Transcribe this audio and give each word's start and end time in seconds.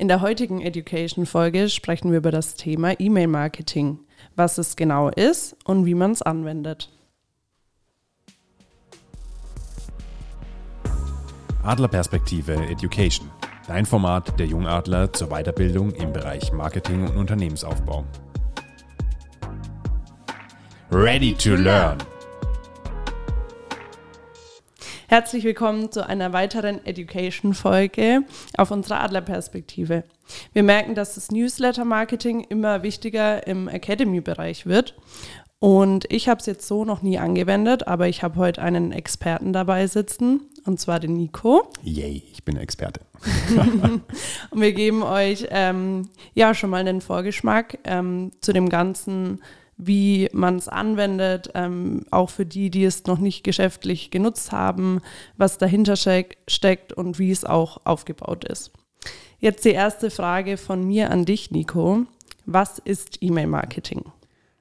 In 0.00 0.06
der 0.06 0.20
heutigen 0.20 0.60
Education-Folge 0.60 1.68
sprechen 1.68 2.12
wir 2.12 2.18
über 2.18 2.30
das 2.30 2.54
Thema 2.54 3.00
E-Mail-Marketing, 3.00 3.98
was 4.36 4.56
es 4.56 4.76
genau 4.76 5.08
ist 5.08 5.56
und 5.64 5.86
wie 5.86 5.94
man 5.94 6.12
es 6.12 6.22
anwendet. 6.22 6.88
Adlerperspektive 11.64 12.54
Education, 12.54 13.28
dein 13.66 13.86
Format 13.86 14.38
der 14.38 14.46
Jungadler 14.46 15.12
zur 15.12 15.30
Weiterbildung 15.30 15.90
im 15.90 16.12
Bereich 16.12 16.52
Marketing 16.52 17.08
und 17.08 17.16
Unternehmensaufbau. 17.16 18.04
Ready 20.92 21.34
to 21.34 21.56
learn! 21.56 21.98
Herzlich 25.10 25.42
willkommen 25.44 25.90
zu 25.90 26.06
einer 26.06 26.34
weiteren 26.34 26.84
Education-Folge 26.84 28.24
auf 28.58 28.70
unserer 28.70 29.00
Adlerperspektive. 29.00 30.04
Wir 30.52 30.62
merken, 30.62 30.94
dass 30.94 31.14
das 31.14 31.30
Newsletter-Marketing 31.30 32.42
immer 32.50 32.82
wichtiger 32.82 33.46
im 33.46 33.68
Academy-Bereich 33.68 34.66
wird. 34.66 34.96
Und 35.60 36.04
ich 36.12 36.28
habe 36.28 36.40
es 36.40 36.46
jetzt 36.46 36.68
so 36.68 36.84
noch 36.84 37.00
nie 37.00 37.18
angewendet, 37.18 37.88
aber 37.88 38.06
ich 38.06 38.22
habe 38.22 38.36
heute 38.36 38.60
einen 38.60 38.92
Experten 38.92 39.54
dabei 39.54 39.86
sitzen, 39.86 40.42
und 40.66 40.78
zwar 40.78 41.00
den 41.00 41.14
Nico. 41.14 41.72
Yay, 41.82 42.22
ich 42.30 42.44
bin 42.44 42.58
Experte. 42.58 43.00
und 44.50 44.60
wir 44.60 44.72
geben 44.74 45.02
euch 45.02 45.46
ähm, 45.48 46.10
ja 46.34 46.52
schon 46.52 46.68
mal 46.68 46.80
einen 46.80 47.00
Vorgeschmack 47.00 47.78
ähm, 47.84 48.32
zu 48.42 48.52
dem 48.52 48.68
ganzen 48.68 49.40
wie 49.78 50.28
man 50.32 50.56
es 50.56 50.68
anwendet, 50.68 51.50
ähm, 51.54 52.04
auch 52.10 52.30
für 52.30 52.44
die, 52.44 52.68
die 52.68 52.84
es 52.84 53.06
noch 53.06 53.18
nicht 53.18 53.44
geschäftlich 53.44 54.10
genutzt 54.10 54.52
haben, 54.52 55.00
was 55.36 55.56
dahinter 55.56 55.94
steckt 55.96 56.92
und 56.92 57.18
wie 57.18 57.30
es 57.30 57.44
auch 57.44 57.80
aufgebaut 57.84 58.44
ist. 58.44 58.72
Jetzt 59.38 59.64
die 59.64 59.70
erste 59.70 60.10
Frage 60.10 60.56
von 60.56 60.84
mir 60.84 61.12
an 61.12 61.24
dich, 61.24 61.52
Nico. 61.52 62.06
Was 62.44 62.78
ist 62.80 63.18
E-Mail-Marketing? 63.22 64.04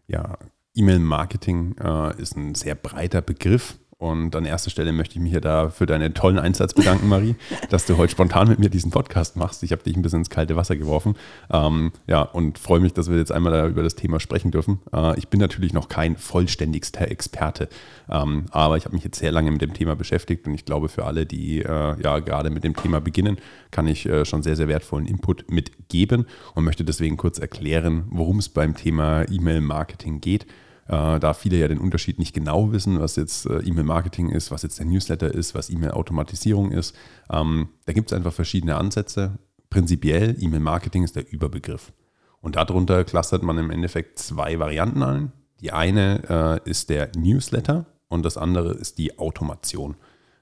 Ja, 0.07 0.37
E-Mail-Marketing 0.75 1.75
äh, 1.83 2.21
ist 2.21 2.37
ein 2.37 2.53
sehr 2.53 2.75
breiter 2.75 3.21
Begriff 3.21 3.79
und 3.99 4.35
an 4.35 4.45
erster 4.45 4.69
Stelle 4.69 4.91
möchte 4.91 5.15
ich 5.15 5.21
mich 5.21 5.33
ja 5.33 5.39
da 5.39 5.69
für 5.69 5.87
deinen 5.87 6.13
tollen 6.13 6.37
Einsatz 6.37 6.75
bedanken, 6.75 7.07
Marie, 7.07 7.35
dass 7.71 7.87
du 7.87 7.97
heute 7.97 8.11
spontan 8.11 8.47
mit 8.47 8.59
mir 8.59 8.69
diesen 8.69 8.91
Podcast 8.91 9.35
machst. 9.37 9.63
Ich 9.63 9.71
habe 9.71 9.81
dich 9.81 9.95
ein 9.95 10.03
bisschen 10.03 10.19
ins 10.19 10.29
kalte 10.29 10.55
Wasser 10.55 10.75
geworfen. 10.75 11.15
Ähm, 11.51 11.91
ja, 12.05 12.21
und 12.21 12.59
freue 12.59 12.79
mich, 12.79 12.93
dass 12.93 13.09
wir 13.09 13.17
jetzt 13.17 13.31
einmal 13.31 13.53
da 13.53 13.67
über 13.67 13.81
das 13.81 13.95
Thema 13.95 14.19
sprechen 14.19 14.51
dürfen. 14.51 14.79
Äh, 14.93 15.17
ich 15.17 15.29
bin 15.29 15.39
natürlich 15.39 15.73
noch 15.73 15.89
kein 15.89 16.15
vollständigster 16.15 17.09
Experte, 17.09 17.69
ähm, 18.07 18.45
aber 18.51 18.77
ich 18.77 18.85
habe 18.85 18.93
mich 18.93 19.03
jetzt 19.03 19.17
sehr 19.17 19.31
lange 19.31 19.49
mit 19.49 19.61
dem 19.61 19.73
Thema 19.73 19.95
beschäftigt 19.95 20.45
und 20.45 20.53
ich 20.53 20.65
glaube, 20.65 20.89
für 20.89 21.05
alle, 21.05 21.25
die 21.25 21.63
äh, 21.63 21.99
ja 21.99 22.19
gerade 22.19 22.51
mit 22.51 22.63
dem 22.63 22.75
Thema 22.75 23.01
beginnen, 23.01 23.37
kann 23.71 23.87
ich 23.87 24.05
äh, 24.05 24.25
schon 24.25 24.43
sehr, 24.43 24.55
sehr 24.55 24.67
wertvollen 24.67 25.07
Input 25.07 25.49
mitgeben 25.49 26.27
und 26.53 26.63
möchte 26.63 26.85
deswegen 26.85 27.17
kurz 27.17 27.39
erklären, 27.39 28.05
worum 28.09 28.37
es 28.37 28.49
beim 28.49 28.75
Thema 28.75 29.23
E-Mail-Marketing 29.27 30.21
geht 30.21 30.45
äh, 30.87 31.19
da 31.19 31.33
viele 31.33 31.57
ja 31.57 31.67
den 31.67 31.79
Unterschied 31.79 32.19
nicht 32.19 32.33
genau 32.33 32.71
wissen, 32.71 32.99
was 32.99 33.15
jetzt 33.15 33.45
äh, 33.45 33.59
E-Mail-Marketing 33.59 34.29
ist, 34.29 34.51
was 34.51 34.63
jetzt 34.63 34.79
der 34.79 34.85
Newsletter 34.85 35.33
ist, 35.33 35.55
was 35.55 35.69
E-Mail-Automatisierung 35.69 36.71
ist. 36.71 36.95
Ähm, 37.31 37.69
da 37.85 37.93
gibt 37.93 38.11
es 38.11 38.17
einfach 38.17 38.33
verschiedene 38.33 38.75
Ansätze. 38.75 39.37
Prinzipiell, 39.69 40.35
E-Mail-Marketing 40.39 41.03
ist 41.03 41.15
der 41.15 41.31
Überbegriff. 41.31 41.91
Und 42.39 42.55
darunter 42.55 43.03
clustert 43.03 43.43
man 43.43 43.57
im 43.57 43.71
Endeffekt 43.71 44.19
zwei 44.19 44.59
Varianten 44.59 45.03
ein. 45.03 45.31
Die 45.61 45.71
eine 45.71 46.61
äh, 46.65 46.69
ist 46.69 46.89
der 46.89 47.11
Newsletter 47.15 47.85
und 48.07 48.23
das 48.23 48.37
andere 48.37 48.73
ist 48.73 48.97
die 48.97 49.17
Automation. 49.19 49.95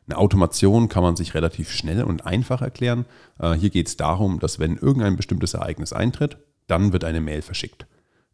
Eine 0.07 0.17
Automation 0.17 0.87
kann 0.87 1.01
man 1.01 1.15
sich 1.15 1.33
relativ 1.33 1.71
schnell 1.71 2.03
und 2.03 2.25
einfach 2.25 2.61
erklären. 2.61 3.05
Äh, 3.39 3.53
hier 3.53 3.71
geht 3.71 3.87
es 3.87 3.97
darum, 3.97 4.39
dass 4.39 4.59
wenn 4.59 4.77
irgendein 4.77 5.15
bestimmtes 5.15 5.55
Ereignis 5.55 5.93
eintritt, 5.93 6.37
dann 6.67 6.93
wird 6.93 7.03
eine 7.03 7.21
Mail 7.21 7.41
verschickt. 7.41 7.87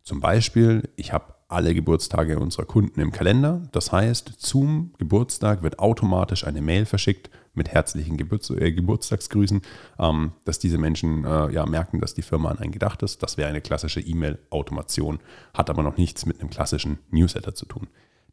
Zum 0.04 0.20
Beispiel, 0.20 0.89
ich 0.95 1.14
habe 1.14 1.36
alle 1.52 1.73
Geburtstage 1.73 2.39
unserer 2.39 2.66
Kunden 2.66 2.99
im 2.99 3.11
Kalender. 3.11 3.61
Das 3.71 3.91
heißt, 3.91 4.33
zum 4.37 4.93
Geburtstag 4.98 5.64
wird 5.64 5.80
automatisch 5.80 6.45
eine 6.45 6.61
Mail 6.61 6.86
verschickt 6.86 7.30
mit 7.53 7.70
herzlichen 7.70 8.17
Geburts 8.17 8.49
äh, 8.49 8.71
Geburtstagsgrüßen, 8.71 9.61
ähm, 9.99 10.31
dass 10.45 10.59
diese 10.59 10.77
Menschen 10.77 11.26
äh, 11.26 11.52
ja, 11.52 11.65
merken, 11.65 11.99
dass 11.99 12.14
die 12.14 12.21
Firma 12.21 12.49
an 12.49 12.59
einen 12.59 12.71
gedacht 12.71 13.03
ist. 13.03 13.21
Das 13.23 13.37
wäre 13.37 13.49
eine 13.49 13.61
klassische 13.61 13.99
E-Mail-Automation, 13.99 15.20
hat 15.53 15.70
aber 15.70 15.83
noch 15.83 15.98
nichts 15.98 16.26
mit 16.26 16.39
einem 16.39 16.49
klassischen 16.49 16.99
Newsletter 17.09 17.53
zu 17.53 17.65
tun. 17.65 17.87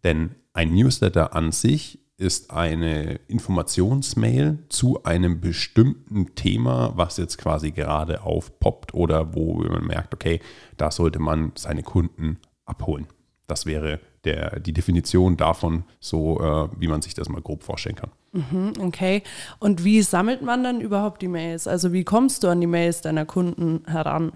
Denn 0.04 0.37
ein 0.53 0.72
Newsletter 0.72 1.34
an 1.34 1.50
sich 1.53 1.98
ist 2.19 2.50
eine 2.50 3.20
Informationsmail 3.28 4.59
zu 4.69 5.04
einem 5.04 5.41
bestimmten 5.41 6.34
Thema, 6.34 6.93
was 6.97 7.16
jetzt 7.16 7.38
quasi 7.38 7.70
gerade 7.70 8.22
aufpoppt 8.22 8.93
oder 8.93 9.34
wo 9.34 9.62
man 9.62 9.87
merkt, 9.87 10.14
okay, 10.14 10.41
da 10.76 10.91
sollte 10.91 11.20
man 11.20 11.53
seine 11.54 11.84
Kunden 11.84 12.38
abholen. 12.69 13.06
Das 13.47 13.65
wäre 13.65 14.01
der, 14.25 14.61
die 14.61 14.75
Definition 14.75 15.37
davon, 15.37 15.84
so 16.01 16.41
äh, 16.41 16.69
wie 16.79 16.89
man 16.89 17.01
sich 17.01 17.15
das 17.15 17.29
mal 17.29 17.41
grob 17.41 17.62
vorstellen 17.62 17.97
kann. 17.97 18.11
Mhm, 18.33 18.73
okay. 18.81 19.23
Und 19.59 19.84
wie 19.84 20.03
sammelt 20.03 20.43
man 20.43 20.62
dann 20.62 20.81
überhaupt 20.81 21.23
die 21.23 21.29
Mails? 21.29 21.67
Also 21.67 21.93
wie 21.93 22.05
kommst 22.05 22.45
du 22.45 22.49
an 22.49 22.61
die 22.61 22.67
Mails 22.67 23.01
deiner 23.01 23.25
Kunden 23.25 23.83
heran? 23.87 24.33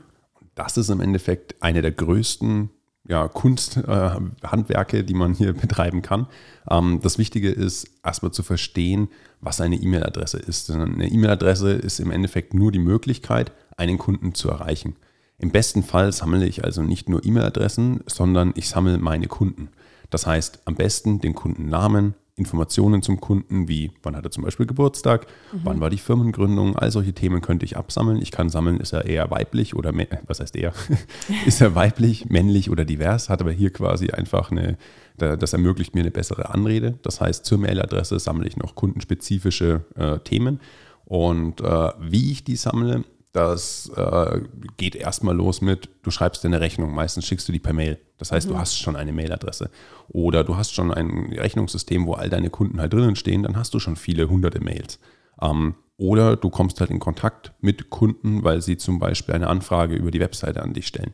Das 0.54 0.76
ist 0.76 0.88
im 0.88 1.00
Endeffekt 1.00 1.62
eine 1.62 1.82
der 1.82 1.92
größten 1.92 2.70
ja, 3.08 3.28
Kunsthandwerke, 3.28 4.98
äh, 4.98 5.02
die 5.02 5.14
man 5.14 5.34
hier 5.34 5.52
betreiben 5.60 6.02
kann. 6.02 6.26
Ähm, 6.70 7.00
das 7.02 7.18
Wichtige 7.18 7.50
ist 7.50 7.88
erstmal 8.04 8.32
zu 8.32 8.42
verstehen, 8.42 9.08
was 9.40 9.60
eine 9.60 9.76
E-Mail-Adresse 9.76 10.38
ist. 10.38 10.70
Eine 10.70 11.08
E-Mail-Adresse 11.08 11.72
ist 11.72 12.00
im 12.00 12.10
Endeffekt 12.10 12.54
nur 12.54 12.70
die 12.70 12.78
Möglichkeit, 12.78 13.52
einen 13.76 13.98
Kunden 13.98 14.34
zu 14.34 14.48
erreichen. 14.48 14.96
Im 15.42 15.50
besten 15.50 15.82
Fall 15.82 16.12
sammle 16.12 16.46
ich 16.46 16.62
also 16.62 16.84
nicht 16.84 17.08
nur 17.08 17.26
E-Mail-Adressen, 17.26 18.04
sondern 18.06 18.52
ich 18.54 18.68
sammle 18.68 18.96
meine 18.98 19.26
Kunden. 19.26 19.70
Das 20.08 20.24
heißt, 20.24 20.62
am 20.66 20.76
besten 20.76 21.20
den 21.20 21.34
Kundennamen, 21.34 22.14
Informationen 22.36 23.02
zum 23.02 23.20
Kunden, 23.20 23.66
wie 23.66 23.90
wann 24.04 24.14
hat 24.14 24.24
er 24.24 24.30
zum 24.30 24.44
Beispiel 24.44 24.66
Geburtstag, 24.66 25.26
mhm. 25.52 25.60
wann 25.64 25.80
war 25.80 25.90
die 25.90 25.98
Firmengründung, 25.98 26.76
all 26.76 26.92
solche 26.92 27.12
Themen 27.12 27.40
könnte 27.40 27.64
ich 27.64 27.76
absammeln. 27.76 28.22
Ich 28.22 28.30
kann 28.30 28.50
sammeln, 28.50 28.78
ist 28.78 28.92
er 28.92 29.04
eher 29.04 29.32
weiblich 29.32 29.74
oder, 29.74 29.92
was 30.28 30.38
heißt 30.38 30.54
er? 30.54 30.74
ist 31.46 31.60
er 31.60 31.74
weiblich, 31.74 32.30
männlich 32.30 32.70
oder 32.70 32.84
divers, 32.84 33.28
hat 33.28 33.40
aber 33.40 33.50
hier 33.50 33.72
quasi 33.72 34.10
einfach 34.10 34.52
eine, 34.52 34.78
das 35.16 35.52
ermöglicht 35.52 35.96
mir 35.96 36.02
eine 36.02 36.12
bessere 36.12 36.50
Anrede. 36.50 37.00
Das 37.02 37.20
heißt, 37.20 37.44
zur 37.44 37.58
Mailadresse 37.58 38.20
sammle 38.20 38.46
ich 38.46 38.56
noch 38.56 38.76
kundenspezifische 38.76 39.84
äh, 39.96 40.20
Themen. 40.20 40.60
Und 41.04 41.60
äh, 41.60 41.90
wie 41.98 42.30
ich 42.30 42.44
die 42.44 42.56
sammle, 42.56 43.02
das 43.32 43.90
äh, 43.96 44.42
geht 44.76 44.94
erstmal 44.94 45.34
los 45.34 45.62
mit, 45.62 45.88
du 46.02 46.10
schreibst 46.10 46.44
dir 46.44 46.48
eine 46.48 46.60
Rechnung, 46.60 46.94
meistens 46.94 47.26
schickst 47.26 47.48
du 47.48 47.52
die 47.52 47.58
per 47.58 47.72
Mail. 47.72 47.98
Das 48.18 48.30
heißt, 48.30 48.46
mhm. 48.46 48.52
du 48.52 48.58
hast 48.58 48.78
schon 48.78 48.94
eine 48.94 49.12
Mailadresse. 49.12 49.70
Oder 50.08 50.44
du 50.44 50.56
hast 50.56 50.74
schon 50.74 50.92
ein 50.92 51.32
Rechnungssystem, 51.32 52.06
wo 52.06 52.12
all 52.12 52.28
deine 52.28 52.50
Kunden 52.50 52.80
halt 52.80 52.92
drinnen 52.92 53.16
stehen, 53.16 53.42
dann 53.42 53.56
hast 53.56 53.72
du 53.72 53.78
schon 53.78 53.96
viele 53.96 54.28
hunderte 54.28 54.60
Mails. 54.60 54.98
Ähm, 55.40 55.74
oder 55.96 56.36
du 56.36 56.50
kommst 56.50 56.80
halt 56.80 56.90
in 56.90 56.98
Kontakt 56.98 57.52
mit 57.60 57.88
Kunden, 57.88 58.44
weil 58.44 58.60
sie 58.60 58.76
zum 58.76 58.98
Beispiel 58.98 59.34
eine 59.34 59.46
Anfrage 59.46 59.94
über 59.94 60.10
die 60.10 60.20
Webseite 60.20 60.62
an 60.62 60.74
dich 60.74 60.86
stellen. 60.86 61.12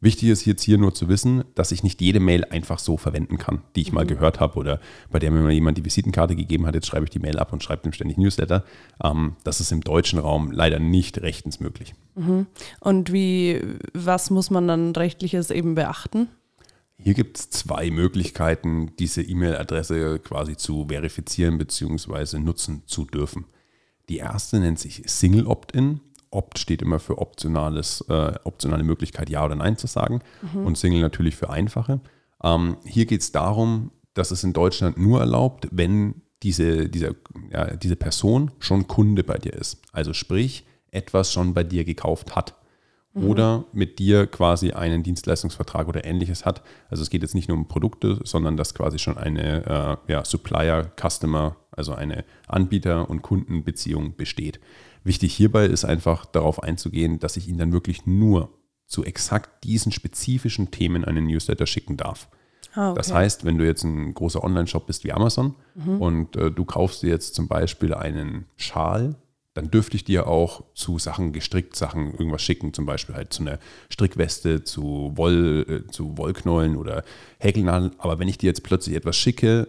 Wichtig 0.00 0.28
ist 0.28 0.44
jetzt 0.44 0.62
hier 0.62 0.78
nur 0.78 0.94
zu 0.94 1.08
wissen, 1.08 1.42
dass 1.56 1.72
ich 1.72 1.82
nicht 1.82 2.00
jede 2.00 2.20
Mail 2.20 2.44
einfach 2.44 2.78
so 2.78 2.96
verwenden 2.96 3.36
kann, 3.36 3.62
die 3.74 3.80
ich 3.80 3.90
mhm. 3.90 3.96
mal 3.96 4.06
gehört 4.06 4.38
habe 4.38 4.56
oder 4.58 4.80
bei 5.10 5.18
der 5.18 5.30
mir 5.30 5.40
mal 5.40 5.50
jemand 5.50 5.76
die 5.76 5.84
Visitenkarte 5.84 6.36
gegeben 6.36 6.66
hat, 6.66 6.74
jetzt 6.74 6.86
schreibe 6.86 7.04
ich 7.04 7.10
die 7.10 7.18
Mail 7.18 7.38
ab 7.38 7.52
und 7.52 7.62
schreibe 7.62 7.82
dem 7.82 7.92
ständig 7.92 8.16
Newsletter. 8.16 8.64
Ähm, 9.02 9.36
das 9.42 9.60
ist 9.60 9.72
im 9.72 9.80
deutschen 9.80 10.20
Raum 10.20 10.52
leider 10.52 10.78
nicht 10.78 11.20
rechtens 11.20 11.58
möglich. 11.58 11.94
Mhm. 12.14 12.46
Und 12.80 13.12
wie, 13.12 13.60
was 13.92 14.30
muss 14.30 14.50
man 14.50 14.68
dann 14.68 14.94
rechtliches 14.94 15.50
eben 15.50 15.74
beachten? 15.74 16.28
Hier 17.00 17.14
gibt 17.14 17.38
es 17.38 17.50
zwei 17.50 17.90
Möglichkeiten, 17.90 18.92
diese 18.98 19.22
E-Mail-Adresse 19.22 20.18
quasi 20.18 20.56
zu 20.56 20.86
verifizieren 20.88 21.58
bzw. 21.58 22.38
nutzen 22.38 22.82
zu 22.86 23.04
dürfen. 23.04 23.46
Die 24.08 24.16
erste 24.18 24.58
nennt 24.58 24.78
sich 24.78 25.02
Single 25.06 25.46
Opt-in. 25.46 26.00
Opt 26.30 26.58
steht 26.58 26.82
immer 26.82 26.98
für 26.98 27.18
optionales, 27.18 28.04
äh, 28.08 28.32
optionale 28.44 28.84
Möglichkeit, 28.84 29.30
Ja 29.30 29.44
oder 29.44 29.54
Nein 29.56 29.76
zu 29.76 29.86
sagen. 29.86 30.20
Mhm. 30.52 30.66
Und 30.66 30.78
Single 30.78 31.00
natürlich 31.00 31.36
für 31.36 31.50
einfache. 31.50 32.00
Ähm, 32.42 32.76
hier 32.84 33.06
geht 33.06 33.22
es 33.22 33.32
darum, 33.32 33.90
dass 34.14 34.30
es 34.30 34.44
in 34.44 34.52
Deutschland 34.52 34.98
nur 34.98 35.20
erlaubt, 35.20 35.68
wenn 35.70 36.22
diese, 36.42 36.88
diese, 36.88 37.16
ja, 37.50 37.76
diese 37.76 37.96
Person 37.96 38.50
schon 38.58 38.86
Kunde 38.86 39.24
bei 39.24 39.38
dir 39.38 39.52
ist. 39.54 39.80
Also 39.92 40.12
sprich, 40.12 40.66
etwas 40.90 41.32
schon 41.32 41.54
bei 41.54 41.64
dir 41.64 41.84
gekauft 41.84 42.36
hat. 42.36 42.54
Mhm. 43.14 43.24
Oder 43.24 43.64
mit 43.72 43.98
dir 43.98 44.26
quasi 44.26 44.72
einen 44.72 45.02
Dienstleistungsvertrag 45.02 45.88
oder 45.88 46.04
ähnliches 46.04 46.44
hat. 46.44 46.62
Also 46.90 47.02
es 47.02 47.10
geht 47.10 47.22
jetzt 47.22 47.34
nicht 47.34 47.48
nur 47.48 47.56
um 47.56 47.68
Produkte, 47.68 48.20
sondern 48.24 48.56
dass 48.56 48.74
quasi 48.74 48.98
schon 48.98 49.18
eine 49.18 49.98
äh, 50.06 50.12
ja, 50.12 50.24
Supplier-Customer, 50.24 51.56
also 51.70 51.94
eine 51.94 52.24
Anbieter- 52.46 53.08
und 53.08 53.22
Kundenbeziehung 53.22 54.16
besteht. 54.16 54.60
Wichtig 55.08 55.34
hierbei 55.34 55.64
ist 55.64 55.86
einfach 55.86 56.26
darauf 56.26 56.62
einzugehen, 56.62 57.18
dass 57.18 57.38
ich 57.38 57.48
Ihnen 57.48 57.56
dann 57.56 57.72
wirklich 57.72 58.04
nur 58.04 58.50
zu 58.84 59.04
exakt 59.04 59.64
diesen 59.64 59.90
spezifischen 59.90 60.70
Themen 60.70 61.02
einen 61.02 61.26
Newsletter 61.26 61.66
schicken 61.66 61.96
darf. 61.96 62.28
Ah, 62.74 62.90
okay. 62.90 62.98
Das 62.98 63.14
heißt, 63.14 63.46
wenn 63.46 63.56
du 63.56 63.64
jetzt 63.64 63.84
ein 63.84 64.12
großer 64.12 64.44
Online-Shop 64.44 64.86
bist 64.86 65.04
wie 65.04 65.12
Amazon 65.14 65.54
mhm. 65.76 66.02
und 66.02 66.36
äh, 66.36 66.50
du 66.50 66.66
kaufst 66.66 67.02
dir 67.02 67.08
jetzt 67.08 67.34
zum 67.34 67.48
Beispiel 67.48 67.94
einen 67.94 68.44
Schal, 68.56 69.14
dann 69.54 69.70
dürfte 69.70 69.96
ich 69.96 70.04
dir 70.04 70.26
auch 70.26 70.62
zu 70.74 70.98
Sachen 70.98 71.32
gestrickt, 71.32 71.74
Sachen 71.74 72.12
irgendwas 72.12 72.42
schicken, 72.42 72.74
zum 72.74 72.84
Beispiel 72.84 73.14
halt 73.14 73.32
zu 73.32 73.40
einer 73.44 73.60
Strickweste, 73.88 74.62
zu, 74.62 75.12
Woll, 75.14 75.84
äh, 75.86 75.90
zu 75.90 76.18
Wollknäulen 76.18 76.76
oder 76.76 77.02
Häkelnadeln. 77.38 77.92
Aber 77.96 78.18
wenn 78.18 78.28
ich 78.28 78.36
dir 78.36 78.48
jetzt 78.48 78.62
plötzlich 78.62 78.94
etwas 78.94 79.16
schicke 79.16 79.68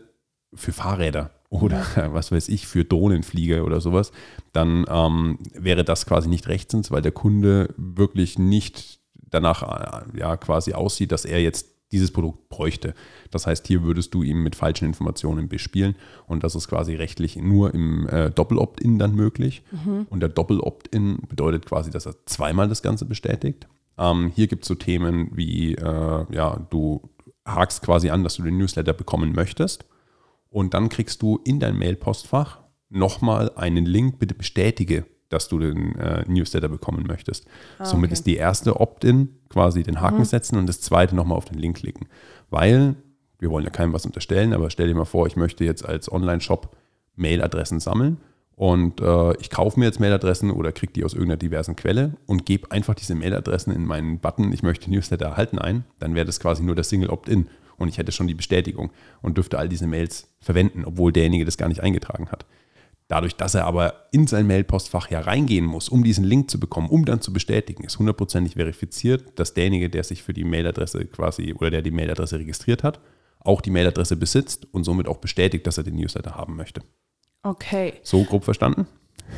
für 0.53 0.74
Fahrräder 0.74 1.31
oder 1.50 1.86
was 2.13 2.31
weiß 2.31 2.50
ich, 2.50 2.68
für 2.68 2.86
Drohnenflieger 2.86 3.63
oder 3.63 3.81
sowas, 3.81 4.12
dann 4.54 4.86
ähm, 4.90 5.40
wäre 5.54 5.84
das 5.84 6.06
quasi 6.06 6.30
nicht 6.30 6.48
rechtens, 6.48 6.92
weil 6.92 7.01
der 7.01 7.12
Kunde 7.12 7.74
wirklich 7.78 8.40
nicht 8.40 9.00
danach 9.16 9.63
äh, 9.63 10.19
ja 10.19 10.38
quasi 10.38 10.74
aussieht, 10.74 11.12
dass 11.12 11.25
er 11.25 11.42
jetzt 11.42 11.68
dieses 11.92 12.12
Produkt 12.12 12.50
bräuchte. 12.50 12.94
Das 13.31 13.48
heißt, 13.48 13.66
hier 13.66 13.81
würdest 13.81 14.13
du 14.13 14.22
ihm 14.22 14.44
mit 14.44 14.56
falschen 14.56 14.86
Informationen 14.86 15.50
bespielen 15.50 15.96
und 16.28 16.44
das 16.44 16.54
ist 16.54 16.68
quasi 16.68 16.94
rechtlich 16.94 17.36
nur 17.36 17.74
im 17.74 18.07
äh, 18.10 18.30
Doppel-Opt-In 18.30 19.00
dann 19.00 19.16
möglich. 19.16 19.63
Mhm. 19.72 20.06
Und 20.10 20.19
der 20.19 20.30
Doppel-Opt-In 20.30 21.18
bedeutet 21.28 21.66
quasi, 21.66 21.90
dass 21.90 22.06
er 22.06 22.13
zweimal 22.28 22.69
das 22.69 22.84
Ganze 22.84 23.06
bestätigt. 23.06 23.68
Ähm, 23.98 24.31
hier 24.36 24.46
gibt 24.46 24.66
es 24.66 24.68
so 24.68 24.75
Themen 24.75 25.31
wie, 25.34 25.74
äh, 25.74 26.25
ja, 26.30 26.68
du 26.69 27.10
hakst 27.44 27.81
quasi 27.81 28.12
an, 28.12 28.24
dass 28.24 28.36
du 28.36 28.44
den 28.44 28.60
Newsletter 28.60 28.94
bekommen 28.94 29.31
möchtest 29.34 29.86
und 30.50 30.74
dann 30.74 30.90
kriegst 30.90 31.22
du 31.22 31.40
in 31.44 31.60
dein 31.60 31.78
Mail-Postfach 31.78 32.60
nochmal 32.90 33.51
einen 33.56 33.86
Link, 33.86 34.19
bitte 34.19 34.34
bestätige 34.34 35.06
dass 35.30 35.48
du 35.48 35.60
den 35.60 35.96
äh, 35.98 36.24
Newsletter 36.28 36.68
bekommen 36.68 37.06
möchtest. 37.07 37.46
Ah, 37.78 37.84
okay. 37.84 37.90
Somit 37.92 38.12
ist 38.12 38.25
die 38.25 38.36
erste 38.36 38.80
Opt-in 38.80 39.30
quasi 39.48 39.84
den 39.84 40.01
Haken 40.01 40.19
mhm. 40.19 40.25
setzen 40.25 40.57
und 40.57 40.68
das 40.68 40.81
zweite 40.81 41.16
nochmal 41.16 41.38
auf 41.38 41.46
den 41.46 41.57
Link 41.57 41.78
klicken. 41.78 42.07
Weil, 42.50 42.96
wir 43.38 43.50
wollen 43.50 43.63
ja 43.63 43.69
keinem 43.69 43.94
was 43.94 44.06
unterstellen, 44.06 44.54
aber 44.54 44.69
stell 44.69 44.88
dir 44.88 44.96
mal 44.96 45.06
vor, 45.06 45.28
ich 45.28 45.36
möchte 45.36 45.63
jetzt 45.63 45.86
als 45.86 46.12
Online-Shop 46.12 46.75
Mailadressen 47.16 47.80
sammeln 47.80 48.18
und 48.56 49.01
äh, 49.01 49.36
ich 49.38 49.50
kaufe 49.50 49.80
mir 49.80 49.86
jetzt 49.86 50.00
Mailadressen 50.00 50.51
oder 50.51 50.72
kriege 50.72 50.94
die 50.94 51.06
aus 51.06 51.13
irgendeiner 51.13 51.38
diversen 51.38 51.75
Quelle 51.75 52.18
und 52.25 52.46
gebe 52.46 52.72
einfach 52.72 52.96
diese 52.96 53.16
Mailadressen 53.16 53.74
in 53.74 53.86
meinen 53.86 54.19
Button, 54.19 54.51
ich 54.51 54.63
möchte 54.63 54.90
Newsletter 54.90 55.25
erhalten 55.25 55.60
ein, 55.60 55.86
dann 56.00 56.16
wäre 56.16 56.25
das 56.25 56.40
quasi 56.40 56.63
nur 56.63 56.75
der 56.75 56.84
Single 56.84 57.10
Opt-in 57.10 57.48
und 57.80 57.88
ich 57.88 57.98
hätte 57.98 58.12
schon 58.12 58.28
die 58.28 58.36
Bestätigung 58.36 58.92
und 59.22 59.38
dürfte 59.38 59.58
all 59.58 59.70
diese 59.70 59.88
Mails 59.88 60.30
verwenden, 60.40 60.86
obwohl 60.86 61.12
derjenige 61.12 61.46
das 61.46 61.58
gar 61.58 61.68
nicht 61.68 61.81
eingetragen 61.81 62.30
hat. 62.30 62.46
Dadurch, 63.08 63.36
dass 63.36 63.56
er 63.56 63.66
aber 63.66 64.06
in 64.12 64.28
sein 64.28 64.46
Mailpostfach 64.46 65.10
ja 65.10 65.22
reingehen 65.22 65.66
muss, 65.66 65.90
um 65.90 66.04
diesen 66.04 66.24
Link 66.24 66.52
zu 66.52 66.60
bekommen, 66.60 66.90
um 66.90 67.06
dann 67.06 67.22
zu 67.22 67.34
bestätigen, 67.34 67.84
ist 67.84 67.98
hundertprozentig 67.98 68.54
verifiziert, 68.54 69.40
dass 69.40 69.56
derjenige, 69.56 69.90
der 69.90 70.04
sich 70.04 70.22
für 70.22 70.34
die 70.34 70.44
Mailadresse 70.44 71.06
quasi 71.06 71.54
oder 71.54 71.72
der 71.72 71.81
die 71.81 71.90
Mailadresse 71.90 72.38
registriert 72.38 72.84
hat, 72.84 73.00
auch 73.40 73.62
die 73.62 73.72
Mailadresse 73.72 74.16
besitzt 74.16 74.68
und 74.72 74.84
somit 74.84 75.08
auch 75.08 75.18
bestätigt, 75.18 75.66
dass 75.66 75.80
er 75.80 75.84
den 75.84 75.96
Newsletter 75.96 76.36
haben 76.36 76.56
möchte. 76.56 76.82
Okay. 77.42 77.94
So 78.04 78.24
grob 78.25 78.44
verstanden? 78.44 78.86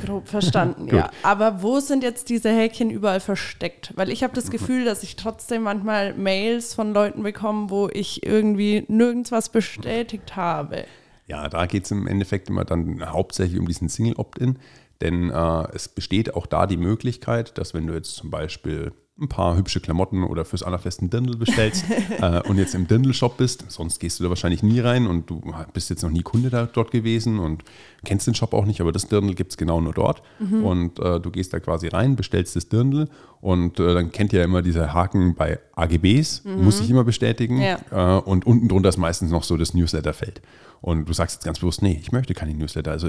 Grob 0.06 0.28
verstanden, 0.28 0.88
ja. 0.96 1.12
Aber 1.24 1.62
wo 1.62 1.80
sind 1.80 2.04
jetzt 2.04 2.30
diese 2.30 2.50
Häkchen 2.50 2.90
überall 2.90 3.20
versteckt? 3.20 3.92
Weil 3.96 4.10
ich 4.10 4.24
habe 4.24 4.34
das 4.34 4.50
Gefühl, 4.50 4.86
dass 4.86 5.04
ich 5.04 5.16
trotzdem 5.16 5.64
manchmal 5.64 6.14
Mails 6.14 6.74
von 6.74 6.94
Leuten 6.94 7.24
bekomme, 7.24 7.70
wo 7.70 7.90
ich 7.90 8.26
irgendwie 8.26 8.86
nirgends 8.88 9.32
was 9.32 9.50
bestätigt 9.50 10.36
habe. 10.36 10.86
Ja, 11.28 11.48
da 11.50 11.66
geht 11.66 11.86
es 11.86 11.92
im 11.92 12.08
Endeffekt 12.08 12.50
immer 12.50 12.66
dann 12.66 13.10
hauptsächlich 13.12 13.60
um 13.60 13.68
diesen 13.68 13.90
Single 13.90 14.16
Opt-in, 14.16 14.58
denn 15.02 15.30
äh, 15.30 15.68
es 15.74 15.88
besteht 15.88 16.36
auch 16.36 16.46
da 16.46 16.68
die 16.68 16.78
Möglichkeit, 16.78 17.58
dass 17.58 17.74
wenn 17.74 17.88
du 17.88 17.94
jetzt 17.94 18.16
zum 18.16 18.30
Beispiel 18.30 18.92
ein 19.22 19.30
paar 19.30 19.56
hübsche 19.56 19.80
Klamotten 19.80 20.24
oder 20.24 20.46
fürs 20.46 20.64
Annerfest 20.64 21.02
ein 21.02 21.10
Dirndl 21.10 21.38
bestellst 21.38 21.86
äh, 22.20 22.42
und 22.48 22.58
jetzt 22.58 22.74
im 22.74 22.88
Dirndl-Shop 22.88 23.38
bist, 23.38 23.66
sonst 23.70 24.00
gehst 24.00 24.20
du 24.20 24.24
da 24.24 24.30
wahrscheinlich 24.30 24.64
nie 24.64 24.80
rein 24.80 25.08
und 25.08 25.30
du 25.30 25.42
bist 25.74 25.90
jetzt 25.90 26.02
noch 26.02 26.10
nie 26.10 26.24
Kunde 26.24 26.50
da, 26.50 26.66
dort 26.66 26.92
gewesen 26.92 27.40
und 27.40 27.64
kennst 28.04 28.28
den 28.28 28.36
Shop 28.36 28.54
auch 28.54 28.66
nicht, 28.66 28.82
aber 28.82 28.92
das 28.92 29.08
Dirndl 29.08 29.36
gibt 29.36 29.52
es 29.52 29.58
genau 29.58 29.80
nur 29.80 29.94
dort 29.94 30.24
mhm. 30.40 30.66
und 30.66 31.00
äh, 31.00 31.20
du 31.20 31.30
gehst 31.30 31.54
da 31.54 31.60
quasi 31.60 31.88
rein, 31.88 32.16
bestellst 32.16 32.56
das 32.56 32.68
Dirndl 32.68 33.08
und 33.40 33.80
äh, 33.80 33.94
dann 33.94 34.12
kennt 34.12 34.34
ihr 34.34 34.40
ja 34.40 34.46
immer 34.46 34.62
dieser 34.62 34.94
Haken 34.94 35.36
bei 35.36 35.60
AGBs, 35.76 36.44
mhm. 36.44 36.64
muss 36.64 36.80
ich 36.80 36.90
immer 36.90 37.04
bestätigen 37.04 37.62
ja. 37.62 38.18
Äh, 38.18 38.22
und 38.22 38.46
unten 38.46 38.68
drunter 38.68 38.90
ist 38.90 38.98
meistens 38.98 39.32
noch 39.32 39.44
so 39.44 39.56
das 39.56 39.74
Newsletter-Feld 39.74 40.42
und 40.82 41.08
du 41.08 41.14
sagst 41.14 41.36
jetzt 41.36 41.46
ganz 41.46 41.60
bewusst, 41.60 41.84
nee, 41.84 41.98
ich 42.02 42.12
möchte 42.12 42.34
keine 42.34 42.56
Newsletter, 42.56 42.92
also 42.92 43.08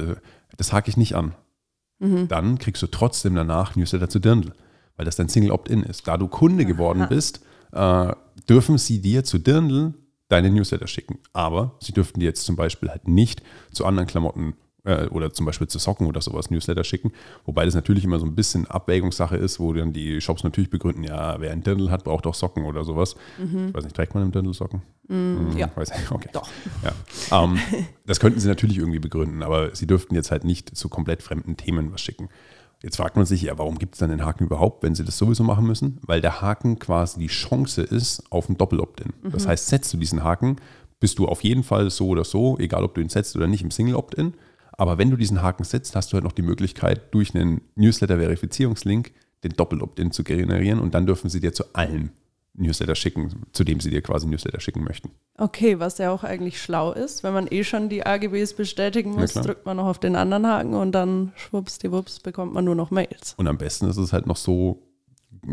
das 0.56 0.72
hake 0.72 0.90
ich 0.90 0.96
nicht 0.96 1.14
an. 1.14 1.34
Mhm. 2.00 2.28
Dann 2.28 2.58
kriegst 2.58 2.82
du 2.82 2.88
trotzdem 2.88 3.34
danach 3.34 3.76
Newsletter 3.76 4.08
zu 4.08 4.18
Dirndl 4.18 4.52
weil 4.96 5.04
das 5.04 5.16
dein 5.16 5.28
Single 5.28 5.50
Opt-in 5.50 5.82
ist. 5.82 6.06
Da 6.06 6.16
du 6.16 6.28
Kunde 6.28 6.64
geworden 6.64 7.02
Aha. 7.02 7.08
bist, 7.08 7.40
äh, 7.72 8.12
dürfen 8.48 8.78
sie 8.78 9.00
dir 9.00 9.24
zu 9.24 9.38
Dirndl 9.38 9.94
deine 10.28 10.50
Newsletter 10.50 10.86
schicken. 10.86 11.18
Aber 11.32 11.76
sie 11.80 11.92
dürften 11.92 12.20
dir 12.20 12.26
jetzt 12.26 12.44
zum 12.44 12.56
Beispiel 12.56 12.88
halt 12.88 13.06
nicht 13.06 13.42
zu 13.70 13.84
anderen 13.84 14.08
Klamotten 14.08 14.54
äh, 14.84 15.06
oder 15.08 15.32
zum 15.32 15.46
Beispiel 15.46 15.68
zu 15.68 15.78
Socken 15.78 16.06
oder 16.06 16.20
sowas 16.20 16.50
Newsletter 16.50 16.84
schicken. 16.84 17.12
Wobei 17.44 17.64
das 17.64 17.74
natürlich 17.74 18.04
immer 18.04 18.18
so 18.18 18.26
ein 18.26 18.34
bisschen 18.34 18.66
Abwägungssache 18.66 19.36
ist, 19.36 19.60
wo 19.60 19.72
dann 19.72 19.92
die 19.92 20.20
Shops 20.20 20.44
natürlich 20.44 20.70
begründen, 20.70 21.04
ja, 21.04 21.40
wer 21.40 21.52
ein 21.52 21.62
Dirndl 21.62 21.90
hat, 21.90 22.04
braucht 22.04 22.26
auch 22.26 22.34
Socken 22.34 22.64
oder 22.64 22.84
sowas. 22.84 23.14
Mhm. 23.38 23.68
Ich 23.68 23.74
weiß 23.74 23.84
nicht, 23.84 23.96
trägt 23.96 24.14
man 24.14 24.24
im 24.24 24.32
Dirndl 24.32 24.54
Socken? 24.54 24.82
Mhm, 25.08 25.52
hm, 25.52 25.58
ja. 25.58 25.70
Weiß 25.74 25.90
nicht, 25.90 26.10
okay. 26.10 26.30
Doch. 26.32 26.48
Ja. 26.82 27.44
Ähm, 27.44 27.58
das 28.06 28.20
könnten 28.20 28.40
sie 28.40 28.48
natürlich 28.48 28.78
irgendwie 28.78 28.98
begründen, 28.98 29.42
aber 29.42 29.74
sie 29.74 29.86
dürften 29.86 30.14
jetzt 30.14 30.30
halt 30.30 30.44
nicht 30.44 30.74
zu 30.76 30.88
komplett 30.88 31.22
fremden 31.22 31.56
Themen 31.56 31.92
was 31.92 32.00
schicken. 32.00 32.28
Jetzt 32.82 32.96
fragt 32.96 33.16
man 33.16 33.26
sich, 33.26 33.42
ja, 33.42 33.56
warum 33.58 33.78
gibt 33.78 33.94
es 33.94 34.00
dann 34.00 34.10
den 34.10 34.24
Haken 34.24 34.44
überhaupt, 34.44 34.82
wenn 34.82 34.94
sie 34.94 35.04
das 35.04 35.16
sowieso 35.16 35.44
machen 35.44 35.66
müssen? 35.66 35.98
Weil 36.02 36.20
der 36.20 36.40
Haken 36.40 36.78
quasi 36.78 37.20
die 37.20 37.28
Chance 37.28 37.82
ist 37.82 38.24
auf 38.30 38.48
ein 38.48 38.58
Doppel-Opt-in. 38.58 39.12
Mhm. 39.22 39.30
Das 39.30 39.46
heißt, 39.46 39.68
setzt 39.68 39.92
du 39.92 39.98
diesen 39.98 40.24
Haken, 40.24 40.56
bist 40.98 41.18
du 41.18 41.26
auf 41.26 41.42
jeden 41.44 41.62
Fall 41.62 41.90
so 41.90 42.08
oder 42.08 42.24
so, 42.24 42.58
egal 42.58 42.82
ob 42.82 42.94
du 42.94 43.00
ihn 43.00 43.08
setzt 43.08 43.36
oder 43.36 43.46
nicht, 43.46 43.62
im 43.62 43.70
Single-Opt-in. 43.70 44.34
Aber 44.72 44.98
wenn 44.98 45.10
du 45.10 45.16
diesen 45.16 45.42
Haken 45.42 45.64
setzt, 45.64 45.94
hast 45.94 46.12
du 46.12 46.14
halt 46.14 46.24
noch 46.24 46.32
die 46.32 46.42
Möglichkeit, 46.42 47.14
durch 47.14 47.34
einen 47.34 47.60
Newsletter-Verifizierungslink 47.76 49.12
den 49.44 49.52
Doppel-Opt-in 49.52 50.10
zu 50.10 50.24
generieren 50.24 50.80
und 50.80 50.94
dann 50.94 51.06
dürfen 51.06 51.30
sie 51.30 51.40
dir 51.40 51.52
zu 51.52 51.74
allem 51.74 52.10
Newsletter 52.54 52.94
schicken, 52.94 53.46
zu 53.52 53.64
dem 53.64 53.80
sie 53.80 53.90
dir 53.90 54.02
quasi 54.02 54.26
Newsletter 54.26 54.60
schicken 54.60 54.84
möchten. 54.84 55.10
Okay, 55.38 55.78
was 55.78 55.98
ja 55.98 56.10
auch 56.10 56.22
eigentlich 56.22 56.60
schlau 56.60 56.92
ist, 56.92 57.22
wenn 57.22 57.32
man 57.32 57.48
eh 57.50 57.64
schon 57.64 57.88
die 57.88 58.04
AGBs 58.04 58.54
bestätigen 58.54 59.12
muss, 59.12 59.32
drückt 59.32 59.64
man 59.64 59.78
noch 59.78 59.86
auf 59.86 59.98
den 59.98 60.16
anderen 60.16 60.46
Haken 60.46 60.74
und 60.74 60.92
dann 60.92 61.32
schwuppsdiwupps 61.36 62.20
bekommt 62.20 62.52
man 62.52 62.64
nur 62.64 62.74
noch 62.74 62.90
Mails. 62.90 63.34
Und 63.38 63.48
am 63.48 63.58
besten 63.58 63.88
ist 63.88 63.96
es 63.96 64.12
halt 64.12 64.26
noch 64.26 64.36
so, 64.36 64.82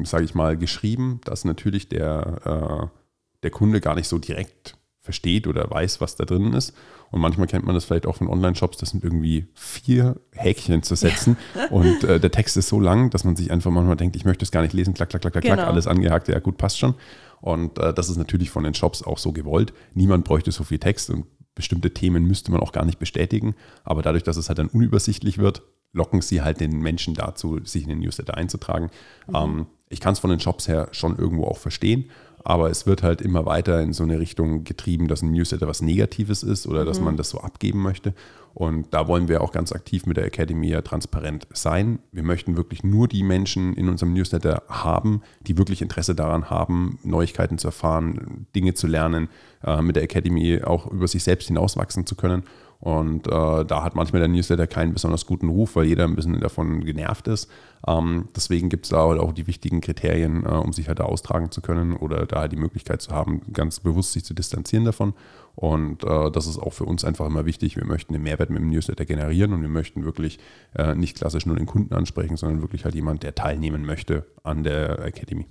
sage 0.03 0.25
ich 0.25 0.35
mal, 0.35 0.57
geschrieben, 0.57 1.21
dass 1.23 1.45
natürlich 1.45 1.87
der, 1.87 2.91
äh, 2.91 2.97
der 3.43 3.51
Kunde 3.51 3.79
gar 3.79 3.95
nicht 3.95 4.07
so 4.07 4.17
direkt 4.17 4.75
versteht 5.09 5.47
oder 5.47 5.67
weiß, 5.71 6.01
was 6.01 6.15
da 6.15 6.23
drin 6.23 6.53
ist. 6.53 6.75
Und 7.09 7.19
manchmal 7.19 7.47
kennt 7.47 7.65
man 7.65 7.73
das 7.73 7.85
vielleicht 7.85 8.05
auch 8.05 8.17
von 8.17 8.27
Online-Shops, 8.27 8.77
das 8.77 8.91
sind 8.91 9.03
irgendwie 9.03 9.47
vier 9.55 10.21
Häkchen 10.35 10.83
zu 10.83 10.93
setzen. 10.93 11.35
und 11.71 12.03
äh, 12.03 12.19
der 12.19 12.29
Text 12.29 12.55
ist 12.57 12.69
so 12.69 12.79
lang, 12.79 13.09
dass 13.09 13.23
man 13.23 13.35
sich 13.35 13.49
einfach 13.49 13.71
manchmal 13.71 13.95
denkt, 13.95 14.15
ich 14.15 14.23
möchte 14.23 14.43
es 14.43 14.51
gar 14.51 14.61
nicht 14.61 14.73
lesen, 14.73 14.93
klack, 14.93 15.09
klack, 15.09 15.23
klack, 15.23 15.33
klack, 15.33 15.43
genau. 15.43 15.63
alles 15.63 15.87
angehakt, 15.87 16.27
ja 16.27 16.37
gut, 16.37 16.57
passt 16.57 16.77
schon. 16.77 16.93
Und 17.41 17.79
äh, 17.79 17.91
das 17.91 18.09
ist 18.09 18.17
natürlich 18.17 18.51
von 18.51 18.63
den 18.63 18.75
Shops 18.75 19.01
auch 19.01 19.17
so 19.17 19.31
gewollt. 19.31 19.73
Niemand 19.95 20.25
bräuchte 20.25 20.51
so 20.51 20.63
viel 20.63 20.77
Text 20.77 21.09
und 21.09 21.25
bestimmte 21.55 21.91
Themen 21.91 22.25
müsste 22.25 22.51
man 22.51 22.61
auch 22.61 22.71
gar 22.71 22.85
nicht 22.85 22.99
bestätigen. 22.99 23.55
Aber 23.83 24.03
dadurch, 24.03 24.23
dass 24.23 24.37
es 24.37 24.47
halt 24.47 24.59
dann 24.59 24.67
unübersichtlich 24.67 25.39
wird, 25.39 25.63
locken 25.91 26.21
sie 26.21 26.43
halt 26.43 26.59
den 26.59 26.79
Menschen 26.81 27.15
dazu, 27.15 27.59
sich 27.63 27.81
in 27.83 27.89
den 27.89 27.99
Newsletter 27.99 28.37
einzutragen. 28.37 28.91
Mhm. 29.27 29.35
Ähm, 29.35 29.65
ich 29.89 29.99
kann 29.99 30.13
es 30.13 30.19
von 30.19 30.29
den 30.29 30.39
Shops 30.39 30.67
her 30.67 30.87
schon 30.91 31.17
irgendwo 31.17 31.45
auch 31.45 31.57
verstehen. 31.57 32.09
Aber 32.43 32.69
es 32.69 32.85
wird 32.87 33.03
halt 33.03 33.21
immer 33.21 33.45
weiter 33.45 33.81
in 33.81 33.91
so 33.91 34.03
eine 34.03 34.17
Richtung 34.17 34.63
getrieben, 34.63 35.07
dass 35.07 35.21
ein 35.21 35.31
Newsletter 35.31 35.67
was 35.67 35.81
Negatives 35.81 36.41
ist 36.41 36.67
oder 36.67 36.81
mhm. 36.81 36.85
dass 36.85 37.01
man 37.01 37.17
das 37.17 37.29
so 37.29 37.39
abgeben 37.39 37.81
möchte. 37.81 38.13
Und 38.53 38.93
da 38.93 39.07
wollen 39.07 39.27
wir 39.27 39.41
auch 39.41 39.51
ganz 39.51 39.71
aktiv 39.71 40.05
mit 40.05 40.17
der 40.17 40.25
Academy 40.25 40.69
ja 40.69 40.81
transparent 40.81 41.47
sein. 41.53 41.99
Wir 42.11 42.23
möchten 42.23 42.57
wirklich 42.57 42.83
nur 42.83 43.07
die 43.07 43.23
Menschen 43.23 43.73
in 43.75 43.89
unserem 43.89 44.13
Newsletter 44.13 44.63
haben, 44.69 45.21
die 45.41 45.57
wirklich 45.57 45.81
Interesse 45.81 46.15
daran 46.15 46.49
haben, 46.49 46.97
Neuigkeiten 47.03 47.57
zu 47.57 47.67
erfahren, 47.67 48.47
Dinge 48.55 48.73
zu 48.73 48.87
lernen, 48.87 49.29
äh, 49.63 49.81
mit 49.81 49.95
der 49.95 50.03
Academy 50.03 50.61
auch 50.63 50.87
über 50.87 51.07
sich 51.07 51.23
selbst 51.23 51.47
hinauswachsen 51.47 52.05
zu 52.05 52.15
können. 52.15 52.43
Und 52.81 53.27
äh, 53.27 53.65
da 53.65 53.83
hat 53.83 53.95
manchmal 53.95 54.21
der 54.21 54.29
Newsletter 54.29 54.65
keinen 54.65 54.93
besonders 54.93 55.25
guten 55.25 55.49
Ruf, 55.49 55.75
weil 55.75 55.85
jeder 55.85 56.05
ein 56.05 56.15
bisschen 56.15 56.39
davon 56.39 56.85
genervt 56.85 57.27
ist. 57.27 57.49
Ähm, 57.85 58.29
deswegen 58.35 58.69
gibt 58.69 58.85
es 58.85 58.91
da 58.91 59.05
halt 59.05 59.19
auch 59.19 59.33
die 59.33 59.47
wichtigen 59.47 59.81
Kriterien, 59.81 60.45
äh, 60.45 60.49
um 60.49 60.71
sich 60.71 60.87
halt 60.87 60.99
da 60.99 61.03
austragen 61.03 61.51
zu 61.51 61.61
können 61.61 61.97
oder 61.97 62.25
da 62.25 62.39
halt 62.39 62.53
die 62.53 62.57
Möglichkeit 62.57 63.01
zu 63.01 63.11
haben, 63.11 63.41
ganz 63.51 63.81
bewusst 63.81 64.13
sich 64.13 64.23
zu 64.23 64.33
distanzieren 64.33 64.85
davon. 64.85 65.13
Und 65.55 66.05
äh, 66.05 66.31
das 66.31 66.47
ist 66.47 66.57
auch 66.57 66.71
für 66.71 66.85
uns 66.85 67.03
einfach 67.03 67.25
immer 67.25 67.45
wichtig. 67.45 67.75
Wir 67.75 67.85
möchten 67.85 68.13
den 68.13 68.23
Mehrwert 68.23 68.49
mit 68.49 68.61
dem 68.61 68.69
Newsletter 68.69 69.03
generieren 69.03 69.51
und 69.51 69.61
wir 69.61 69.69
möchten 69.69 70.05
wirklich 70.05 70.39
äh, 70.73 70.95
nicht 70.95 71.17
klassisch 71.17 71.45
nur 71.45 71.57
den 71.57 71.65
Kunden 71.65 71.93
ansprechen, 71.93 72.37
sondern 72.37 72.61
wirklich 72.61 72.85
halt 72.85 72.95
jemand, 72.95 73.23
der 73.23 73.35
teilnehmen 73.35 73.85
möchte 73.85 74.25
an 74.43 74.63
der 74.63 74.99
Academy. 74.99 75.47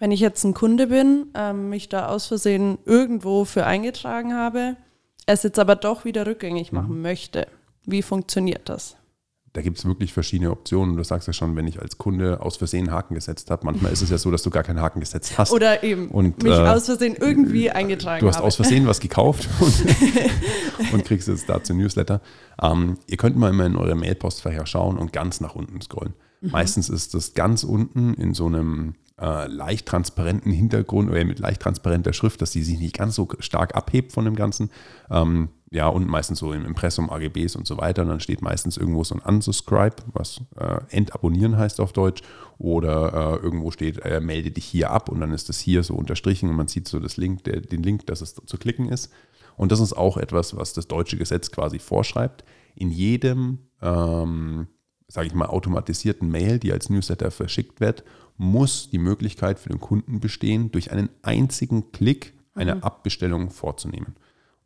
Wenn 0.00 0.10
ich 0.10 0.20
jetzt 0.20 0.42
ein 0.42 0.52
Kunde 0.52 0.88
bin, 0.88 1.28
ähm, 1.34 1.68
mich 1.68 1.88
da 1.88 2.08
aus 2.08 2.26
Versehen 2.26 2.78
irgendwo 2.84 3.44
für 3.44 3.64
eingetragen 3.66 4.34
habe, 4.34 4.76
es 5.26 5.42
jetzt 5.42 5.58
aber 5.58 5.76
doch 5.76 6.04
wieder 6.04 6.26
rückgängig 6.26 6.72
machen 6.72 6.96
mhm. 6.96 7.02
möchte, 7.02 7.48
wie 7.84 8.02
funktioniert 8.02 8.68
das? 8.68 8.96
da 9.56 9.62
gibt 9.62 9.78
es 9.78 9.86
wirklich 9.86 10.12
verschiedene 10.12 10.50
Optionen. 10.50 10.98
Du 10.98 11.02
sagst 11.02 11.26
ja 11.26 11.32
schon, 11.32 11.56
wenn 11.56 11.66
ich 11.66 11.80
als 11.80 11.96
Kunde 11.96 12.42
aus 12.42 12.58
Versehen 12.58 12.90
Haken 12.90 13.14
gesetzt 13.14 13.50
habe, 13.50 13.64
manchmal 13.64 13.90
ist 13.90 14.02
es 14.02 14.10
ja 14.10 14.18
so, 14.18 14.30
dass 14.30 14.42
du 14.42 14.50
gar 14.50 14.62
keinen 14.62 14.82
Haken 14.82 15.00
gesetzt 15.00 15.38
hast. 15.38 15.50
Oder 15.50 15.82
eben 15.82 16.08
und, 16.08 16.42
mich 16.42 16.52
äh, 16.52 16.68
aus 16.68 16.84
Versehen 16.84 17.16
irgendwie 17.18 17.70
eingetragen 17.70 18.20
Du 18.20 18.28
hast 18.28 18.36
habe. 18.36 18.46
aus 18.46 18.56
Versehen 18.56 18.86
was 18.86 19.00
gekauft 19.00 19.48
und, 19.60 20.92
und, 20.92 21.04
kriegst 21.06 21.26
jetzt 21.26 21.48
dazu 21.48 21.72
Newsletter. 21.72 22.20
Ähm, 22.60 22.98
ihr 23.06 23.16
könnt 23.16 23.38
mal 23.38 23.48
immer 23.48 23.64
in 23.64 23.76
eure 23.76 23.94
Mailpostfächer 23.94 24.66
schauen 24.66 24.98
und 24.98 25.14
ganz 25.14 25.40
nach 25.40 25.54
unten 25.54 25.80
scrollen. 25.80 26.12
Mhm. 26.42 26.50
Meistens 26.50 26.90
ist 26.90 27.14
das 27.14 27.32
ganz 27.32 27.64
unten 27.64 28.12
in 28.12 28.34
so 28.34 28.46
einem 28.46 28.94
äh, 29.20 29.46
leicht 29.46 29.86
transparenten 29.86 30.52
Hintergrund 30.52 31.10
oder 31.10 31.24
mit 31.24 31.38
leicht 31.38 31.62
transparenter 31.62 32.12
Schrift, 32.12 32.42
dass 32.42 32.50
die 32.50 32.62
sich 32.62 32.78
nicht 32.78 32.96
ganz 32.96 33.14
so 33.14 33.28
stark 33.38 33.74
abhebt 33.74 34.12
von 34.12 34.24
dem 34.24 34.36
Ganzen. 34.36 34.70
Ähm, 35.10 35.48
ja, 35.70 35.88
und 35.88 36.06
meistens 36.08 36.38
so 36.38 36.52
im 36.52 36.64
Impressum, 36.64 37.10
AGBs 37.10 37.56
und 37.56 37.66
so 37.66 37.76
weiter. 37.78 38.02
Und 38.02 38.08
dann 38.08 38.20
steht 38.20 38.40
meistens 38.40 38.76
irgendwo 38.76 39.04
so 39.04 39.14
ein 39.14 39.20
Unsubscribe, 39.20 39.96
was 40.12 40.40
äh, 40.56 40.80
entabonnieren 40.90 41.56
heißt 41.56 41.80
auf 41.80 41.92
Deutsch. 41.92 42.22
Oder 42.58 43.38
äh, 43.40 43.44
irgendwo 43.44 43.70
steht, 43.70 43.98
äh, 44.04 44.20
melde 44.20 44.50
dich 44.50 44.64
hier 44.64 44.90
ab 44.90 45.08
und 45.08 45.20
dann 45.20 45.32
ist 45.32 45.48
das 45.48 45.58
hier 45.58 45.82
so 45.82 45.94
unterstrichen 45.94 46.48
und 46.48 46.56
man 46.56 46.68
sieht 46.68 46.88
so 46.88 47.00
das 47.00 47.16
Link, 47.16 47.44
der, 47.44 47.60
den 47.60 47.82
Link, 47.82 48.06
dass 48.06 48.20
es 48.20 48.34
zu 48.34 48.56
klicken 48.58 48.88
ist. 48.88 49.12
Und 49.56 49.72
das 49.72 49.80
ist 49.80 49.94
auch 49.94 50.16
etwas, 50.16 50.56
was 50.56 50.72
das 50.72 50.86
deutsche 50.86 51.16
Gesetz 51.16 51.50
quasi 51.50 51.78
vorschreibt. 51.78 52.44
In 52.74 52.90
jedem, 52.90 53.70
ähm, 53.82 54.68
sage 55.08 55.26
ich 55.26 55.34
mal, 55.34 55.46
automatisierten 55.46 56.30
Mail, 56.30 56.58
die 56.58 56.72
als 56.72 56.90
Newsletter 56.90 57.30
verschickt 57.30 57.80
wird, 57.80 58.04
muss 58.38 58.90
die 58.90 58.98
Möglichkeit 58.98 59.58
für 59.58 59.70
den 59.70 59.80
Kunden 59.80 60.20
bestehen, 60.20 60.70
durch 60.72 60.92
einen 60.92 61.08
einzigen 61.22 61.92
Klick 61.92 62.34
eine 62.54 62.76
mhm. 62.76 62.82
Abbestellung 62.82 63.50
vorzunehmen. 63.50 64.16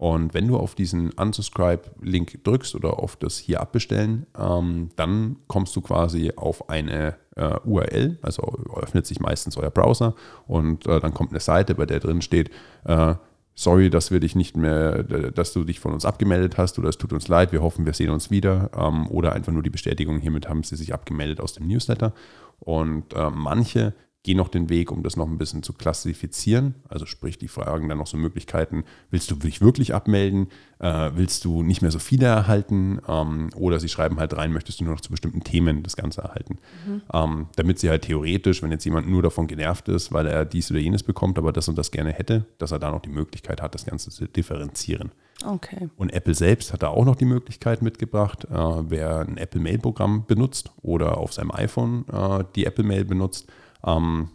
Und 0.00 0.32
wenn 0.32 0.48
du 0.48 0.56
auf 0.56 0.74
diesen 0.74 1.10
Unsubscribe-Link 1.10 2.42
drückst 2.42 2.74
oder 2.74 2.98
auf 2.98 3.16
das 3.16 3.36
hier 3.36 3.60
abbestellen, 3.60 4.24
ähm, 4.38 4.88
dann 4.96 5.36
kommst 5.46 5.76
du 5.76 5.82
quasi 5.82 6.32
auf 6.36 6.70
eine 6.70 7.16
äh, 7.36 7.58
URL, 7.64 8.18
also 8.22 8.42
öffnet 8.76 9.06
sich 9.06 9.20
meistens 9.20 9.58
euer 9.58 9.68
Browser 9.68 10.14
und 10.46 10.86
äh, 10.86 11.00
dann 11.00 11.12
kommt 11.12 11.32
eine 11.32 11.40
Seite, 11.40 11.74
bei 11.74 11.84
der 11.84 12.00
drin 12.00 12.22
steht, 12.22 12.50
äh, 12.84 13.14
sorry, 13.60 13.90
dass 13.90 14.10
wir 14.10 14.20
dich 14.20 14.34
nicht 14.34 14.56
mehr, 14.56 15.02
dass 15.02 15.52
du 15.52 15.64
dich 15.64 15.80
von 15.80 15.92
uns 15.92 16.06
abgemeldet 16.06 16.56
hast 16.56 16.78
oder 16.78 16.88
es 16.88 16.96
tut 16.96 17.12
uns 17.12 17.28
leid, 17.28 17.52
wir 17.52 17.60
hoffen, 17.60 17.84
wir 17.84 17.92
sehen 17.92 18.08
uns 18.08 18.30
wieder 18.30 18.70
ähm, 18.74 19.06
oder 19.08 19.34
einfach 19.34 19.52
nur 19.52 19.62
die 19.62 19.70
Bestätigung, 19.70 20.18
hiermit 20.18 20.48
haben 20.48 20.62
sie 20.62 20.76
sich 20.76 20.94
abgemeldet 20.94 21.40
aus 21.40 21.52
dem 21.52 21.66
Newsletter. 21.66 22.14
Und 22.58 23.12
äh, 23.12 23.28
manche 23.30 23.92
gehen 24.22 24.36
noch 24.36 24.48
den 24.48 24.68
Weg, 24.68 24.92
um 24.92 25.02
das 25.02 25.16
noch 25.16 25.26
ein 25.26 25.38
bisschen 25.38 25.62
zu 25.62 25.72
klassifizieren. 25.72 26.74
Also 26.88 27.06
sprich, 27.06 27.38
die 27.38 27.48
fragen 27.48 27.88
dann 27.88 27.98
noch 27.98 28.06
so 28.06 28.18
Möglichkeiten, 28.18 28.84
willst 29.10 29.30
du 29.30 29.36
dich 29.36 29.62
wirklich 29.62 29.94
abmelden? 29.94 30.48
Äh, 30.78 31.12
willst 31.14 31.44
du 31.46 31.62
nicht 31.62 31.80
mehr 31.80 31.90
so 31.90 31.98
viele 31.98 32.26
erhalten? 32.26 33.00
Ähm, 33.08 33.48
oder 33.56 33.80
sie 33.80 33.88
schreiben 33.88 34.18
halt 34.18 34.36
rein, 34.36 34.52
möchtest 34.52 34.80
du 34.80 34.84
nur 34.84 34.94
noch 34.94 35.00
zu 35.00 35.10
bestimmten 35.10 35.42
Themen 35.42 35.82
das 35.82 35.96
Ganze 35.96 36.20
erhalten? 36.20 36.58
Mhm. 36.86 37.02
Ähm, 37.12 37.46
damit 37.56 37.78
sie 37.78 37.88
halt 37.88 38.02
theoretisch, 38.02 38.62
wenn 38.62 38.70
jetzt 38.70 38.84
jemand 38.84 39.08
nur 39.08 39.22
davon 39.22 39.46
genervt 39.46 39.88
ist, 39.88 40.12
weil 40.12 40.26
er 40.26 40.44
dies 40.44 40.70
oder 40.70 40.80
jenes 40.80 41.02
bekommt, 41.02 41.38
aber 41.38 41.52
das 41.52 41.68
und 41.68 41.78
das 41.78 41.90
gerne 41.90 42.12
hätte, 42.12 42.44
dass 42.58 42.72
er 42.72 42.78
da 42.78 42.90
noch 42.90 43.00
die 43.00 43.08
Möglichkeit 43.08 43.62
hat, 43.62 43.74
das 43.74 43.86
Ganze 43.86 44.10
zu 44.10 44.26
differenzieren. 44.26 45.12
Okay. 45.46 45.88
Und 45.96 46.12
Apple 46.12 46.34
selbst 46.34 46.74
hat 46.74 46.82
da 46.82 46.88
auch 46.88 47.06
noch 47.06 47.16
die 47.16 47.24
Möglichkeit 47.24 47.80
mitgebracht, 47.80 48.44
äh, 48.44 48.54
wer 48.54 49.20
ein 49.20 49.38
Apple 49.38 49.62
Mail 49.62 49.78
Programm 49.78 50.26
benutzt 50.26 50.70
oder 50.82 51.16
auf 51.16 51.32
seinem 51.32 51.52
iPhone 51.52 52.04
äh, 52.12 52.44
die 52.54 52.66
Apple 52.66 52.84
Mail 52.84 53.06
benutzt, 53.06 53.50
ähm, 53.84 54.30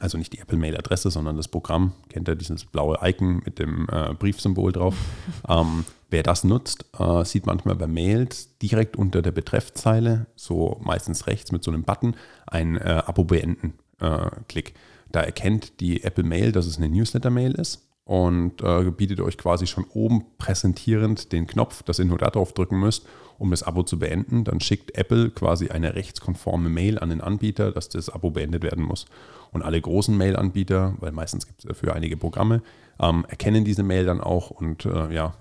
also 0.00 0.16
nicht 0.16 0.32
die 0.32 0.38
Apple-Mail-Adresse, 0.38 1.10
sondern 1.10 1.36
das 1.36 1.48
Programm, 1.48 1.92
kennt 2.08 2.28
ihr 2.28 2.34
dieses 2.34 2.64
blaue 2.64 2.98
Icon 3.02 3.42
mit 3.44 3.58
dem 3.58 3.86
äh, 3.90 4.14
Briefsymbol 4.14 4.72
drauf. 4.72 4.96
ähm, 5.48 5.84
wer 6.10 6.22
das 6.22 6.44
nutzt, 6.44 6.86
äh, 6.98 7.24
sieht 7.24 7.46
manchmal 7.46 7.76
bei 7.76 7.86
Mails 7.86 8.56
direkt 8.58 8.96
unter 8.96 9.22
der 9.22 9.32
Betreffzeile, 9.32 10.26
so 10.34 10.80
meistens 10.82 11.26
rechts 11.26 11.52
mit 11.52 11.62
so 11.62 11.70
einem 11.70 11.84
Button, 11.84 12.16
ein 12.46 12.76
äh, 12.76 13.02
Abo 13.06 13.24
beenden 13.24 13.74
äh, 14.00 14.30
Klick. 14.48 14.74
Da 15.10 15.20
erkennt 15.20 15.80
die 15.80 16.04
Apple 16.04 16.24
Mail, 16.24 16.52
dass 16.52 16.66
es 16.66 16.78
eine 16.78 16.88
Newsletter-Mail 16.88 17.52
ist 17.52 17.91
und 18.12 18.60
äh, 18.62 18.90
bietet 18.90 19.20
euch 19.20 19.38
quasi 19.38 19.66
schon 19.66 19.86
oben 19.94 20.26
präsentierend 20.36 21.32
den 21.32 21.46
Knopf, 21.46 21.82
dass 21.82 21.98
ihr 21.98 22.04
nur 22.04 22.18
darauf 22.18 22.52
drücken 22.52 22.78
müsst 22.78 23.06
um 23.42 23.50
das 23.50 23.64
Abo 23.64 23.82
zu 23.82 23.98
beenden, 23.98 24.44
dann 24.44 24.60
schickt 24.60 24.96
Apple 24.96 25.30
quasi 25.30 25.68
eine 25.68 25.96
rechtskonforme 25.96 26.68
Mail 26.68 27.00
an 27.00 27.10
den 27.10 27.20
Anbieter, 27.20 27.72
dass 27.72 27.88
das 27.88 28.08
Abo 28.08 28.30
beendet 28.30 28.62
werden 28.62 28.84
muss. 28.84 29.06
Und 29.50 29.62
alle 29.62 29.80
großen 29.80 30.16
Mail-Anbieter, 30.16 30.94
weil 31.00 31.10
meistens 31.10 31.46
gibt 31.48 31.58
es 31.58 31.66
dafür 31.66 31.94
einige 31.94 32.16
Programme, 32.16 32.62
ähm, 33.00 33.26
erkennen 33.28 33.64
diese 33.64 33.82
Mail 33.82 34.04
dann 34.06 34.20
auch 34.20 34.50
und 34.50 34.86
äh, 34.86 35.12
ja, 35.12 35.34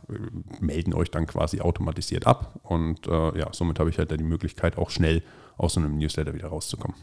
melden 0.60 0.96
euch 0.96 1.12
dann 1.12 1.28
quasi 1.28 1.62
automatisiert 1.62 2.26
ab. 2.26 2.60
Und 2.64 3.08
äh, 3.08 3.38
ja, 3.38 3.50
somit 3.52 3.80
habe 3.80 3.92
ich 3.92 4.00
halt 4.00 4.10
dann 4.10 4.18
die 4.18 4.24
Möglichkeit, 4.24 4.80
auch 4.80 4.90
schnell 4.90 5.22
aus 5.58 5.74
so 5.74 5.80
einem 5.80 5.98
Newsletter 5.98 6.34
wieder 6.34 6.48
rauszukommen. 6.48 6.98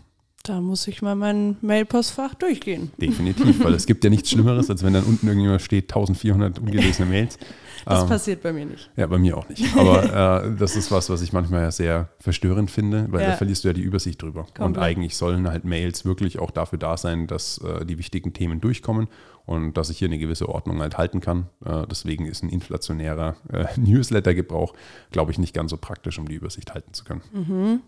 Da 0.48 0.62
muss 0.62 0.88
ich 0.88 1.02
mal 1.02 1.14
mein 1.14 1.58
Mailpostfach 1.60 2.32
durchgehen. 2.32 2.90
Definitiv, 2.96 3.62
weil 3.62 3.74
es 3.74 3.84
gibt 3.84 4.02
ja 4.02 4.08
nichts 4.08 4.30
Schlimmeres, 4.30 4.70
als 4.70 4.82
wenn 4.82 4.94
dann 4.94 5.04
unten 5.04 5.26
irgendjemand 5.26 5.60
steht, 5.60 5.90
1400 5.90 6.58
ungelesene 6.58 7.06
Mails. 7.06 7.38
Das 7.84 8.02
ähm, 8.02 8.08
passiert 8.08 8.42
bei 8.42 8.54
mir 8.54 8.64
nicht. 8.64 8.90
Ja, 8.96 9.06
bei 9.06 9.18
mir 9.18 9.36
auch 9.36 9.46
nicht. 9.50 9.76
Aber 9.76 10.44
äh, 10.44 10.56
das 10.56 10.74
ist 10.74 10.90
was, 10.90 11.10
was 11.10 11.20
ich 11.20 11.34
manchmal 11.34 11.70
sehr 11.70 12.08
verstörend 12.18 12.70
finde, 12.70 13.06
weil 13.10 13.20
ja. 13.20 13.26
da 13.28 13.36
verlierst 13.36 13.64
du 13.64 13.68
ja 13.68 13.74
die 13.74 13.82
Übersicht 13.82 14.22
drüber. 14.22 14.44
Komplett. 14.44 14.64
Und 14.64 14.78
eigentlich 14.78 15.16
sollen 15.16 15.46
halt 15.48 15.64
Mails 15.64 16.06
wirklich 16.06 16.38
auch 16.38 16.50
dafür 16.50 16.78
da 16.78 16.96
sein, 16.96 17.26
dass 17.26 17.58
äh, 17.58 17.84
die 17.84 17.98
wichtigen 17.98 18.32
Themen 18.32 18.62
durchkommen 18.62 19.08
und 19.44 19.76
dass 19.76 19.90
ich 19.90 19.98
hier 19.98 20.08
eine 20.08 20.18
gewisse 20.18 20.48
Ordnung 20.48 20.80
halt 20.80 20.96
halten 20.96 21.20
kann. 21.20 21.50
Äh, 21.62 21.86
deswegen 21.90 22.24
ist 22.24 22.42
ein 22.42 22.48
inflationärer 22.48 23.36
äh, 23.52 23.66
Newsletter-Gebrauch, 23.78 24.72
glaube 25.10 25.30
ich, 25.30 25.38
nicht 25.38 25.54
ganz 25.54 25.72
so 25.72 25.76
praktisch, 25.76 26.18
um 26.18 26.26
die 26.26 26.36
Übersicht 26.36 26.72
halten 26.72 26.94
zu 26.94 27.04
können. 27.04 27.20
Mhm. 27.34 27.80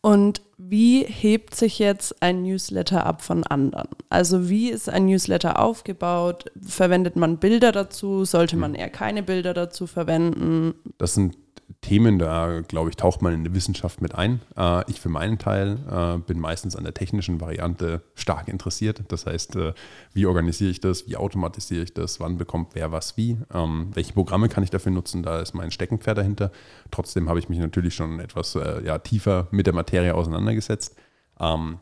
Und 0.00 0.42
wie 0.58 1.02
hebt 1.04 1.54
sich 1.54 1.78
jetzt 1.78 2.22
ein 2.22 2.42
Newsletter 2.42 3.06
ab 3.06 3.22
von 3.22 3.42
anderen? 3.44 3.88
Also 4.10 4.50
wie 4.50 4.70
ist 4.70 4.90
ein 4.90 5.06
Newsletter 5.06 5.58
aufgebaut? 5.58 6.50
Verwendet 6.60 7.16
man 7.16 7.38
Bilder 7.38 7.72
dazu? 7.72 8.26
Sollte 8.26 8.56
man 8.56 8.74
hm. 8.74 8.80
eher 8.80 8.90
keine 8.90 9.22
Bilder 9.22 9.54
dazu 9.54 9.86
verwenden? 9.86 10.74
Das 10.98 11.14
sind 11.14 11.36
Themen, 11.84 12.18
da 12.18 12.62
glaube 12.66 12.88
ich, 12.88 12.96
taucht 12.96 13.20
man 13.20 13.34
in 13.34 13.44
die 13.44 13.52
Wissenschaft 13.52 14.00
mit 14.00 14.14
ein. 14.14 14.40
Äh, 14.56 14.90
ich 14.90 15.02
für 15.02 15.10
meinen 15.10 15.36
Teil 15.36 15.76
äh, 15.90 16.18
bin 16.18 16.40
meistens 16.40 16.76
an 16.76 16.84
der 16.84 16.94
technischen 16.94 17.42
Variante 17.42 18.00
stark 18.14 18.48
interessiert. 18.48 19.02
Das 19.08 19.26
heißt, 19.26 19.56
äh, 19.56 19.74
wie 20.14 20.24
organisiere 20.24 20.70
ich 20.70 20.80
das, 20.80 21.06
wie 21.06 21.16
automatisiere 21.16 21.82
ich 21.82 21.92
das, 21.92 22.20
wann 22.20 22.38
bekommt 22.38 22.70
wer 22.72 22.90
was 22.90 23.18
wie, 23.18 23.36
ähm, 23.52 23.90
welche 23.92 24.14
Programme 24.14 24.48
kann 24.48 24.64
ich 24.64 24.70
dafür 24.70 24.92
nutzen, 24.92 25.22
da 25.22 25.40
ist 25.40 25.52
mein 25.52 25.70
Steckenpferd 25.70 26.16
dahinter. 26.16 26.50
Trotzdem 26.90 27.28
habe 27.28 27.38
ich 27.38 27.50
mich 27.50 27.58
natürlich 27.58 27.94
schon 27.94 28.18
etwas 28.18 28.54
ja, 28.84 28.98
tiefer 28.98 29.48
mit 29.50 29.66
der 29.66 29.74
Materie 29.74 30.14
auseinandergesetzt. 30.14 30.96
Ähm, 31.38 31.78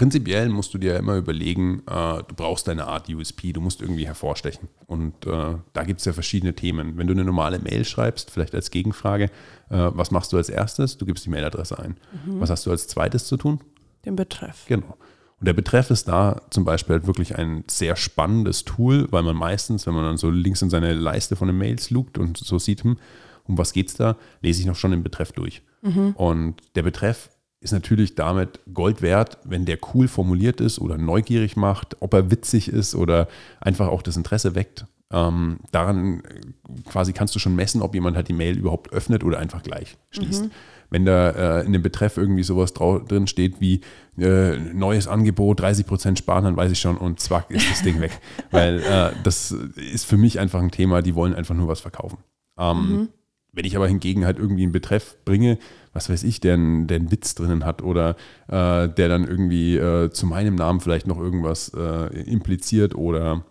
prinzipiell 0.00 0.48
musst 0.48 0.72
du 0.72 0.78
dir 0.78 0.96
immer 0.96 1.16
überlegen, 1.16 1.82
äh, 1.86 2.22
du 2.26 2.34
brauchst 2.34 2.70
eine 2.70 2.86
Art 2.86 3.10
USP, 3.10 3.52
du 3.52 3.60
musst 3.60 3.82
irgendwie 3.82 4.06
hervorstechen. 4.06 4.70
Und 4.86 5.26
äh, 5.26 5.56
da 5.74 5.84
gibt 5.84 6.00
es 6.00 6.06
ja 6.06 6.14
verschiedene 6.14 6.54
Themen. 6.54 6.96
Wenn 6.96 7.06
du 7.06 7.12
eine 7.12 7.22
normale 7.22 7.58
Mail 7.58 7.84
schreibst, 7.84 8.30
vielleicht 8.30 8.54
als 8.54 8.70
Gegenfrage, 8.70 9.24
äh, 9.24 9.28
was 9.68 10.10
machst 10.10 10.32
du 10.32 10.38
als 10.38 10.48
erstes? 10.48 10.96
Du 10.96 11.04
gibst 11.04 11.26
die 11.26 11.28
Mailadresse 11.28 11.78
ein. 11.78 11.98
Mhm. 12.24 12.40
Was 12.40 12.48
hast 12.48 12.64
du 12.64 12.70
als 12.70 12.88
zweites 12.88 13.26
zu 13.26 13.36
tun? 13.36 13.60
Den 14.06 14.16
Betreff. 14.16 14.64
Genau. 14.68 14.96
Und 15.38 15.46
der 15.46 15.52
Betreff 15.52 15.90
ist 15.90 16.08
da 16.08 16.40
zum 16.48 16.64
Beispiel 16.64 16.94
halt 16.94 17.06
wirklich 17.06 17.36
ein 17.36 17.64
sehr 17.68 17.94
spannendes 17.94 18.64
Tool, 18.64 19.06
weil 19.10 19.22
man 19.22 19.36
meistens, 19.36 19.86
wenn 19.86 19.92
man 19.92 20.04
dann 20.04 20.16
so 20.16 20.30
links 20.30 20.62
in 20.62 20.70
seine 20.70 20.94
Leiste 20.94 21.36
von 21.36 21.48
den 21.48 21.58
Mails 21.58 21.90
lugt 21.90 22.16
und 22.16 22.38
so 22.38 22.58
sieht, 22.58 22.84
hm, 22.84 22.96
um 23.44 23.58
was 23.58 23.74
geht 23.74 23.88
es 23.88 23.94
da, 23.96 24.16
lese 24.40 24.62
ich 24.62 24.66
noch 24.66 24.76
schon 24.76 24.92
den 24.92 25.02
Betreff 25.02 25.32
durch. 25.32 25.60
Mhm. 25.82 26.12
Und 26.16 26.54
der 26.74 26.84
Betreff 26.84 27.28
ist 27.60 27.72
natürlich 27.72 28.14
damit 28.14 28.60
Gold 28.72 29.02
wert, 29.02 29.38
wenn 29.44 29.66
der 29.66 29.78
cool 29.94 30.08
formuliert 30.08 30.60
ist 30.60 30.78
oder 30.78 30.96
neugierig 30.96 31.56
macht, 31.56 31.96
ob 32.00 32.14
er 32.14 32.30
witzig 32.30 32.68
ist 32.68 32.94
oder 32.94 33.28
einfach 33.60 33.88
auch 33.88 34.02
das 34.02 34.16
Interesse 34.16 34.54
weckt. 34.54 34.86
Ähm, 35.12 35.58
daran 35.72 36.20
äh, 36.20 36.82
quasi 36.88 37.12
kannst 37.12 37.34
du 37.34 37.38
schon 37.38 37.56
messen, 37.56 37.82
ob 37.82 37.94
jemand 37.94 38.16
halt 38.16 38.28
die 38.28 38.32
Mail 38.32 38.56
überhaupt 38.56 38.92
öffnet 38.92 39.24
oder 39.24 39.38
einfach 39.38 39.62
gleich 39.62 39.98
schließt. 40.10 40.44
Mhm. 40.44 40.50
Wenn 40.88 41.04
da 41.04 41.30
äh, 41.30 41.66
in 41.66 41.72
dem 41.72 41.82
Betreff 41.82 42.16
irgendwie 42.16 42.42
sowas 42.42 42.72
drin 42.72 43.26
steht 43.26 43.60
wie 43.60 43.80
äh, 44.18 44.56
neues 44.56 45.06
Angebot, 45.06 45.60
30% 45.60 46.16
sparen, 46.16 46.44
dann 46.44 46.56
weiß 46.56 46.72
ich 46.72 46.80
schon 46.80 46.96
und 46.96 47.20
zwack 47.20 47.50
ist 47.50 47.70
das 47.70 47.82
Ding 47.82 48.00
weg. 48.00 48.18
Weil 48.50 48.80
äh, 48.80 49.10
das 49.22 49.52
ist 49.52 50.06
für 50.06 50.16
mich 50.16 50.40
einfach 50.40 50.60
ein 50.60 50.70
Thema, 50.70 51.02
die 51.02 51.14
wollen 51.14 51.34
einfach 51.34 51.54
nur 51.54 51.68
was 51.68 51.80
verkaufen. 51.80 52.18
Ähm, 52.58 52.76
mhm. 52.76 53.08
Wenn 53.52 53.64
ich 53.64 53.76
aber 53.76 53.88
hingegen 53.88 54.24
halt 54.24 54.38
irgendwie 54.38 54.62
einen 54.62 54.72
Betreff 54.72 55.16
bringe, 55.24 55.58
was 55.92 56.08
weiß 56.08 56.22
ich, 56.22 56.40
der, 56.40 56.54
einen, 56.54 56.86
der 56.86 56.98
einen 56.98 57.10
Witz 57.10 57.34
drinnen 57.34 57.64
hat 57.64 57.82
oder 57.82 58.16
äh, 58.48 58.88
der 58.88 59.08
dann 59.08 59.26
irgendwie 59.26 59.76
äh, 59.76 60.10
zu 60.10 60.26
meinem 60.26 60.54
Namen 60.54 60.80
vielleicht 60.80 61.06
noch 61.06 61.18
irgendwas 61.18 61.72
äh, 61.74 62.06
impliziert 62.22 62.94
oder 62.94 63.44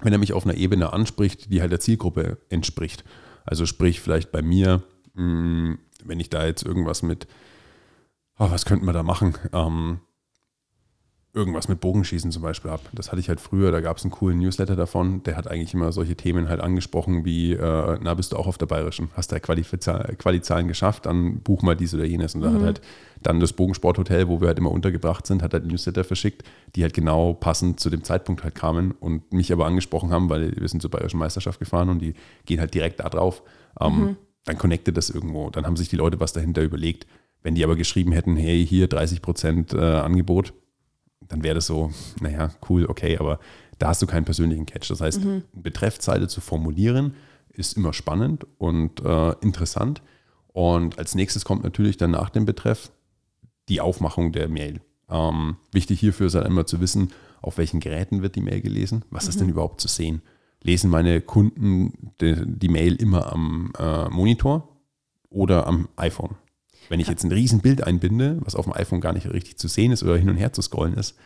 wenn 0.00 0.12
er 0.12 0.18
mich 0.18 0.32
auf 0.32 0.44
einer 0.44 0.56
Ebene 0.56 0.92
anspricht, 0.92 1.50
die 1.50 1.60
halt 1.60 1.72
der 1.72 1.80
Zielgruppe 1.80 2.38
entspricht. 2.50 3.04
Also 3.44 3.66
sprich 3.66 4.00
vielleicht 4.00 4.30
bei 4.30 4.42
mir, 4.42 4.82
mh, 5.14 5.22
hm, 5.22 5.78
wenn 6.04 6.20
ich 6.20 6.30
da 6.30 6.46
jetzt 6.46 6.64
irgendwas 6.64 7.02
mit, 7.02 7.26
oh, 8.38 8.50
was 8.50 8.64
könnten 8.64 8.86
wir 8.86 8.92
da 8.92 9.02
machen? 9.02 9.36
Ähm, 9.52 10.00
irgendwas 11.36 11.68
mit 11.68 11.80
Bogenschießen 11.80 12.32
zum 12.32 12.42
Beispiel 12.42 12.70
habe. 12.70 12.82
Das 12.94 13.12
hatte 13.12 13.20
ich 13.20 13.28
halt 13.28 13.40
früher, 13.40 13.70
da 13.70 13.80
gab 13.80 13.98
es 13.98 14.04
einen 14.04 14.10
coolen 14.10 14.38
Newsletter 14.38 14.74
davon, 14.74 15.22
der 15.22 15.36
hat 15.36 15.48
eigentlich 15.48 15.74
immer 15.74 15.92
solche 15.92 16.16
Themen 16.16 16.48
halt 16.48 16.60
angesprochen 16.60 17.26
wie, 17.26 17.52
äh, 17.52 17.98
na, 18.00 18.14
bist 18.14 18.32
du 18.32 18.36
auch 18.36 18.46
auf 18.46 18.56
der 18.56 18.66
Bayerischen, 18.66 19.10
hast 19.14 19.32
du 19.32 19.38
Quali-Zahlen 19.38 20.66
geschafft, 20.66 21.04
dann 21.04 21.40
buch 21.40 21.62
mal 21.62 21.76
dies 21.76 21.94
oder 21.94 22.06
jenes. 22.06 22.34
Und 22.34 22.40
da 22.40 22.50
mhm. 22.50 22.54
hat 22.54 22.62
halt 22.62 22.80
dann 23.22 23.38
das 23.38 23.52
Bogensporthotel, 23.52 24.28
wo 24.28 24.40
wir 24.40 24.48
halt 24.48 24.58
immer 24.58 24.70
untergebracht 24.70 25.26
sind, 25.26 25.42
hat 25.42 25.52
halt 25.52 25.66
Newsletter 25.66 26.04
verschickt, 26.04 26.42
die 26.74 26.82
halt 26.82 26.94
genau 26.94 27.34
passend 27.34 27.80
zu 27.80 27.90
dem 27.90 28.02
Zeitpunkt 28.02 28.42
halt 28.42 28.54
kamen 28.54 28.92
und 28.92 29.32
mich 29.32 29.52
aber 29.52 29.66
angesprochen 29.66 30.10
haben, 30.10 30.30
weil 30.30 30.56
wir 30.56 30.68
sind 30.68 30.80
zur 30.80 30.90
Bayerischen 30.90 31.18
Meisterschaft 31.18 31.60
gefahren 31.60 31.90
und 31.90 32.00
die 32.00 32.14
gehen 32.46 32.60
halt 32.60 32.72
direkt 32.72 33.00
da 33.00 33.10
drauf. 33.10 33.42
Ähm, 33.78 33.98
mhm. 33.98 34.16
Dann 34.46 34.56
connectet 34.56 34.96
das 34.96 35.10
irgendwo. 35.10 35.50
Dann 35.50 35.66
haben 35.66 35.76
sich 35.76 35.90
die 35.90 35.96
Leute 35.96 36.18
was 36.18 36.32
dahinter 36.32 36.62
überlegt. 36.62 37.06
Wenn 37.42 37.54
die 37.54 37.64
aber 37.64 37.76
geschrieben 37.76 38.12
hätten, 38.12 38.36
hey, 38.36 38.66
hier 38.66 38.88
30 38.88 39.20
Prozent 39.20 39.74
äh, 39.74 39.80
Angebot, 39.80 40.54
dann 41.20 41.42
wäre 41.42 41.56
das 41.56 41.66
so, 41.66 41.90
naja, 42.20 42.50
cool, 42.68 42.86
okay, 42.86 43.18
aber 43.18 43.38
da 43.78 43.88
hast 43.88 44.02
du 44.02 44.06
keinen 44.06 44.24
persönlichen 44.24 44.66
Catch. 44.66 44.90
Das 44.90 45.00
heißt, 45.00 45.24
mhm. 45.24 45.42
Betreffzeile 45.52 46.28
zu 46.28 46.40
formulieren 46.40 47.14
ist 47.48 47.76
immer 47.76 47.92
spannend 47.92 48.46
und 48.58 49.00
äh, 49.00 49.32
interessant. 49.40 50.02
Und 50.48 50.98
als 50.98 51.14
nächstes 51.14 51.44
kommt 51.44 51.64
natürlich 51.64 51.96
dann 51.96 52.12
nach 52.12 52.30
dem 52.30 52.46
Betreff 52.46 52.90
die 53.68 53.80
Aufmachung 53.80 54.32
der 54.32 54.48
Mail. 54.48 54.80
Ähm, 55.10 55.56
wichtig 55.72 56.00
hierfür 56.00 56.26
ist 56.26 56.34
halt 56.34 56.46
immer 56.46 56.66
zu 56.66 56.80
wissen, 56.80 57.12
auf 57.42 57.58
welchen 57.58 57.80
Geräten 57.80 58.22
wird 58.22 58.36
die 58.36 58.40
Mail 58.40 58.60
gelesen, 58.60 59.04
was 59.10 59.24
mhm. 59.24 59.28
ist 59.30 59.40
denn 59.40 59.48
überhaupt 59.48 59.80
zu 59.80 59.88
sehen. 59.88 60.22
Lesen 60.62 60.90
meine 60.90 61.20
Kunden 61.20 62.12
die, 62.20 62.34
die 62.44 62.68
Mail 62.68 62.96
immer 62.96 63.32
am 63.32 63.72
äh, 63.78 64.08
Monitor 64.08 64.68
oder 65.28 65.66
am 65.66 65.88
iPhone? 65.96 66.36
Wenn 66.88 67.00
ich 67.00 67.08
jetzt 67.08 67.24
ein 67.24 67.32
Riesenbild 67.32 67.84
einbinde, 67.84 68.38
was 68.40 68.54
auf 68.54 68.64
dem 68.64 68.74
iPhone 68.74 69.00
gar 69.00 69.12
nicht 69.12 69.30
richtig 69.32 69.58
zu 69.58 69.68
sehen 69.68 69.92
ist 69.92 70.02
oder 70.02 70.16
hin 70.16 70.30
und 70.30 70.36
her 70.36 70.52
zu 70.52 70.62
scrollen 70.62 70.94
ist, 70.94 71.16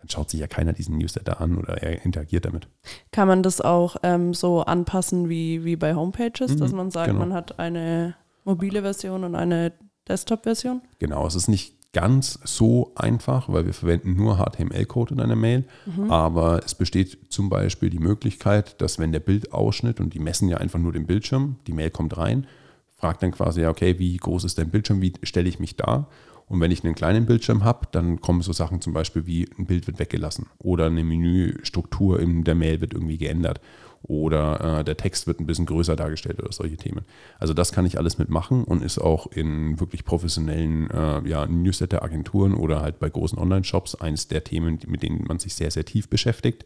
dann 0.00 0.08
schaut 0.08 0.30
sich 0.30 0.40
ja 0.40 0.46
keiner 0.46 0.72
diesen 0.72 0.96
Newsletter 0.96 1.40
an 1.40 1.56
oder 1.56 1.82
er 1.82 2.04
interagiert 2.04 2.44
damit. 2.44 2.68
Kann 3.10 3.28
man 3.28 3.42
das 3.42 3.60
auch 3.60 3.96
ähm, 4.02 4.32
so 4.32 4.62
anpassen 4.62 5.28
wie, 5.28 5.64
wie 5.64 5.76
bei 5.76 5.94
Homepages, 5.94 6.54
mhm, 6.54 6.58
dass 6.58 6.72
man 6.72 6.90
sagt, 6.90 7.08
genau. 7.08 7.20
man 7.20 7.32
hat 7.32 7.58
eine 7.58 8.14
mobile 8.44 8.82
Version 8.82 9.24
und 9.24 9.34
eine 9.34 9.72
Desktop-Version? 10.08 10.82
Genau, 10.98 11.26
es 11.26 11.34
ist 11.34 11.48
nicht 11.48 11.74
ganz 11.92 12.38
so 12.44 12.92
einfach, 12.94 13.48
weil 13.48 13.66
wir 13.66 13.72
verwenden 13.72 14.14
nur 14.14 14.36
HTML-Code 14.36 15.14
in 15.14 15.20
einer 15.20 15.36
Mail, 15.36 15.64
mhm. 15.86 16.10
aber 16.10 16.60
es 16.64 16.74
besteht 16.74 17.32
zum 17.32 17.48
Beispiel 17.48 17.90
die 17.90 17.98
Möglichkeit, 17.98 18.80
dass 18.80 18.98
wenn 18.98 19.10
der 19.10 19.20
Bildausschnitt 19.20 19.98
und 19.98 20.14
die 20.14 20.20
messen 20.20 20.48
ja 20.48 20.58
einfach 20.58 20.78
nur 20.78 20.92
den 20.92 21.06
Bildschirm, 21.06 21.56
die 21.66 21.72
Mail 21.72 21.90
kommt 21.90 22.16
rein 22.16 22.46
fragt 22.98 23.22
dann 23.22 23.30
quasi, 23.30 23.62
ja, 23.62 23.70
okay, 23.70 23.98
wie 23.98 24.16
groß 24.16 24.44
ist 24.44 24.58
dein 24.58 24.70
Bildschirm, 24.70 25.00
wie 25.00 25.14
stelle 25.22 25.48
ich 25.48 25.58
mich 25.58 25.76
da? 25.76 26.08
Und 26.48 26.60
wenn 26.60 26.70
ich 26.70 26.82
einen 26.82 26.94
kleinen 26.94 27.26
Bildschirm 27.26 27.62
habe, 27.62 27.86
dann 27.92 28.20
kommen 28.20 28.40
so 28.42 28.52
Sachen 28.52 28.80
zum 28.80 28.92
Beispiel 28.92 29.26
wie 29.26 29.48
ein 29.58 29.66
Bild 29.66 29.86
wird 29.86 29.98
weggelassen 29.98 30.46
oder 30.58 30.86
eine 30.86 31.04
Menüstruktur 31.04 32.20
in 32.20 32.44
der 32.44 32.54
Mail 32.54 32.80
wird 32.80 32.94
irgendwie 32.94 33.18
geändert 33.18 33.60
oder 34.02 34.80
äh, 34.80 34.84
der 34.84 34.96
Text 34.96 35.26
wird 35.26 35.40
ein 35.40 35.46
bisschen 35.46 35.66
größer 35.66 35.96
dargestellt 35.96 36.40
oder 36.40 36.52
solche 36.52 36.76
Themen. 36.76 37.04
Also 37.38 37.52
das 37.52 37.72
kann 37.72 37.84
ich 37.84 37.98
alles 37.98 38.16
mitmachen 38.16 38.64
und 38.64 38.82
ist 38.82 38.98
auch 38.98 39.26
in 39.26 39.78
wirklich 39.78 40.04
professionellen 40.04 40.90
äh, 40.90 41.28
ja, 41.28 41.46
Newsletter-Agenturen 41.46 42.54
oder 42.54 42.80
halt 42.80 42.98
bei 42.98 43.10
großen 43.10 43.38
Online-Shops 43.38 43.96
eines 43.96 44.28
der 44.28 44.44
Themen, 44.44 44.78
mit 44.86 45.02
denen 45.02 45.24
man 45.26 45.38
sich 45.38 45.54
sehr, 45.54 45.70
sehr 45.70 45.84
tief 45.84 46.08
beschäftigt 46.08 46.64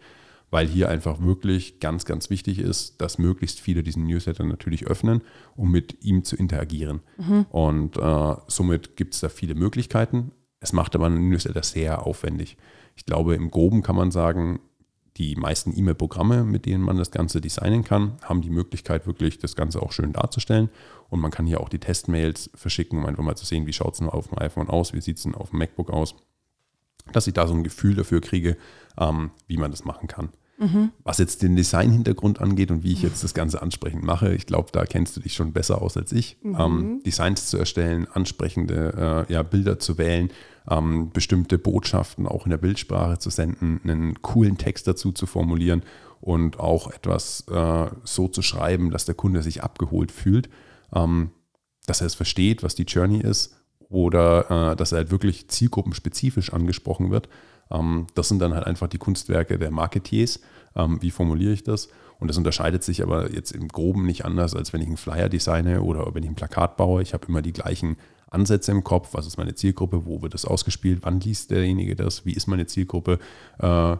weil 0.52 0.68
hier 0.68 0.90
einfach 0.90 1.20
wirklich 1.22 1.80
ganz, 1.80 2.04
ganz 2.04 2.28
wichtig 2.28 2.58
ist, 2.58 3.00
dass 3.00 3.16
möglichst 3.16 3.58
viele 3.58 3.82
diesen 3.82 4.06
Newsletter 4.06 4.44
natürlich 4.44 4.86
öffnen, 4.86 5.22
um 5.56 5.70
mit 5.70 6.04
ihm 6.04 6.24
zu 6.24 6.36
interagieren. 6.36 7.00
Mhm. 7.16 7.46
Und 7.48 7.96
äh, 7.96 8.34
somit 8.48 8.96
gibt 8.96 9.14
es 9.14 9.20
da 9.20 9.30
viele 9.30 9.54
Möglichkeiten. 9.54 10.32
Es 10.60 10.74
macht 10.74 10.94
aber 10.94 11.06
einen 11.06 11.30
Newsletter 11.30 11.62
sehr 11.62 12.06
aufwendig. 12.06 12.58
Ich 12.96 13.06
glaube, 13.06 13.34
im 13.34 13.50
Groben 13.50 13.82
kann 13.82 13.96
man 13.96 14.10
sagen, 14.10 14.60
die 15.16 15.36
meisten 15.36 15.74
E-Mail-Programme, 15.74 16.44
mit 16.44 16.66
denen 16.66 16.84
man 16.84 16.98
das 16.98 17.10
Ganze 17.10 17.40
designen 17.40 17.82
kann, 17.82 18.18
haben 18.22 18.42
die 18.42 18.50
Möglichkeit, 18.50 19.06
wirklich 19.06 19.38
das 19.38 19.56
Ganze 19.56 19.80
auch 19.80 19.92
schön 19.92 20.12
darzustellen. 20.12 20.68
Und 21.08 21.20
man 21.20 21.30
kann 21.30 21.46
hier 21.46 21.60
auch 21.60 21.70
die 21.70 21.78
Testmails 21.78 22.50
verschicken, 22.54 22.98
um 22.98 23.06
einfach 23.06 23.24
mal 23.24 23.36
zu 23.36 23.46
sehen, 23.46 23.66
wie 23.66 23.72
schaut 23.72 23.94
es 23.94 24.00
denn 24.00 24.10
auf 24.10 24.28
dem 24.28 24.38
iPhone 24.38 24.68
aus, 24.68 24.92
wie 24.92 25.00
sieht 25.00 25.16
es 25.16 25.22
denn 25.22 25.34
auf 25.34 25.48
dem 25.48 25.60
MacBook 25.60 25.88
aus. 25.88 26.14
Dass 27.10 27.26
ich 27.26 27.32
da 27.32 27.46
so 27.46 27.54
ein 27.54 27.64
Gefühl 27.64 27.94
dafür 27.94 28.20
kriege, 28.20 28.58
ähm, 28.98 29.30
wie 29.46 29.56
man 29.56 29.70
das 29.70 29.86
machen 29.86 30.08
kann. 30.08 30.28
Mhm. 30.62 30.92
Was 31.02 31.18
jetzt 31.18 31.42
den 31.42 31.56
Design-Hintergrund 31.56 32.40
angeht 32.40 32.70
und 32.70 32.84
wie 32.84 32.92
ich 32.92 33.02
jetzt 33.02 33.24
das 33.24 33.34
Ganze 33.34 33.62
ansprechend 33.62 34.04
mache, 34.04 34.32
ich 34.32 34.46
glaube, 34.46 34.68
da 34.72 34.86
kennst 34.86 35.16
du 35.16 35.20
dich 35.20 35.34
schon 35.34 35.52
besser 35.52 35.82
aus 35.82 35.96
als 35.96 36.12
ich. 36.12 36.38
Mhm. 36.42 36.56
Ähm, 36.58 37.02
Designs 37.04 37.48
zu 37.48 37.58
erstellen, 37.58 38.06
ansprechende 38.12 39.26
äh, 39.28 39.32
ja, 39.32 39.42
Bilder 39.42 39.80
zu 39.80 39.98
wählen, 39.98 40.30
ähm, 40.70 41.10
bestimmte 41.10 41.58
Botschaften 41.58 42.28
auch 42.28 42.46
in 42.46 42.50
der 42.50 42.58
Bildsprache 42.58 43.18
zu 43.18 43.30
senden, 43.30 43.80
einen 43.82 44.22
coolen 44.22 44.56
Text 44.56 44.86
dazu 44.86 45.10
zu 45.10 45.26
formulieren 45.26 45.82
und 46.20 46.60
auch 46.60 46.92
etwas 46.92 47.44
äh, 47.50 47.90
so 48.04 48.28
zu 48.28 48.42
schreiben, 48.42 48.92
dass 48.92 49.04
der 49.04 49.16
Kunde 49.16 49.42
sich 49.42 49.64
abgeholt 49.64 50.12
fühlt, 50.12 50.48
ähm, 50.94 51.32
dass 51.86 52.00
er 52.00 52.06
es 52.06 52.14
versteht, 52.14 52.62
was 52.62 52.76
die 52.76 52.84
Journey 52.84 53.20
ist 53.20 53.56
oder 53.88 54.72
äh, 54.72 54.76
dass 54.76 54.92
er 54.92 54.98
halt 54.98 55.10
wirklich 55.10 55.48
zielgruppenspezifisch 55.48 56.52
angesprochen 56.52 57.10
wird 57.10 57.28
das 58.14 58.28
sind 58.28 58.40
dann 58.40 58.54
halt 58.54 58.66
einfach 58.66 58.88
die 58.88 58.98
Kunstwerke 58.98 59.58
der 59.58 59.70
Marketiers. 59.70 60.40
Ähm, 60.76 61.00
wie 61.00 61.10
formuliere 61.10 61.52
ich 61.52 61.62
das? 61.62 61.88
Und 62.18 62.28
das 62.28 62.36
unterscheidet 62.36 62.84
sich 62.84 63.02
aber 63.02 63.32
jetzt 63.32 63.50
im 63.50 63.68
Groben 63.68 64.06
nicht 64.06 64.24
anders, 64.24 64.54
als 64.54 64.72
wenn 64.72 64.80
ich 64.80 64.86
einen 64.86 64.96
Flyer 64.96 65.28
designe 65.28 65.82
oder 65.82 66.14
wenn 66.14 66.22
ich 66.22 66.28
ein 66.28 66.36
Plakat 66.36 66.76
baue. 66.76 67.02
Ich 67.02 67.14
habe 67.14 67.26
immer 67.26 67.42
die 67.42 67.52
gleichen 67.52 67.96
Ansätze 68.30 68.70
im 68.70 68.84
Kopf. 68.84 69.08
Was 69.12 69.26
ist 69.26 69.38
meine 69.38 69.54
Zielgruppe? 69.54 70.06
Wo 70.06 70.22
wird 70.22 70.34
das 70.34 70.44
ausgespielt? 70.44 71.00
Wann 71.02 71.20
liest 71.20 71.50
derjenige 71.50 71.96
das? 71.96 72.24
Wie 72.24 72.32
ist 72.32 72.46
meine 72.46 72.66
Zielgruppe? 72.66 73.18
Äh, 73.58 73.96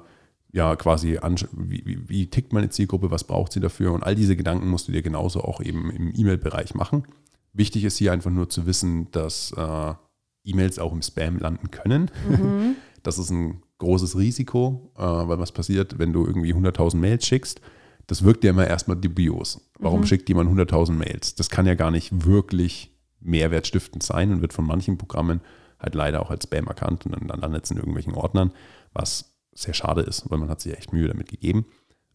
ja, 0.55 0.77
quasi, 0.77 1.19
wie, 1.53 1.83
wie, 1.85 2.09
wie, 2.09 2.27
tickt 2.29 2.53
meine 2.53 2.69
Zielgruppe? 2.69 3.11
Was 3.11 3.25
braucht 3.25 3.53
sie 3.53 3.61
dafür? 3.61 3.93
Und 3.93 4.03
all 4.03 4.15
diese 4.15 4.37
Gedanken 4.37 4.69
musst 4.69 4.87
du 4.87 4.93
dir 4.93 5.03
genauso 5.03 5.41
auch 5.43 5.61
eben 5.61 5.91
im 5.91 6.13
E-Mail-Bereich 6.15 6.75
machen. 6.75 7.05
Wichtig 7.55 7.85
ist 7.85 7.97
hier 7.97 8.13
einfach 8.13 8.31
nur 8.31 8.49
zu 8.49 8.67
wissen, 8.67 9.11
dass 9.11 9.53
äh, 9.57 9.95
E-Mails 10.45 10.79
auch 10.79 10.93
im 10.93 11.03
Spam 11.03 11.39
landen 11.39 11.71
können. 11.71 12.11
Mhm. 12.29 12.77
Das 13.03 13.19
ist 13.19 13.31
ein 13.31 13.63
großes 13.79 14.17
Risiko, 14.17 14.93
äh, 14.97 15.03
weil 15.03 15.39
was 15.39 15.53
passiert, 15.53 15.99
wenn 15.99 16.13
du 16.13 16.25
irgendwie 16.25 16.55
100.000 16.55 16.97
Mails 16.97 17.27
schickst? 17.27 17.61
Das 18.07 18.25
wirkt 18.25 18.45
ja 18.45 18.51
immer 18.51 18.67
erstmal 18.67 18.97
dubios. 18.97 19.71
Warum 19.79 20.01
mhm. 20.01 20.07
schickt 20.07 20.29
jemand 20.29 20.51
100.000 20.51 20.93
Mails? 20.93 21.35
Das 21.35 21.51
kann 21.51 21.67
ja 21.67 21.75
gar 21.75 21.91
nicht 21.91 22.27
wirklich 22.27 22.97
mehrwertstiftend 23.21 24.03
sein 24.03 24.33
und 24.33 24.41
wird 24.41 24.53
von 24.53 24.67
manchen 24.67 24.99
Programmen 24.99 25.41
halt 25.79 25.95
leider 25.95 26.23
auch 26.23 26.31
als 26.31 26.45
Spam 26.45 26.67
erkannt 26.67 27.07
und 27.07 27.13
dann 27.13 27.41
landet 27.41 27.65
es 27.65 27.71
in 27.71 27.77
irgendwelchen 27.77 28.15
Ordnern, 28.15 28.53
was 28.93 29.37
sehr 29.53 29.75
schade 29.75 30.03
ist, 30.03 30.31
weil 30.31 30.39
man 30.39 30.49
hat 30.49 30.61
sich 30.61 30.77
echt 30.77 30.93
Mühe 30.93 31.09
damit 31.09 31.29
gegeben. 31.29 31.67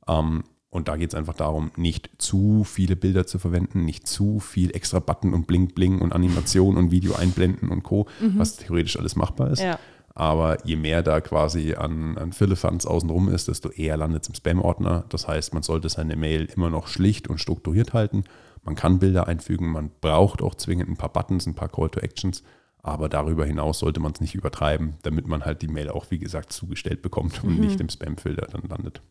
Ähm, 0.07 0.43
und 0.69 0.87
da 0.89 0.97
geht 0.97 1.09
es 1.09 1.15
einfach 1.15 1.33
darum, 1.33 1.71
nicht 1.77 2.09
zu 2.17 2.63
viele 2.63 2.95
Bilder 2.95 3.25
zu 3.25 3.39
verwenden, 3.39 3.85
nicht 3.85 4.05
zu 4.07 4.39
viel 4.39 4.75
extra 4.75 4.99
Button 4.99 5.33
und 5.33 5.47
Bling 5.47 5.69
Bling 5.69 6.01
und 6.01 6.13
Animation 6.13 6.75
und 6.77 6.91
Video 6.91 7.15
einblenden 7.15 7.69
und 7.69 7.83
Co., 7.83 8.07
mhm. 8.19 8.37
was 8.37 8.57
theoretisch 8.57 8.99
alles 8.99 9.15
machbar 9.15 9.51
ist. 9.51 9.61
Ja. 9.61 9.79
Aber 10.19 10.65
je 10.65 10.77
mehr 10.77 11.03
da 11.03 11.21
quasi 11.21 11.75
an, 11.75 12.17
an 12.17 12.33
Firlefanz 12.33 12.87
außenrum 12.87 13.29
ist, 13.29 13.49
desto 13.49 13.69
eher 13.69 13.97
landet 13.97 14.23
es 14.23 14.29
im 14.29 14.33
Spam-Ordner. 14.33 15.05
Das 15.09 15.27
heißt, 15.27 15.53
man 15.53 15.61
sollte 15.61 15.89
seine 15.89 16.15
Mail 16.15 16.45
immer 16.55 16.71
noch 16.71 16.87
schlicht 16.87 17.27
und 17.27 17.39
strukturiert 17.39 17.93
halten. 17.93 18.23
Man 18.63 18.73
kann 18.73 18.97
Bilder 18.97 19.27
einfügen, 19.27 19.71
man 19.71 19.91
braucht 20.01 20.41
auch 20.41 20.55
zwingend 20.55 20.89
ein 20.89 20.97
paar 20.97 21.13
Buttons, 21.13 21.45
ein 21.45 21.53
paar 21.53 21.69
Call 21.69 21.91
to 21.91 21.99
Actions. 21.99 22.41
Aber 22.81 23.09
darüber 23.09 23.45
hinaus 23.45 23.77
sollte 23.77 23.99
man 23.99 24.13
es 24.13 24.19
nicht 24.19 24.33
übertreiben, 24.33 24.95
damit 25.03 25.27
man 25.27 25.45
halt 25.45 25.61
die 25.61 25.67
Mail 25.67 25.89
auch, 25.89 26.09
wie 26.09 26.17
gesagt, 26.17 26.51
zugestellt 26.51 27.03
bekommt 27.03 27.43
und 27.43 27.53
mhm. 27.53 27.59
nicht 27.59 27.79
im 27.79 27.89
Spam-Filter 27.89 28.47
dann 28.47 28.67
landet. 28.67 29.03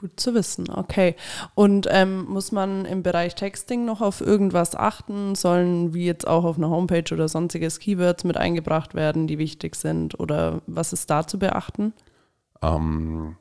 Gut 0.00 0.18
zu 0.18 0.32
wissen, 0.32 0.70
okay. 0.70 1.14
Und 1.54 1.86
ähm, 1.90 2.24
muss 2.24 2.52
man 2.52 2.86
im 2.86 3.02
Bereich 3.02 3.34
Texting 3.34 3.84
noch 3.84 4.00
auf 4.00 4.22
irgendwas 4.22 4.74
achten? 4.74 5.34
Sollen 5.34 5.92
wie 5.92 6.06
jetzt 6.06 6.26
auch 6.26 6.44
auf 6.44 6.56
einer 6.56 6.70
Homepage 6.70 7.12
oder 7.12 7.28
sonstiges 7.28 7.80
Keywords 7.80 8.24
mit 8.24 8.38
eingebracht 8.38 8.94
werden, 8.94 9.26
die 9.26 9.36
wichtig 9.36 9.76
sind? 9.76 10.18
Oder 10.18 10.62
was 10.66 10.94
ist 10.94 11.10
da 11.10 11.26
zu 11.26 11.38
beachten? 11.38 11.92
Ähm, 12.62 13.36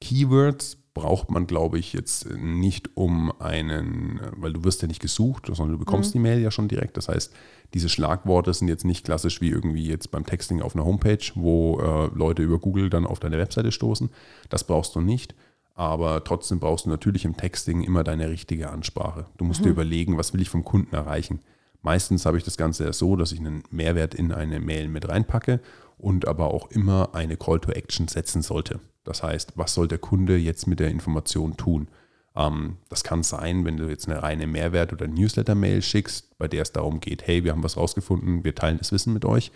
Keywords 0.00 0.78
braucht 0.94 1.30
man, 1.30 1.46
glaube 1.46 1.78
ich, 1.78 1.92
jetzt 1.92 2.28
nicht 2.34 2.96
um 2.96 3.32
einen, 3.40 4.20
weil 4.36 4.52
du 4.52 4.64
wirst 4.64 4.82
ja 4.82 4.88
nicht 4.88 5.00
gesucht, 5.00 5.46
sondern 5.46 5.72
du 5.72 5.78
bekommst 5.78 6.10
mhm. 6.10 6.18
die 6.18 6.22
Mail 6.22 6.40
ja 6.40 6.50
schon 6.50 6.66
direkt. 6.66 6.96
Das 6.96 7.08
heißt, 7.08 7.32
diese 7.72 7.88
Schlagworte 7.88 8.52
sind 8.52 8.66
jetzt 8.66 8.84
nicht 8.84 9.04
klassisch 9.04 9.40
wie 9.40 9.50
irgendwie 9.50 9.86
jetzt 9.86 10.10
beim 10.10 10.26
Texting 10.26 10.60
auf 10.60 10.74
einer 10.74 10.84
Homepage, 10.84 11.24
wo 11.36 11.78
äh, 11.80 12.10
Leute 12.18 12.42
über 12.42 12.58
Google 12.58 12.90
dann 12.90 13.06
auf 13.06 13.20
deine 13.20 13.38
Webseite 13.38 13.70
stoßen. 13.70 14.10
Das 14.48 14.64
brauchst 14.64 14.96
du 14.96 15.00
nicht 15.00 15.36
aber 15.80 16.22
trotzdem 16.24 16.60
brauchst 16.60 16.84
du 16.84 16.90
natürlich 16.90 17.24
im 17.24 17.38
Texting 17.38 17.82
immer 17.82 18.04
deine 18.04 18.28
richtige 18.28 18.68
Ansprache. 18.68 19.24
Du 19.38 19.46
musst 19.46 19.60
mhm. 19.60 19.64
dir 19.64 19.70
überlegen, 19.70 20.18
was 20.18 20.34
will 20.34 20.42
ich 20.42 20.50
vom 20.50 20.62
Kunden 20.62 20.94
erreichen. 20.94 21.40
Meistens 21.80 22.26
habe 22.26 22.36
ich 22.36 22.44
das 22.44 22.58
Ganze 22.58 22.84
ja 22.84 22.92
so, 22.92 23.16
dass 23.16 23.32
ich 23.32 23.38
einen 23.38 23.62
Mehrwert 23.70 24.14
in 24.14 24.30
eine 24.30 24.60
Mail 24.60 24.88
mit 24.88 25.08
reinpacke 25.08 25.58
und 25.96 26.28
aber 26.28 26.52
auch 26.52 26.70
immer 26.70 27.14
eine 27.14 27.38
Call 27.38 27.60
to 27.60 27.72
Action 27.72 28.08
setzen 28.08 28.42
sollte. 28.42 28.80
Das 29.04 29.22
heißt, 29.22 29.54
was 29.56 29.72
soll 29.72 29.88
der 29.88 29.96
Kunde 29.96 30.36
jetzt 30.36 30.66
mit 30.66 30.80
der 30.80 30.90
Information 30.90 31.56
tun? 31.56 31.88
Ähm, 32.36 32.76
das 32.90 33.02
kann 33.02 33.22
sein, 33.22 33.64
wenn 33.64 33.78
du 33.78 33.88
jetzt 33.88 34.06
eine 34.06 34.22
reine 34.22 34.46
Mehrwert- 34.46 34.92
oder 34.92 35.08
Newsletter-Mail 35.08 35.80
schickst, 35.80 36.36
bei 36.36 36.46
der 36.46 36.60
es 36.60 36.72
darum 36.72 37.00
geht, 37.00 37.26
hey, 37.26 37.42
wir 37.42 37.52
haben 37.52 37.64
was 37.64 37.78
rausgefunden, 37.78 38.44
wir 38.44 38.54
teilen 38.54 38.76
das 38.76 38.92
Wissen 38.92 39.14
mit 39.14 39.24
euch. 39.24 39.50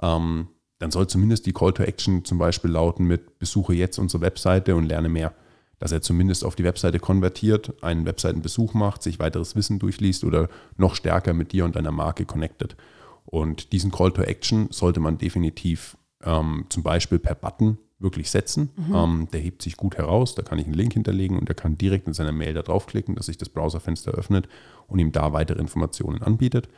Ähm, 0.00 0.48
dann 0.78 0.90
soll 0.90 1.06
zumindest 1.06 1.44
die 1.44 1.52
Call 1.52 1.74
to 1.74 1.82
Action 1.82 2.24
zum 2.24 2.38
Beispiel 2.38 2.70
lauten 2.70 3.04
mit 3.06 3.38
Besuche 3.38 3.74
jetzt 3.74 3.98
unsere 3.98 4.22
Webseite 4.22 4.74
und 4.74 4.86
lerne 4.86 5.10
mehr. 5.10 5.34
Dass 5.78 5.92
er 5.92 6.00
zumindest 6.00 6.44
auf 6.44 6.56
die 6.56 6.64
Webseite 6.64 6.98
konvertiert, 6.98 7.74
einen 7.82 8.06
Webseitenbesuch 8.06 8.74
macht, 8.74 9.02
sich 9.02 9.18
weiteres 9.18 9.56
Wissen 9.56 9.78
durchliest 9.78 10.24
oder 10.24 10.48
noch 10.76 10.94
stärker 10.94 11.34
mit 11.34 11.52
dir 11.52 11.64
und 11.64 11.76
deiner 11.76 11.92
Marke 11.92 12.24
connected. 12.24 12.76
Und 13.26 13.72
diesen 13.72 13.90
Call 13.90 14.12
to 14.12 14.22
Action 14.22 14.68
sollte 14.70 15.00
man 15.00 15.18
definitiv 15.18 15.96
ähm, 16.22 16.66
zum 16.68 16.82
Beispiel 16.82 17.18
per 17.18 17.34
Button 17.34 17.78
wirklich 17.98 18.30
setzen. 18.30 18.70
Mhm. 18.76 18.94
Ähm, 18.94 19.28
der 19.32 19.40
hebt 19.40 19.62
sich 19.62 19.76
gut 19.76 19.96
heraus, 19.96 20.34
da 20.34 20.42
kann 20.42 20.58
ich 20.58 20.66
einen 20.66 20.74
Link 20.74 20.92
hinterlegen 20.92 21.38
und 21.38 21.48
er 21.48 21.54
kann 21.54 21.78
direkt 21.78 22.06
in 22.06 22.14
seiner 22.14 22.32
Mail 22.32 22.54
da 22.54 22.62
draufklicken, 22.62 23.14
dass 23.14 23.26
sich 23.26 23.38
das 23.38 23.48
Browserfenster 23.48 24.12
öffnet 24.12 24.48
und 24.86 24.98
ihm 24.98 25.12
da 25.12 25.32
weitere 25.32 25.60
Informationen 25.60 26.22
anbietet. 26.22 26.68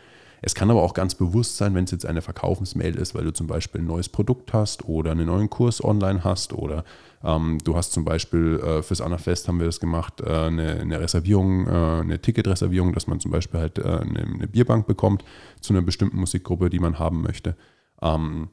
Es 0.42 0.54
kann 0.54 0.70
aber 0.70 0.82
auch 0.82 0.94
ganz 0.94 1.14
bewusst 1.14 1.56
sein, 1.56 1.74
wenn 1.74 1.84
es 1.84 1.90
jetzt 1.90 2.06
eine 2.06 2.22
Verkaufsmail 2.22 2.94
ist, 2.96 3.14
weil 3.14 3.24
du 3.24 3.32
zum 3.32 3.46
Beispiel 3.46 3.80
ein 3.80 3.86
neues 3.86 4.08
Produkt 4.08 4.52
hast 4.52 4.88
oder 4.88 5.12
einen 5.12 5.26
neuen 5.26 5.50
Kurs 5.50 5.82
online 5.82 6.24
hast 6.24 6.52
oder 6.52 6.84
ähm, 7.24 7.58
du 7.64 7.76
hast 7.76 7.92
zum 7.92 8.04
Beispiel 8.04 8.60
äh, 8.60 8.82
fürs 8.82 9.00
Annafest 9.00 9.48
haben 9.48 9.58
wir 9.58 9.66
das 9.66 9.80
gemacht, 9.80 10.20
äh, 10.20 10.28
eine, 10.28 10.80
eine, 10.80 11.00
Reservierung, 11.00 11.66
äh, 11.66 11.70
eine 11.70 12.20
Ticketreservierung, 12.20 12.92
dass 12.92 13.06
man 13.06 13.18
zum 13.20 13.32
Beispiel 13.32 13.60
halt 13.60 13.78
äh, 13.78 13.82
eine, 13.82 14.20
eine, 14.20 14.46
Bierbank 14.46 14.86
bekommt 14.86 15.24
zu 15.60 15.72
einer 15.72 15.82
bestimmten 15.82 16.18
Musikgruppe, 16.18 16.70
die 16.70 16.78
man 16.78 16.98
haben 16.98 17.22
möchte. 17.22 17.56
Ähm, 18.00 18.50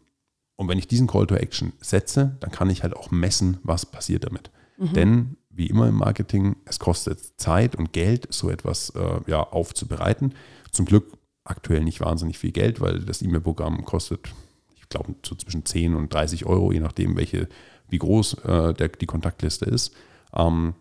und 0.56 0.68
wenn 0.68 0.80
ich 0.80 0.88
diesen 0.88 1.08
Call 1.08 1.28
to 1.28 1.36
Action 1.36 1.74
setze, 1.80 2.38
dann 2.40 2.52
kann 2.52 2.70
ich 2.70 2.82
halt 2.82 2.96
auch 2.96 3.12
messen, 3.12 3.58
was 3.64 3.86
passiert 3.86 4.24
damit. 4.24 4.50
Mhm. 4.78 4.94
Denn 4.94 5.38
wie 5.50 5.68
immer 5.68 5.88
im 5.88 5.96
Marketing, 5.96 6.56
es 6.66 6.80
kostet 6.80 7.20
Zeit 7.38 7.76
und 7.76 7.94
Geld, 7.94 8.28
so 8.34 8.50
etwas 8.50 8.90
äh, 8.92 9.20
ja, 9.28 9.42
aufzubereiten. 9.42 10.34
Zum 10.72 10.86
Glück 10.86 11.18
aktuell 11.46 11.84
nicht 11.84 12.02
wahnsinnig 12.02 12.38
viel 12.38 12.52
Geld, 12.52 12.82
weil 12.82 13.00
das 13.00 13.22
E-Mail-Programm 13.22 13.86
kostet, 13.86 14.34
ich 14.76 14.90
glaube, 14.90 15.16
so 15.26 15.36
zwischen 15.36 15.66
10 15.66 15.96
und 15.96 16.14
30 16.14 16.46
Euro, 16.46 16.72
je 16.72 16.82
nachdem, 16.82 17.16
welche, 17.16 17.48
wie 17.88 18.00
groß 18.00 18.34
äh, 18.44 18.74
der, 18.74 18.90
die 18.90 19.06
Kontaktliste 19.06 19.66
ist. 19.66 19.94
Ähm, 20.36 20.74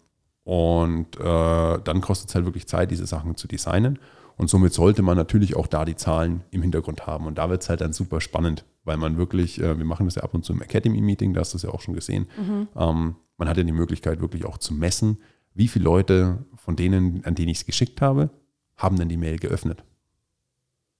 und 0.43 1.19
äh, 1.19 1.79
dann 1.85 2.01
kostet 2.01 2.31
es 2.31 2.35
halt 2.35 2.45
wirklich 2.45 2.67
Zeit, 2.67 2.91
diese 2.91 3.07
Sachen 3.07 3.37
zu 3.37 3.47
designen. 3.47 3.99
Und 4.37 4.51
somit 4.51 4.73
sollte 4.73 5.03
man 5.03 5.17
natürlich 5.17 5.55
auch 5.55 5.67
da 5.67 5.85
die 5.85 5.97
Zahlen 5.97 6.43
im 6.51 6.63
Hintergrund 6.63 7.07
haben. 7.07 7.27
Und 7.27 7.39
da 7.39 7.49
wird 7.49 7.63
es 7.63 7.69
halt 7.69 7.81
dann 7.81 7.93
super 7.93 8.21
spannend, 8.21 8.65
weil 8.83 8.97
man 8.97 9.17
wirklich, 9.17 9.61
äh, 9.61 9.79
wir 9.79 9.85
machen 9.85 10.07
das 10.07 10.17
ja 10.17 10.23
ab 10.23 10.35
und 10.35 10.45
zu 10.45 10.53
im 10.53 10.63
Academy-Meeting, 10.63 11.35
da 11.35 11.41
hast 11.41 11.53
du 11.53 11.57
es 11.57 11.63
ja 11.63 11.71
auch 11.71 11.81
schon 11.81 11.95
gesehen. 11.95 12.27
Mhm. 12.37 12.69
Ähm, 12.77 13.17
man 13.37 13.49
hat 13.49 13.57
ja 13.57 13.63
die 13.63 13.73
Möglichkeit, 13.73 14.21
wirklich 14.21 14.45
auch 14.45 14.59
zu 14.59 14.75
messen, 14.75 15.19
wie 15.55 15.69
viele 15.69 15.85
Leute 15.85 16.45
von 16.57 16.75
denen, 16.75 17.25
an 17.25 17.35
denen 17.35 17.49
ich 17.49 17.59
es 17.59 17.67
geschickt 17.67 18.01
habe, 18.01 18.31
haben 18.77 18.99
denn 18.99 19.09
die 19.09 19.17
Mail 19.17 19.39
geöffnet. 19.39 19.85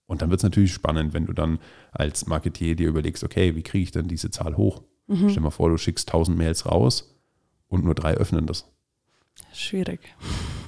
Und 0.07 0.23
dann 0.23 0.31
wird 0.31 0.41
es 0.41 0.45
natürlich 0.45 0.73
spannend, 0.73 1.15
wenn 1.15 1.27
du 1.27 1.33
dann 1.33 1.59
als 1.93 2.27
Marketier 2.27 2.77
dir 2.77 2.89
überlegst, 2.89 3.25
okay, 3.25 3.55
wie 3.57 3.63
kriege 3.63 3.85
ich 3.85 3.91
denn 3.91 4.09
diese 4.09 4.31
Zahl 4.31 4.57
hoch? 4.57 4.83
Mhm. 5.07 5.17
Stell 5.17 5.35
dir 5.35 5.41
mal 5.41 5.51
vor, 5.51 5.71
du 5.71 5.79
schickst 5.79 6.09
1000 6.09 6.37
Mails 6.37 6.67
raus 6.67 7.15
und 7.69 7.85
nur 7.85 7.95
drei 7.95 8.15
öffnen 8.15 8.47
das. 8.47 8.71
Schwierig. 9.53 10.01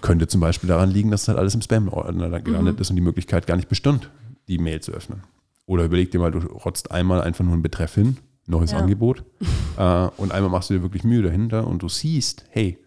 Könnte 0.01 0.27
zum 0.27 0.41
Beispiel 0.41 0.69
daran 0.69 0.91
liegen, 0.91 1.11
dass 1.11 1.29
halt 1.29 1.39
alles 1.39 1.55
im 1.55 1.63
Spam-Ordner 1.63 2.41
gelandet 2.41 2.77
mhm. 2.77 2.81
ist 2.81 2.91
und 2.91 2.97
die 2.97 3.03
Möglichkeit 3.03 3.47
gar 3.47 3.57
nicht 3.57 3.69
bestund, 3.69 4.11
die 4.49 4.59
Mail 4.59 4.81
zu 4.81 4.93
öffnen. 4.93 5.23
Oder 5.67 5.85
überleg 5.85 6.11
dir 6.11 6.21
mal, 6.21 6.31
du 6.31 6.39
rotzt 6.39 6.91
einmal 6.91 7.21
einfach 7.21 7.45
nur 7.45 7.55
einen 7.55 7.63
Betreff 7.63 7.95
hin, 7.95 8.19
neues 8.47 8.73
ja. 8.73 8.79
Angebot, 8.79 9.25
äh, 9.77 10.09
und 10.17 10.33
einmal 10.33 10.51
machst 10.51 10.71
du 10.71 10.75
dir 10.75 10.83
wirklich 10.83 11.05
Mühe 11.05 11.23
dahinter 11.23 11.67
und 11.67 11.83
du 11.83 11.89
siehst, 11.89 12.45
hey, 12.51 12.79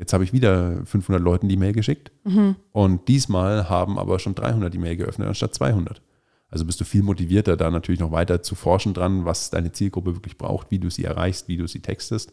Jetzt 0.00 0.14
habe 0.14 0.24
ich 0.24 0.32
wieder 0.32 0.80
500 0.86 1.22
Leuten 1.22 1.46
die 1.50 1.58
Mail 1.58 1.74
geschickt 1.74 2.10
mhm. 2.24 2.56
und 2.72 3.06
diesmal 3.06 3.68
haben 3.68 3.98
aber 3.98 4.18
schon 4.18 4.34
300 4.34 4.72
die 4.72 4.78
Mail 4.78 4.96
geöffnet 4.96 5.28
anstatt 5.28 5.54
200. 5.54 6.00
Also 6.48 6.64
bist 6.64 6.80
du 6.80 6.86
viel 6.86 7.02
motivierter, 7.02 7.58
da 7.58 7.70
natürlich 7.70 8.00
noch 8.00 8.10
weiter 8.10 8.42
zu 8.42 8.54
forschen 8.54 8.94
dran, 8.94 9.26
was 9.26 9.50
deine 9.50 9.72
Zielgruppe 9.72 10.16
wirklich 10.16 10.38
braucht, 10.38 10.70
wie 10.70 10.78
du 10.78 10.88
sie 10.88 11.04
erreichst, 11.04 11.48
wie 11.48 11.58
du 11.58 11.68
sie 11.68 11.80
textest, 11.80 12.32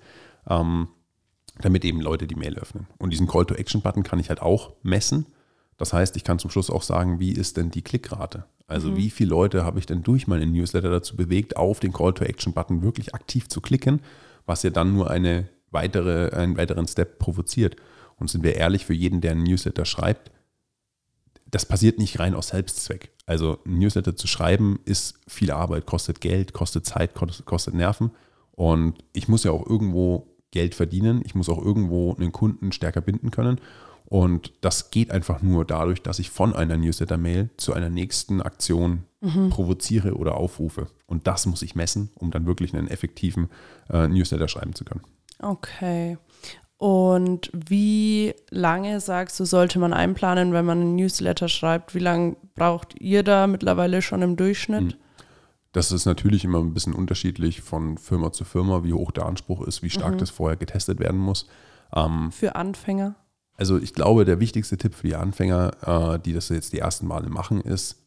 ähm, 0.49 0.87
damit 1.59 1.83
eben 1.83 1.99
Leute 1.99 2.25
die 2.25 2.35
Mail 2.35 2.57
öffnen. 2.57 2.87
Und 2.99 3.09
diesen 3.09 3.27
Call-to-Action-Button 3.27 4.03
kann 4.03 4.19
ich 4.19 4.29
halt 4.29 4.41
auch 4.41 4.71
messen. 4.81 5.25
Das 5.75 5.91
heißt, 5.91 6.15
ich 6.15 6.23
kann 6.23 6.39
zum 6.39 6.49
Schluss 6.49 6.69
auch 6.69 6.83
sagen, 6.83 7.19
wie 7.19 7.33
ist 7.33 7.57
denn 7.57 7.69
die 7.69 7.81
Klickrate? 7.81 8.45
Also 8.67 8.91
mhm. 8.91 8.95
wie 8.95 9.09
viele 9.09 9.31
Leute 9.31 9.65
habe 9.65 9.79
ich 9.79 9.85
denn 9.85 10.03
durch 10.03 10.25
meinen 10.25 10.53
Newsletter 10.53 10.89
dazu 10.89 11.17
bewegt, 11.17 11.57
auf 11.57 11.81
den 11.81 11.91
Call-to-Action-Button 11.91 12.81
wirklich 12.81 13.13
aktiv 13.13 13.49
zu 13.49 13.59
klicken, 13.59 13.99
was 14.45 14.63
ja 14.63 14.69
dann 14.69 14.93
nur 14.93 15.11
eine 15.11 15.49
weitere, 15.71 16.35
einen 16.35 16.57
weiteren 16.57 16.87
Step 16.87 17.19
provoziert. 17.19 17.75
Und 18.17 18.29
sind 18.29 18.43
wir 18.43 18.55
ehrlich, 18.55 18.85
für 18.85 18.93
jeden, 18.93 19.21
der 19.21 19.31
einen 19.31 19.43
Newsletter 19.43 19.85
schreibt, 19.85 20.31
das 21.49 21.65
passiert 21.65 21.99
nicht 21.99 22.19
rein 22.19 22.33
aus 22.33 22.49
Selbstzweck. 22.49 23.11
Also 23.25 23.59
ein 23.65 23.77
Newsletter 23.77 24.15
zu 24.15 24.27
schreiben 24.27 24.79
ist 24.85 25.19
viel 25.27 25.51
Arbeit, 25.51 25.85
kostet 25.85 26.21
Geld, 26.21 26.53
kostet 26.53 26.85
Zeit, 26.85 27.13
kostet 27.13 27.73
Nerven. 27.73 28.11
Und 28.51 29.03
ich 29.13 29.27
muss 29.27 29.43
ja 29.43 29.51
auch 29.51 29.65
irgendwo 29.65 30.35
Geld 30.51 30.75
verdienen. 30.75 31.21
Ich 31.25 31.35
muss 31.35 31.49
auch 31.49 31.63
irgendwo 31.63 32.15
einen 32.15 32.31
Kunden 32.31 32.71
stärker 32.71 33.01
binden 33.01 33.31
können. 33.31 33.59
Und 34.05 34.53
das 34.61 34.89
geht 34.89 35.11
einfach 35.11 35.41
nur 35.41 35.65
dadurch, 35.65 36.01
dass 36.01 36.19
ich 36.19 36.29
von 36.29 36.55
einer 36.55 36.77
Newsletter-Mail 36.77 37.49
zu 37.57 37.73
einer 37.73 37.89
nächsten 37.89 38.41
Aktion 38.41 39.03
mhm. 39.19 39.49
provoziere 39.49 40.15
oder 40.15 40.35
aufrufe. 40.35 40.87
Und 41.05 41.27
das 41.27 41.45
muss 41.45 41.61
ich 41.61 41.75
messen, 41.75 42.09
um 42.15 42.31
dann 42.31 42.45
wirklich 42.45 42.73
einen 42.73 42.87
effektiven 42.87 43.49
äh, 43.89 44.07
Newsletter 44.07 44.47
schreiben 44.47 44.73
zu 44.73 44.85
können. 44.85 45.01
Okay. 45.39 46.17
Und 46.77 47.49
wie 47.53 48.35
lange 48.51 48.99
sagst 48.99 49.39
du, 49.39 49.45
sollte 49.45 49.79
man 49.79 49.93
einplanen, 49.93 50.53
wenn 50.53 50.65
man 50.65 50.81
einen 50.81 50.95
Newsletter 50.95 51.49
schreibt? 51.49 51.95
Wie 51.95 51.99
lange 51.99 52.35
braucht 52.55 52.99
ihr 52.99 53.23
da 53.23 53.47
mittlerweile 53.47 54.01
schon 54.01 54.21
im 54.21 54.35
Durchschnitt? 54.35 54.93
Hm. 54.93 54.99
Das 55.71 55.91
ist 55.91 56.05
natürlich 56.05 56.43
immer 56.43 56.59
ein 56.59 56.73
bisschen 56.73 56.93
unterschiedlich 56.93 57.61
von 57.61 57.97
Firma 57.97 58.31
zu 58.31 58.45
Firma, 58.45 58.83
wie 58.83 58.93
hoch 58.93 59.11
der 59.11 59.25
Anspruch 59.25 59.61
ist, 59.61 59.83
wie 59.83 59.89
stark 59.89 60.15
mhm. 60.15 60.17
das 60.19 60.29
vorher 60.29 60.57
getestet 60.57 60.99
werden 60.99 61.19
muss. 61.19 61.47
Ähm, 61.93 62.31
für 62.31 62.55
Anfänger? 62.55 63.15
Also 63.55 63.77
ich 63.77 63.93
glaube, 63.93 64.23
der 64.23 64.39
wichtigste 64.39 64.77
Tipp 64.77 64.93
für 64.93 65.07
die 65.07 65.15
Anfänger, 65.15 66.15
äh, 66.15 66.19
die 66.19 66.33
das 66.33 66.49
jetzt 66.49 66.73
die 66.73 66.79
ersten 66.79 67.07
Male 67.07 67.29
machen, 67.29 67.61
ist, 67.61 67.97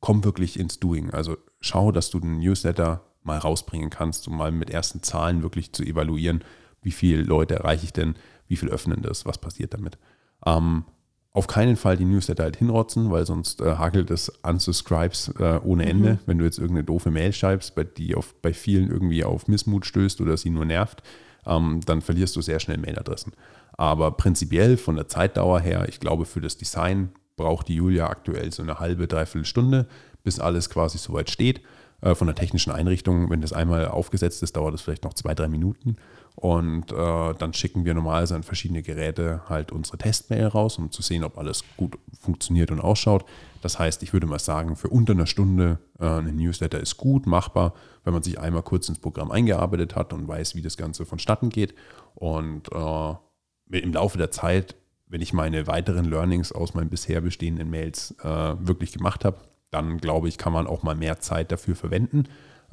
komm 0.00 0.24
wirklich 0.24 0.58
ins 0.58 0.80
Doing. 0.80 1.10
Also 1.10 1.36
schau, 1.60 1.92
dass 1.92 2.10
du 2.10 2.20
den 2.20 2.38
Newsletter 2.38 3.02
mal 3.22 3.38
rausbringen 3.38 3.90
kannst, 3.90 4.28
um 4.28 4.36
mal 4.36 4.52
mit 4.52 4.70
ersten 4.70 5.02
Zahlen 5.02 5.42
wirklich 5.42 5.72
zu 5.72 5.82
evaluieren, 5.82 6.44
wie 6.84 6.92
viele 6.92 7.22
Leute 7.22 7.56
erreiche 7.56 7.84
ich 7.84 7.92
denn, 7.92 8.14
wie 8.46 8.56
viel 8.56 8.68
öffnen 8.68 9.02
das, 9.02 9.26
was 9.26 9.38
passiert 9.38 9.74
damit. 9.74 9.98
Ähm, 10.46 10.84
auf 11.32 11.48
keinen 11.48 11.74
Fall 11.74 11.96
die 11.96 12.04
Newsletter 12.04 12.44
halt 12.44 12.56
hinrotzen, 12.56 13.10
weil 13.10 13.26
sonst 13.26 13.60
äh, 13.60 13.74
hakelt 13.74 14.10
es 14.12 14.28
Unsubscribes 14.44 15.34
äh, 15.40 15.58
ohne 15.64 15.84
Ende. 15.86 16.12
Mhm. 16.12 16.18
Wenn 16.26 16.38
du 16.38 16.44
jetzt 16.44 16.58
irgendeine 16.58 16.84
doofe 16.84 17.10
Mail 17.10 17.32
schreibst, 17.32 17.74
bei, 17.74 17.82
die 17.82 18.14
auf, 18.14 18.34
bei 18.40 18.52
vielen 18.52 18.88
irgendwie 18.88 19.24
auf 19.24 19.48
Missmut 19.48 19.84
stößt 19.84 20.20
oder 20.20 20.36
sie 20.36 20.50
nur 20.50 20.64
nervt, 20.64 21.02
ähm, 21.44 21.80
dann 21.84 22.02
verlierst 22.02 22.36
du 22.36 22.40
sehr 22.40 22.60
schnell 22.60 22.78
Mailadressen. 22.78 23.32
Aber 23.72 24.12
prinzipiell 24.12 24.76
von 24.76 24.94
der 24.94 25.08
Zeitdauer 25.08 25.58
her, 25.58 25.86
ich 25.88 25.98
glaube, 25.98 26.24
für 26.24 26.40
das 26.40 26.56
Design 26.56 27.10
braucht 27.36 27.66
die 27.66 27.74
Julia 27.74 28.08
aktuell 28.08 28.52
so 28.52 28.62
eine 28.62 28.78
halbe, 28.78 29.08
dreiviertel 29.08 29.44
Stunde, 29.44 29.88
bis 30.22 30.38
alles 30.38 30.70
quasi 30.70 30.98
soweit 30.98 31.30
steht. 31.30 31.62
Äh, 32.00 32.14
von 32.14 32.26
der 32.26 32.36
technischen 32.36 32.70
Einrichtung, 32.70 33.30
wenn 33.30 33.40
das 33.40 33.52
einmal 33.52 33.88
aufgesetzt 33.88 34.42
ist, 34.42 34.56
dauert 34.56 34.74
es 34.74 34.82
vielleicht 34.82 35.04
noch 35.04 35.14
zwei, 35.14 35.34
drei 35.34 35.48
Minuten. 35.48 35.96
Und 36.36 36.90
äh, 36.90 37.34
dann 37.34 37.52
schicken 37.52 37.84
wir 37.84 37.94
normalerweise 37.94 38.34
an 38.34 38.42
verschiedene 38.42 38.82
Geräte 38.82 39.42
halt 39.48 39.70
unsere 39.70 39.98
Testmail 39.98 40.46
raus, 40.48 40.78
um 40.78 40.90
zu 40.90 41.00
sehen, 41.00 41.22
ob 41.22 41.38
alles 41.38 41.62
gut 41.76 41.96
funktioniert 42.20 42.70
und 42.72 42.80
ausschaut. 42.80 43.24
Das 43.62 43.78
heißt, 43.78 44.02
ich 44.02 44.12
würde 44.12 44.26
mal 44.26 44.40
sagen, 44.40 44.74
für 44.74 44.88
unter 44.88 45.12
einer 45.12 45.26
Stunde 45.26 45.78
äh, 46.00 46.06
ein 46.06 46.36
Newsletter 46.36 46.80
ist 46.80 46.96
gut 46.96 47.26
machbar, 47.26 47.72
wenn 48.02 48.12
man 48.12 48.22
sich 48.22 48.38
einmal 48.38 48.62
kurz 48.62 48.88
ins 48.88 48.98
Programm 48.98 49.30
eingearbeitet 49.30 49.94
hat 49.94 50.12
und 50.12 50.26
weiß, 50.26 50.56
wie 50.56 50.62
das 50.62 50.76
Ganze 50.76 51.06
vonstatten 51.06 51.50
geht. 51.50 51.74
Und 52.14 52.68
äh, 52.72 53.78
im 53.78 53.92
Laufe 53.92 54.18
der 54.18 54.30
Zeit, 54.32 54.74
wenn 55.06 55.20
ich 55.20 55.32
meine 55.32 55.66
weiteren 55.68 56.04
Learnings 56.04 56.50
aus 56.50 56.74
meinen 56.74 56.90
bisher 56.90 57.20
bestehenden 57.20 57.70
Mails 57.70 58.14
äh, 58.22 58.26
wirklich 58.58 58.92
gemacht 58.92 59.24
habe, 59.24 59.38
dann 59.70 59.98
glaube 59.98 60.28
ich, 60.28 60.36
kann 60.36 60.52
man 60.52 60.66
auch 60.66 60.82
mal 60.82 60.96
mehr 60.96 61.20
Zeit 61.20 61.52
dafür 61.52 61.76
verwenden. 61.76 62.24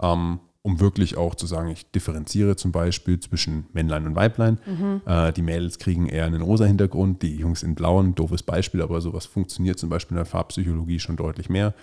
Ähm, 0.02 0.40
um 0.64 0.80
wirklich 0.80 1.18
auch 1.18 1.36
zu 1.36 1.48
sagen, 1.48 1.70
ich 1.70 1.90
differenziere 1.92 2.56
zum 2.56 2.72
Beispiel 2.72 3.20
zwischen 3.20 3.66
Männlein 3.74 4.06
und 4.06 4.16
Weiblein. 4.16 4.60
Mhm. 4.66 5.02
Äh, 5.06 5.34
die 5.34 5.42
Mädels 5.42 5.80
kriegen 5.80 6.08
eher 6.08 6.26
einen 6.26 6.42
rosa 6.42 6.66
Hintergrund, 6.66 7.24
die 7.24 7.36
Jungs 7.36 7.64
in 7.64 7.74
blauen, 7.74 8.14
doofes 8.14 8.44
Beispiel, 8.44 8.82
aber 8.82 9.02
sowas 9.02 9.26
funktioniert 9.26 9.80
zum 9.80 9.90
Beispiel 9.90 10.16
in 10.16 10.24
der 10.24 10.26
Farbpsychologie 10.26 11.00
schon 11.00 11.16
deutlich 11.16 11.50
mehr. 11.50 11.74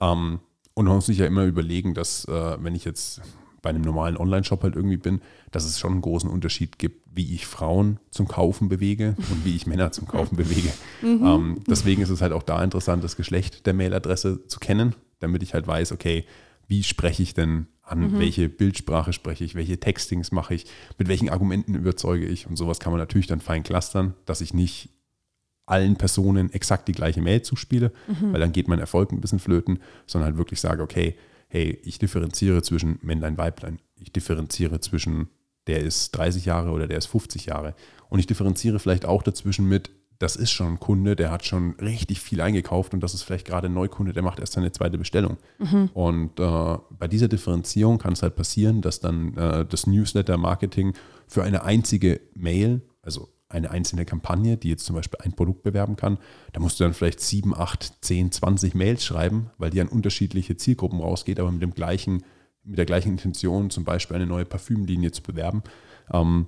Ähm, 0.00 0.40
und 0.74 0.84
man 0.84 0.96
muss 0.96 1.06
sich 1.06 1.18
ja 1.18 1.26
immer 1.26 1.44
überlegen, 1.44 1.94
dass 1.94 2.26
äh, 2.26 2.56
wenn 2.62 2.74
ich 2.74 2.84
jetzt 2.84 3.22
bei 3.62 3.70
einem 3.70 3.82
normalen 3.82 4.18
Online-Shop 4.18 4.62
halt 4.62 4.76
irgendwie 4.76 4.98
bin, 4.98 5.20
dass 5.50 5.64
es 5.64 5.80
schon 5.80 5.92
einen 5.92 6.02
großen 6.02 6.28
Unterschied 6.28 6.78
gibt, 6.78 7.02
wie 7.12 7.34
ich 7.34 7.46
Frauen 7.46 7.98
zum 8.10 8.28
Kaufen 8.28 8.68
bewege 8.68 9.16
und 9.30 9.44
wie 9.44 9.56
ich 9.56 9.66
Männer 9.66 9.90
zum 9.90 10.06
Kaufen 10.06 10.36
bewege. 10.36 10.68
Mhm. 11.00 11.26
Ähm, 11.26 11.60
deswegen 11.66 12.02
ist 12.02 12.10
es 12.10 12.20
halt 12.20 12.32
auch 12.32 12.42
da 12.42 12.62
interessant, 12.62 13.02
das 13.02 13.16
Geschlecht 13.16 13.66
der 13.66 13.74
Mailadresse 13.74 14.46
zu 14.46 14.60
kennen, 14.60 14.94
damit 15.18 15.42
ich 15.42 15.54
halt 15.54 15.66
weiß, 15.66 15.92
okay, 15.92 16.26
wie 16.68 16.82
spreche 16.82 17.22
ich 17.22 17.34
denn 17.34 17.66
an, 17.86 18.00
mhm. 18.00 18.18
welche 18.18 18.48
Bildsprache 18.48 19.12
spreche 19.12 19.44
ich, 19.44 19.54
welche 19.54 19.78
Textings 19.78 20.32
mache 20.32 20.54
ich, 20.54 20.66
mit 20.98 21.08
welchen 21.08 21.30
Argumenten 21.30 21.74
überzeuge 21.74 22.26
ich 22.26 22.46
und 22.46 22.56
sowas 22.56 22.80
kann 22.80 22.92
man 22.92 22.98
natürlich 22.98 23.28
dann 23.28 23.40
fein 23.40 23.62
clustern, 23.62 24.14
dass 24.26 24.40
ich 24.40 24.52
nicht 24.52 24.90
allen 25.66 25.96
Personen 25.96 26.52
exakt 26.52 26.88
die 26.88 26.92
gleiche 26.92 27.22
Mail 27.22 27.42
zuspiele, 27.42 27.92
mhm. 28.06 28.32
weil 28.32 28.40
dann 28.40 28.52
geht 28.52 28.68
mein 28.68 28.78
Erfolg 28.78 29.12
ein 29.12 29.20
bisschen 29.20 29.38
flöten, 29.38 29.80
sondern 30.06 30.30
halt 30.30 30.38
wirklich 30.38 30.60
sage, 30.60 30.82
okay, 30.82 31.16
hey, 31.48 31.78
ich 31.84 31.98
differenziere 31.98 32.62
zwischen 32.62 32.98
Männlein, 33.02 33.38
Weiblein. 33.38 33.78
Ich 33.96 34.12
differenziere 34.12 34.80
zwischen, 34.80 35.28
der 35.66 35.80
ist 35.80 36.10
30 36.10 36.44
Jahre 36.44 36.70
oder 36.70 36.86
der 36.86 36.98
ist 36.98 37.06
50 37.06 37.46
Jahre. 37.46 37.74
Und 38.08 38.18
ich 38.18 38.26
differenziere 38.26 38.78
vielleicht 38.78 39.04
auch 39.04 39.22
dazwischen 39.22 39.68
mit, 39.68 39.90
das 40.18 40.36
ist 40.36 40.50
schon 40.50 40.74
ein 40.74 40.80
Kunde, 40.80 41.16
der 41.16 41.30
hat 41.30 41.44
schon 41.44 41.74
richtig 41.80 42.20
viel 42.20 42.40
eingekauft 42.40 42.94
und 42.94 43.00
das 43.00 43.14
ist 43.14 43.22
vielleicht 43.22 43.46
gerade 43.46 43.68
ein 43.68 43.74
Neukunde, 43.74 44.12
der 44.12 44.22
macht 44.22 44.40
erst 44.40 44.54
seine 44.54 44.72
zweite 44.72 44.98
Bestellung. 44.98 45.36
Mhm. 45.58 45.90
Und 45.92 46.40
äh, 46.40 46.78
bei 46.90 47.08
dieser 47.08 47.28
Differenzierung 47.28 47.98
kann 47.98 48.14
es 48.14 48.22
halt 48.22 48.36
passieren, 48.36 48.80
dass 48.80 49.00
dann 49.00 49.36
äh, 49.36 49.66
das 49.66 49.86
Newsletter-Marketing 49.86 50.94
für 51.26 51.42
eine 51.42 51.64
einzige 51.64 52.20
Mail, 52.34 52.82
also 53.02 53.28
eine 53.48 53.70
einzelne 53.70 54.04
Kampagne, 54.04 54.56
die 54.56 54.70
jetzt 54.70 54.86
zum 54.86 54.96
Beispiel 54.96 55.20
ein 55.22 55.32
Produkt 55.32 55.62
bewerben 55.62 55.96
kann, 55.96 56.18
da 56.52 56.60
musst 56.60 56.80
du 56.80 56.84
dann 56.84 56.94
vielleicht 56.94 57.20
7, 57.20 57.54
8, 57.54 57.92
10, 58.00 58.32
20 58.32 58.74
Mails 58.74 59.04
schreiben, 59.04 59.50
weil 59.58 59.70
die 59.70 59.80
an 59.80 59.88
unterschiedliche 59.88 60.56
Zielgruppen 60.56 61.00
rausgeht, 61.00 61.38
aber 61.38 61.52
mit 61.52 61.62
dem 61.62 61.74
gleichen, 61.74 62.24
mit 62.64 62.78
der 62.78 62.86
gleichen 62.86 63.10
Intention, 63.10 63.70
zum 63.70 63.84
Beispiel 63.84 64.16
eine 64.16 64.26
neue 64.26 64.46
Parfümlinie 64.46 65.12
zu 65.12 65.22
bewerben. 65.22 65.62
Ähm, 66.12 66.46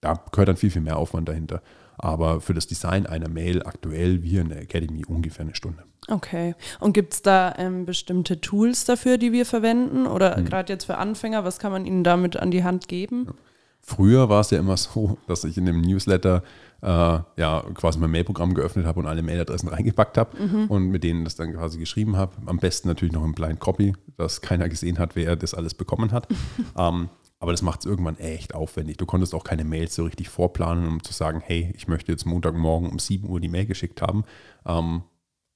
da 0.00 0.14
gehört 0.30 0.48
dann 0.48 0.56
viel, 0.56 0.70
viel 0.70 0.82
mehr 0.82 0.96
Aufwand 0.96 1.28
dahinter 1.28 1.62
aber 1.98 2.40
für 2.40 2.54
das 2.54 2.66
Design 2.66 3.06
einer 3.06 3.28
Mail 3.28 3.62
aktuell 3.62 4.22
wir 4.22 4.40
in 4.40 4.48
der 4.48 4.62
Academy 4.62 5.04
ungefähr 5.04 5.44
eine 5.44 5.54
Stunde. 5.54 5.82
Okay. 6.08 6.54
Und 6.80 6.94
gibt 6.94 7.12
es 7.14 7.22
da 7.22 7.54
ähm, 7.58 7.84
bestimmte 7.84 8.40
Tools 8.40 8.84
dafür, 8.84 9.18
die 9.18 9.32
wir 9.32 9.44
verwenden? 9.44 10.06
Oder 10.06 10.36
hm. 10.36 10.44
gerade 10.46 10.72
jetzt 10.72 10.84
für 10.84 10.96
Anfänger, 10.96 11.44
was 11.44 11.58
kann 11.58 11.72
man 11.72 11.84
ihnen 11.84 12.04
damit 12.04 12.36
an 12.36 12.50
die 12.50 12.64
Hand 12.64 12.88
geben? 12.88 13.26
Ja. 13.26 13.32
Früher 13.80 14.28
war 14.28 14.40
es 14.40 14.50
ja 14.50 14.58
immer 14.58 14.76
so, 14.76 15.18
dass 15.26 15.44
ich 15.44 15.56
in 15.56 15.66
dem 15.66 15.80
Newsletter 15.80 16.42
äh, 16.82 16.86
ja 16.86 17.64
quasi 17.74 17.98
mein 17.98 18.10
Mailprogramm 18.10 18.54
geöffnet 18.54 18.86
habe 18.86 19.00
und 19.00 19.06
alle 19.06 19.22
Mailadressen 19.22 19.68
reingepackt 19.68 20.16
habe 20.16 20.42
mhm. 20.42 20.66
und 20.66 20.88
mit 20.88 21.04
denen 21.04 21.24
das 21.24 21.36
dann 21.36 21.52
quasi 21.52 21.78
geschrieben 21.78 22.16
habe. 22.16 22.36
Am 22.46 22.58
besten 22.58 22.88
natürlich 22.88 23.12
noch 23.12 23.24
im 23.24 23.32
Blind 23.32 23.60
Copy, 23.60 23.94
dass 24.16 24.40
keiner 24.40 24.68
gesehen 24.68 24.98
hat, 24.98 25.16
wer 25.16 25.36
das 25.36 25.54
alles 25.54 25.74
bekommen 25.74 26.12
hat. 26.12 26.28
ähm, 26.78 27.08
aber 27.40 27.52
das 27.52 27.62
macht 27.62 27.80
es 27.80 27.86
irgendwann 27.86 28.18
echt 28.18 28.54
aufwendig. 28.54 28.96
Du 28.96 29.06
konntest 29.06 29.34
auch 29.34 29.44
keine 29.44 29.64
Mails 29.64 29.94
so 29.94 30.04
richtig 30.04 30.28
vorplanen, 30.28 30.88
um 30.88 31.02
zu 31.04 31.12
sagen, 31.12 31.40
hey, 31.44 31.72
ich 31.76 31.86
möchte 31.86 32.10
jetzt 32.10 32.26
Montagmorgen 32.26 32.90
um 32.90 32.98
7 32.98 33.28
Uhr 33.28 33.40
die 33.40 33.48
Mail 33.48 33.66
geschickt 33.66 34.02
haben. 34.02 34.24
Ähm, 34.66 35.02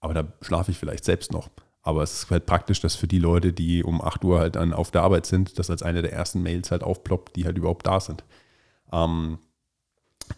aber 0.00 0.14
da 0.14 0.32
schlafe 0.40 0.70
ich 0.70 0.78
vielleicht 0.78 1.04
selbst 1.04 1.32
noch. 1.32 1.50
Aber 1.82 2.02
es 2.02 2.12
ist 2.12 2.30
halt 2.30 2.46
praktisch, 2.46 2.80
dass 2.80 2.94
für 2.94 3.08
die 3.08 3.18
Leute, 3.18 3.52
die 3.52 3.82
um 3.82 4.00
8 4.00 4.24
Uhr 4.24 4.38
halt 4.38 4.54
dann 4.54 4.72
auf 4.72 4.92
der 4.92 5.02
Arbeit 5.02 5.26
sind, 5.26 5.58
das 5.58 5.70
als 5.70 5.82
eine 5.82 6.02
der 6.02 6.12
ersten 6.12 6.42
Mails 6.42 6.70
halt 6.70 6.84
aufploppt, 6.84 7.34
die 7.34 7.44
halt 7.44 7.58
überhaupt 7.58 7.86
da 7.86 7.98
sind. 7.98 8.22
Ähm, 8.92 9.38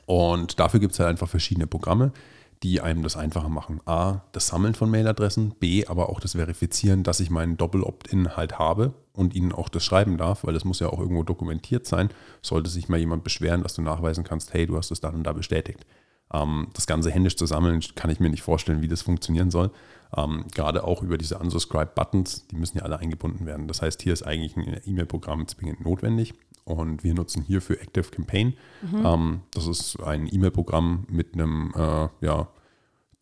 und 0.07 0.59
dafür 0.59 0.81
gibt 0.81 0.95
es 0.95 0.99
halt 0.99 1.11
einfach 1.11 1.29
verschiedene 1.29 1.67
Programme 1.67 2.13
die 2.63 2.81
einem 2.81 3.03
das 3.03 3.17
einfacher 3.17 3.49
machen. 3.49 3.81
A, 3.87 4.23
das 4.33 4.49
Sammeln 4.49 4.75
von 4.75 4.91
Mailadressen, 4.91 5.55
B, 5.61 5.87
aber 5.87 6.09
auch 6.09 6.21
das 6.21 6.33
Verifizieren, 6.33 7.03
dass 7.03 7.21
ich 7.21 7.31
meinen 7.31 7.57
Doppel-Opt-in 7.57 8.37
halt 8.37 8.59
habe 8.59 8.95
und 9.13 9.35
ihnen 9.35 9.53
auch 9.53 9.69
das 9.69 9.85
schreiben 9.85 10.17
darf, 10.17 10.45
weil 10.45 10.55
das 10.55 10.65
muss 10.65 10.81
ja 10.81 10.89
auch 10.89 10.99
irgendwo 10.99 11.23
dokumentiert 11.23 11.87
sein. 11.87 12.11
Sollte 12.43 12.71
sich 12.71 12.89
mal 12.89 12.99
jemand 12.99 13.25
beschweren, 13.25 13.63
dass 13.63 13.75
du 13.75 13.83
nachweisen 13.83 14.25
kannst, 14.25 14.55
hey, 14.55 14.67
du 14.67 14.77
hast 14.77 14.91
es 14.91 15.01
dann 15.01 15.15
und 15.15 15.25
da 15.25 15.33
bestätigt. 15.33 15.85
Ähm, 16.33 16.69
das 16.75 16.87
Ganze 16.87 17.11
händisch 17.11 17.37
zu 17.37 17.47
sammeln, 17.47 17.81
kann 17.95 18.11
ich 18.11 18.21
mir 18.21 18.31
nicht 18.31 18.43
vorstellen, 18.43 18.83
wie 18.83 18.89
das 18.89 19.03
funktionieren 19.03 19.51
soll. 19.51 19.71
Ähm, 20.17 20.45
gerade 20.55 20.85
auch 20.85 21.03
über 21.03 21.19
diese 21.19 21.39
Unsubscribe-Buttons, 21.39 22.47
die 22.49 22.57
müssen 22.57 22.79
ja 22.79 22.85
alle 22.85 22.99
eingebunden 22.99 23.47
werden. 23.47 23.69
Das 23.69 23.83
heißt, 23.83 24.03
hier 24.03 24.13
ist 24.13 24.23
eigentlich 24.23 24.57
ein 24.57 24.81
E-Mail-Programm 24.85 25.49
zwingend 25.49 25.85
notwendig 25.85 26.35
und 26.65 27.05
wir 27.05 27.15
nutzen 27.15 27.43
hierfür 27.43 27.81
Active 27.81 28.11
Campaign. 28.11 28.55
Mhm. 28.83 29.07
Ähm, 29.07 29.41
das 29.53 29.67
ist 29.67 30.01
ein 30.01 30.29
E-Mail-Programm 30.33 31.07
mit 31.11 31.35
einem 31.35 31.73
äh, 31.77 32.09
ja, 32.25 32.49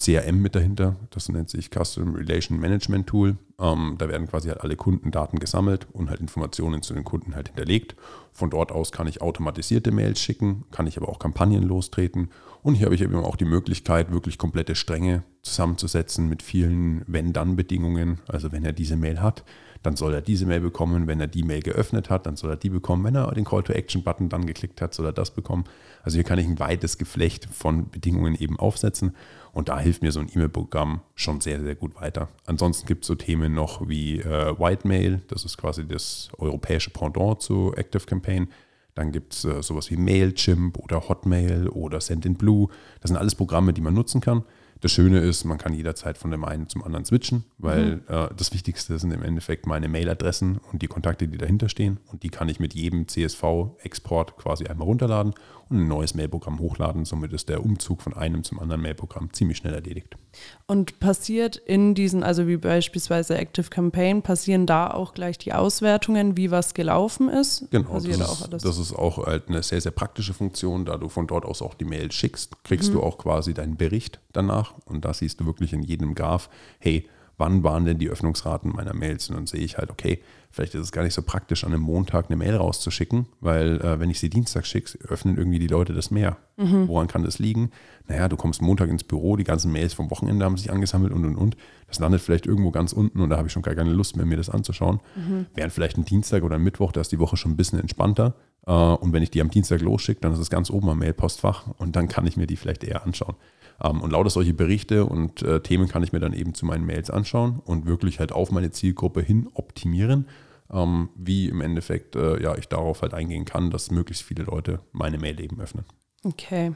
CRM 0.02 0.42
mit 0.42 0.54
dahinter. 0.54 0.96
Das 1.10 1.28
nennt 1.28 1.48
sich 1.48 1.70
Custom 1.70 2.14
Relation 2.14 2.58
Management 2.58 3.06
Tool. 3.06 3.36
Ähm, 3.58 3.96
da 3.98 4.08
werden 4.08 4.26
quasi 4.26 4.48
halt 4.48 4.60
alle 4.60 4.76
Kundendaten 4.76 5.38
gesammelt 5.38 5.86
und 5.92 6.10
halt 6.10 6.20
Informationen 6.20 6.82
zu 6.82 6.94
den 6.94 7.04
Kunden 7.04 7.34
halt 7.34 7.48
hinterlegt. 7.48 7.94
Von 8.32 8.50
dort 8.50 8.72
aus 8.72 8.90
kann 8.90 9.06
ich 9.06 9.22
automatisierte 9.22 9.92
Mails 9.92 10.20
schicken, 10.20 10.64
kann 10.72 10.86
ich 10.86 10.96
aber 10.96 11.08
auch 11.08 11.18
Kampagnen 11.18 11.62
lostreten. 11.62 12.30
Und 12.62 12.74
hier 12.74 12.86
habe 12.86 12.94
ich 12.94 13.02
eben 13.02 13.14
auch 13.16 13.36
die 13.36 13.44
Möglichkeit, 13.44 14.12
wirklich 14.12 14.38
komplette 14.38 14.74
Stränge 14.74 15.22
zusammenzusetzen 15.42 16.28
mit 16.28 16.42
vielen 16.42 17.02
Wenn-Dann-Bedingungen. 17.06 18.20
Also 18.26 18.52
wenn 18.52 18.64
er 18.64 18.72
diese 18.72 18.96
Mail 18.96 19.20
hat, 19.20 19.44
dann 19.82 19.96
soll 19.96 20.14
er 20.14 20.20
diese 20.20 20.46
Mail 20.46 20.60
bekommen. 20.60 21.06
Wenn 21.06 21.20
er 21.20 21.26
die 21.26 21.42
Mail 21.42 21.62
geöffnet 21.62 22.10
hat, 22.10 22.26
dann 22.26 22.36
soll 22.36 22.50
er 22.50 22.56
die 22.56 22.70
bekommen. 22.70 23.04
Wenn 23.04 23.16
er 23.16 23.30
den 23.32 23.44
Call-to-Action-Button 23.44 24.28
dann 24.28 24.46
geklickt 24.46 24.80
hat, 24.80 24.94
soll 24.94 25.06
er 25.06 25.12
das 25.12 25.32
bekommen. 25.32 25.64
Also 26.02 26.16
hier 26.16 26.24
kann 26.24 26.38
ich 26.38 26.46
ein 26.46 26.58
weites 26.58 26.98
Geflecht 26.98 27.46
von 27.50 27.90
Bedingungen 27.90 28.34
eben 28.34 28.58
aufsetzen. 28.58 29.14
Und 29.52 29.68
da 29.68 29.78
hilft 29.78 30.02
mir 30.02 30.12
so 30.12 30.20
ein 30.20 30.30
E-Mail-Programm 30.32 31.00
schon 31.14 31.40
sehr, 31.40 31.60
sehr 31.60 31.74
gut 31.74 31.96
weiter. 32.00 32.28
Ansonsten 32.46 32.86
gibt 32.86 33.04
es 33.04 33.08
so 33.08 33.14
Themen 33.14 33.54
noch 33.54 33.88
wie 33.88 34.20
äh, 34.20 34.58
Whitemail, 34.58 35.20
das 35.28 35.44
ist 35.44 35.58
quasi 35.58 35.86
das 35.86 36.30
europäische 36.38 36.90
Pendant 36.90 37.42
zu 37.42 37.74
Active 37.76 38.06
Campaign. 38.06 38.48
Dann 38.94 39.12
gibt 39.12 39.34
es 39.34 39.44
äh, 39.44 39.62
sowas 39.62 39.90
wie 39.90 39.96
Mailchimp 39.96 40.78
oder 40.78 41.08
Hotmail 41.08 41.68
oder 41.68 42.00
Sendinblue. 42.00 42.68
Das 43.00 43.08
sind 43.08 43.16
alles 43.16 43.34
Programme, 43.34 43.72
die 43.72 43.80
man 43.80 43.94
nutzen 43.94 44.20
kann. 44.20 44.44
Das 44.82 44.90
Schöne 44.90 45.20
ist, 45.20 45.44
man 45.44 45.58
kann 45.58 45.74
jederzeit 45.74 46.18
von 46.18 46.32
dem 46.32 46.44
einen 46.44 46.68
zum 46.68 46.82
anderen 46.82 47.04
switchen, 47.04 47.44
weil 47.58 47.96
mhm. 47.96 48.02
äh, 48.08 48.28
das 48.36 48.52
Wichtigste 48.52 48.98
sind 48.98 49.12
im 49.12 49.22
Endeffekt 49.22 49.64
meine 49.64 49.86
Mailadressen 49.86 50.58
und 50.72 50.82
die 50.82 50.88
Kontakte, 50.88 51.28
die 51.28 51.38
dahinter 51.38 51.68
stehen. 51.68 52.00
Und 52.10 52.24
die 52.24 52.30
kann 52.30 52.48
ich 52.48 52.58
mit 52.58 52.74
jedem 52.74 53.06
CSV-Export 53.06 54.36
quasi 54.36 54.66
einmal 54.66 54.86
runterladen 54.88 55.34
und 55.72 55.78
ein 55.78 55.88
neues 55.88 56.14
Mailprogramm 56.14 56.58
hochladen. 56.58 57.04
Somit 57.04 57.32
ist 57.32 57.48
der 57.48 57.64
Umzug 57.64 58.02
von 58.02 58.12
einem 58.12 58.42
zum 58.42 58.58
anderen 58.58 58.82
Mailprogramm 58.82 59.32
ziemlich 59.32 59.58
schnell 59.58 59.72
erledigt. 59.72 60.16
Und 60.66 60.98
passiert 61.00 61.56
in 61.56 61.94
diesen, 61.94 62.22
also 62.22 62.46
wie 62.48 62.56
beispielsweise 62.56 63.36
Active 63.36 63.70
Campaign, 63.70 64.22
passieren 64.22 64.66
da 64.66 64.90
auch 64.90 65.14
gleich 65.14 65.38
die 65.38 65.52
Auswertungen, 65.52 66.36
wie 66.36 66.50
was 66.50 66.74
gelaufen 66.74 67.28
ist? 67.28 67.70
Genau, 67.70 67.94
das 67.94 68.04
ist, 68.04 68.64
das 68.64 68.78
ist, 68.78 68.92
auch 68.92 69.24
halt 69.26 69.48
eine 69.48 69.62
sehr, 69.62 69.80
sehr 69.80 69.92
praktische 69.92 70.34
Funktion. 70.34 70.84
Da 70.84 70.96
du 70.96 71.08
von 71.08 71.26
dort 71.26 71.44
aus 71.44 71.62
auch 71.62 71.74
die 71.74 71.84
Mail 71.84 72.10
schickst, 72.12 72.64
kriegst 72.64 72.90
mhm. 72.90 72.94
du 72.94 73.02
auch 73.02 73.18
quasi 73.18 73.54
deinen 73.54 73.76
Bericht 73.76 74.20
danach. 74.32 74.71
Und 74.84 75.04
da 75.04 75.14
siehst 75.14 75.40
du 75.40 75.46
wirklich 75.46 75.72
in 75.72 75.82
jedem 75.82 76.14
Graph, 76.14 76.48
hey, 76.78 77.08
wann 77.38 77.64
waren 77.64 77.84
denn 77.84 77.98
die 77.98 78.08
Öffnungsraten 78.08 78.72
meiner 78.72 78.94
Mails? 78.94 79.28
Und 79.28 79.36
dann 79.36 79.46
sehe 79.46 79.60
ich 79.60 79.78
halt, 79.78 79.90
okay, 79.90 80.22
vielleicht 80.50 80.74
ist 80.74 80.82
es 80.82 80.92
gar 80.92 81.02
nicht 81.02 81.14
so 81.14 81.22
praktisch, 81.22 81.64
an 81.64 81.72
einem 81.72 81.82
Montag 81.82 82.26
eine 82.28 82.36
Mail 82.36 82.54
rauszuschicken, 82.54 83.26
weil 83.40 83.80
äh, 83.80 83.98
wenn 83.98 84.10
ich 84.10 84.20
sie 84.20 84.30
Dienstag 84.30 84.66
schicke, 84.66 84.98
öffnen 85.08 85.36
irgendwie 85.36 85.58
die 85.58 85.66
Leute 85.66 85.92
das 85.92 86.10
mehr. 86.10 86.36
Mhm. 86.56 86.88
Woran 86.88 87.08
kann 87.08 87.24
das 87.24 87.38
liegen? 87.38 87.70
Naja, 88.06 88.28
du 88.28 88.36
kommst 88.36 88.62
Montag 88.62 88.90
ins 88.90 89.04
Büro, 89.04 89.36
die 89.36 89.44
ganzen 89.44 89.72
Mails 89.72 89.94
vom 89.94 90.10
Wochenende 90.10 90.44
haben 90.44 90.56
sich 90.56 90.70
angesammelt 90.70 91.12
und 91.12 91.24
und 91.24 91.36
und. 91.36 91.56
Das 91.88 91.98
landet 91.98 92.20
vielleicht 92.20 92.46
irgendwo 92.46 92.70
ganz 92.70 92.92
unten 92.92 93.20
und 93.20 93.30
da 93.30 93.38
habe 93.38 93.48
ich 93.48 93.52
schon 93.52 93.62
gar 93.62 93.74
keine 93.74 93.92
Lust 93.92 94.16
mehr, 94.16 94.26
mir 94.26 94.36
das 94.36 94.50
anzuschauen. 94.50 95.00
Mhm. 95.16 95.46
Während 95.54 95.72
vielleicht 95.72 95.96
ein 95.96 96.04
Dienstag 96.04 96.42
oder 96.42 96.56
ein 96.56 96.62
Mittwoch, 96.62 96.92
da 96.92 97.00
ist 97.00 97.12
die 97.12 97.18
Woche 97.18 97.36
schon 97.36 97.52
ein 97.52 97.56
bisschen 97.56 97.80
entspannter. 97.80 98.34
Äh, 98.66 98.72
und 98.72 99.12
wenn 99.12 99.22
ich 99.22 99.30
die 99.30 99.40
am 99.40 99.50
Dienstag 99.50 99.80
losschicke, 99.80 100.20
dann 100.20 100.32
ist 100.32 100.38
es 100.38 100.50
ganz 100.50 100.70
oben 100.70 100.88
am 100.90 100.98
Mailpostfach 100.98 101.66
und 101.78 101.96
dann 101.96 102.08
kann 102.08 102.26
ich 102.26 102.36
mir 102.36 102.46
die 102.46 102.56
vielleicht 102.56 102.84
eher 102.84 103.04
anschauen. 103.04 103.34
Ähm, 103.82 104.00
und 104.00 104.10
lauter 104.10 104.30
solche 104.30 104.54
Berichte 104.54 105.04
und 105.04 105.42
äh, 105.42 105.60
Themen 105.60 105.88
kann 105.88 106.02
ich 106.02 106.12
mir 106.12 106.20
dann 106.20 106.32
eben 106.32 106.54
zu 106.54 106.66
meinen 106.66 106.84
Mails 106.84 107.10
anschauen 107.10 107.60
und 107.64 107.86
wirklich 107.86 108.20
halt 108.20 108.32
auf 108.32 108.50
meine 108.50 108.70
Zielgruppe 108.70 109.22
hin 109.22 109.48
optimieren, 109.54 110.26
ähm, 110.72 111.10
wie 111.16 111.48
im 111.48 111.60
Endeffekt 111.60 112.16
äh, 112.16 112.42
ja, 112.42 112.56
ich 112.56 112.68
darauf 112.68 113.02
halt 113.02 113.14
eingehen 113.14 113.44
kann, 113.44 113.70
dass 113.70 113.90
möglichst 113.90 114.22
viele 114.24 114.44
Leute 114.44 114.80
meine 114.92 115.18
Mail 115.18 115.40
eben 115.40 115.60
öffnen. 115.60 115.84
Okay. 116.24 116.72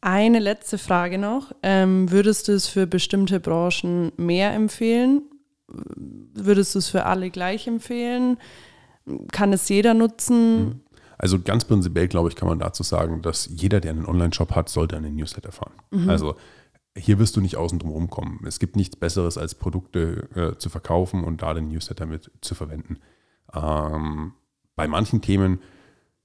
Eine 0.00 0.38
letzte 0.38 0.78
Frage 0.78 1.18
noch. 1.18 1.52
Ähm, 1.62 2.10
würdest 2.10 2.48
du 2.48 2.52
es 2.52 2.66
für 2.66 2.86
bestimmte 2.86 3.38
Branchen 3.38 4.12
mehr 4.16 4.52
empfehlen? 4.54 5.22
Würdest 5.68 6.74
du 6.74 6.78
es 6.78 6.88
für 6.88 7.04
alle 7.04 7.30
gleich 7.30 7.66
empfehlen? 7.66 8.38
Kann 9.30 9.52
es 9.52 9.68
jeder 9.68 9.92
nutzen? 9.92 10.64
Mhm. 10.64 10.80
Also 11.20 11.38
ganz 11.38 11.66
prinzipiell, 11.66 12.08
glaube 12.08 12.30
ich, 12.30 12.34
kann 12.34 12.48
man 12.48 12.58
dazu 12.58 12.82
sagen, 12.82 13.20
dass 13.20 13.46
jeder, 13.52 13.80
der 13.80 13.90
einen 13.90 14.06
Online-Shop 14.06 14.54
hat, 14.54 14.70
sollte 14.70 14.96
einen 14.96 15.14
Newsletter 15.14 15.52
fahren. 15.52 15.74
Mhm. 15.90 16.08
Also 16.08 16.34
hier 16.96 17.18
wirst 17.18 17.36
du 17.36 17.42
nicht 17.42 17.56
außen 17.56 17.78
drum 17.78 17.90
rumkommen. 17.90 18.40
Es 18.46 18.58
gibt 18.58 18.74
nichts 18.74 18.96
Besseres, 18.96 19.36
als 19.36 19.54
Produkte 19.54 20.28
äh, 20.34 20.58
zu 20.58 20.70
verkaufen 20.70 21.22
und 21.22 21.42
da 21.42 21.52
den 21.52 21.68
Newsletter 21.68 22.06
mit 22.06 22.30
zu 22.40 22.54
verwenden. 22.54 23.00
Ähm, 23.54 24.32
bei 24.76 24.88
manchen 24.88 25.20
Themen 25.20 25.60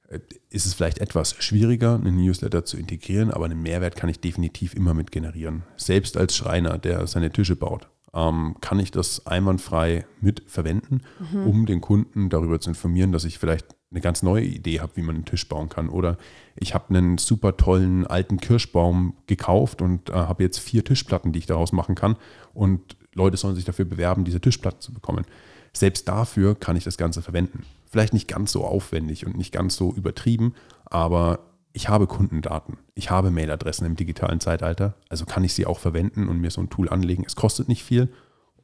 äh, 0.08 0.20
ist 0.50 0.66
es 0.66 0.74
vielleicht 0.74 1.00
etwas 1.00 1.36
schwieriger, 1.40 1.96
einen 1.96 2.16
Newsletter 2.16 2.64
zu 2.64 2.78
integrieren, 2.78 3.32
aber 3.32 3.46
einen 3.46 3.62
Mehrwert 3.62 3.98
kann 3.98 4.10
ich 4.10 4.22
definitiv 4.22 4.76
immer 4.76 4.94
mit 4.94 5.12
generieren. 5.12 5.64
Selbst 5.76 6.16
als 6.16 6.38
Schreiner, 6.38 6.78
der 6.78 7.06
seine 7.08 7.32
Tische 7.32 7.58
baut, 7.58 7.90
ähm, 8.14 8.56
kann 8.62 8.80
ich 8.80 8.92
das 8.92 9.28
einwandfrei 9.28 10.06
mit 10.22 10.44
verwenden, 10.48 11.02
mhm. 11.20 11.48
um 11.48 11.66
den 11.66 11.82
Kunden 11.82 12.30
darüber 12.30 12.62
zu 12.62 12.70
informieren, 12.70 13.12
dass 13.12 13.26
ich 13.26 13.40
vielleicht 13.40 13.75
eine 13.92 14.02
ganz 14.02 14.24
neue 14.24 14.44
Idee 14.44 14.82
habe, 14.82 14.96
wie 14.96 15.02
man 15.02 15.16
einen 15.16 15.26
Tisch 15.26 15.48
bauen 15.48 15.70
kann. 15.70 15.90
Oder 15.90 16.18
ich 16.56 16.74
habe 16.74 16.90
einen 16.90 17.18
super 17.18 17.56
tollen 17.58 18.06
alten 18.06 18.38
Kirschbaum 18.40 19.16
gekauft 19.28 19.82
und 19.82 20.10
äh, 20.10 20.14
habe 20.14 20.44
jetzt 20.44 20.60
vier 20.60 20.84
Tischplatten, 20.84 21.32
die 21.32 21.40
ich 21.40 21.46
daraus 21.46 21.72
machen 21.72 21.96
kann. 21.96 22.18
Und 22.54 22.98
Leute 23.14 23.38
sollen 23.38 23.56
sich 23.56 23.66
dafür 23.66 23.86
bewerben, 23.86 24.26
diese 24.26 24.42
Tischplatten 24.42 24.82
zu 24.82 24.94
bekommen. 24.94 25.26
Selbst 25.74 26.08
dafür 26.08 26.56
kann 26.56 26.76
ich 26.76 26.84
das 26.84 26.98
Ganze 26.98 27.22
verwenden. 27.22 27.64
Vielleicht 27.86 28.14
nicht 28.14 28.28
ganz 28.28 28.52
so 28.52 28.66
aufwendig 28.66 29.26
und 29.26 29.38
nicht 29.38 29.52
ganz 29.52 29.76
so 29.76 29.94
übertrieben, 29.94 30.54
aber 30.86 31.40
ich 31.74 31.90
habe 31.90 32.08
Kundendaten, 32.08 32.78
ich 32.94 33.12
habe 33.12 33.32
Mailadressen 33.32 33.86
im 33.86 33.98
digitalen 33.98 34.40
Zeitalter, 34.40 34.96
also 35.10 35.26
kann 35.26 35.44
ich 35.44 35.54
sie 35.54 35.66
auch 35.66 35.80
verwenden 35.80 36.30
und 36.30 36.40
mir 36.40 36.50
so 36.50 36.62
ein 36.62 36.70
Tool 36.70 36.88
anlegen. 36.88 37.24
Es 37.28 37.36
kostet 37.36 37.68
nicht 37.68 37.84
viel 37.84 38.10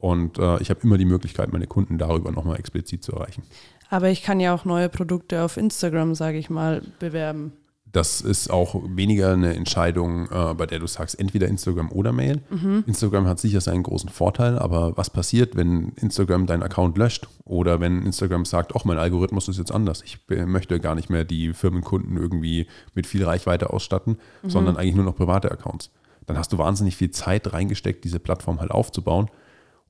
Und 0.02 0.36
äh, 0.40 0.60
ich 0.60 0.68
habe 0.68 0.80
immer 0.82 0.98
die 0.98 1.04
Möglichkeit, 1.04 1.52
meine 1.52 1.68
Kunden 1.68 1.96
darüber 1.96 2.32
nochmal 2.32 2.58
explizit 2.58 3.04
zu 3.04 3.12
erreichen. 3.12 3.44
Aber 3.88 4.08
ich 4.08 4.24
kann 4.24 4.40
ja 4.40 4.52
auch 4.52 4.64
neue 4.64 4.88
Produkte 4.88 5.44
auf 5.44 5.56
Instagram, 5.56 6.16
sage 6.16 6.38
ich 6.38 6.50
mal, 6.50 6.82
bewerben. 6.98 7.52
Das 7.92 8.20
ist 8.20 8.50
auch 8.50 8.82
weniger 8.96 9.32
eine 9.32 9.54
Entscheidung, 9.54 10.26
äh, 10.32 10.54
bei 10.54 10.66
der 10.66 10.80
du 10.80 10.88
sagst, 10.88 11.20
entweder 11.20 11.46
Instagram 11.46 11.92
oder 11.92 12.10
Mail. 12.10 12.42
Mhm. 12.50 12.82
Instagram 12.88 13.28
hat 13.28 13.38
sicher 13.38 13.60
seinen 13.60 13.84
großen 13.84 14.08
Vorteil, 14.08 14.58
aber 14.58 14.96
was 14.96 15.08
passiert, 15.08 15.54
wenn 15.54 15.90
Instagram 15.90 16.46
deinen 16.46 16.64
Account 16.64 16.98
löscht 16.98 17.28
oder 17.44 17.78
wenn 17.78 18.02
Instagram 18.02 18.44
sagt, 18.44 18.72
ach, 18.74 18.84
mein 18.84 18.98
Algorithmus 18.98 19.46
ist 19.46 19.58
jetzt 19.58 19.70
anders. 19.70 20.02
Ich 20.02 20.18
möchte 20.28 20.80
gar 20.80 20.96
nicht 20.96 21.10
mehr 21.10 21.24
die 21.24 21.52
Firmenkunden 21.52 22.16
irgendwie 22.16 22.66
mit 22.94 23.06
viel 23.06 23.22
Reichweite 23.22 23.72
ausstatten, 23.72 24.16
mhm. 24.42 24.50
sondern 24.50 24.76
eigentlich 24.76 24.96
nur 24.96 25.04
noch 25.04 25.14
private 25.14 25.52
Accounts. 25.52 25.92
Dann 26.26 26.36
hast 26.36 26.52
du 26.52 26.58
wahnsinnig 26.58 26.96
viel 26.96 27.12
Zeit 27.12 27.52
reingesteckt, 27.52 28.02
diese 28.02 28.18
Plattform 28.18 28.58
halt 28.58 28.72
aufzubauen 28.72 29.28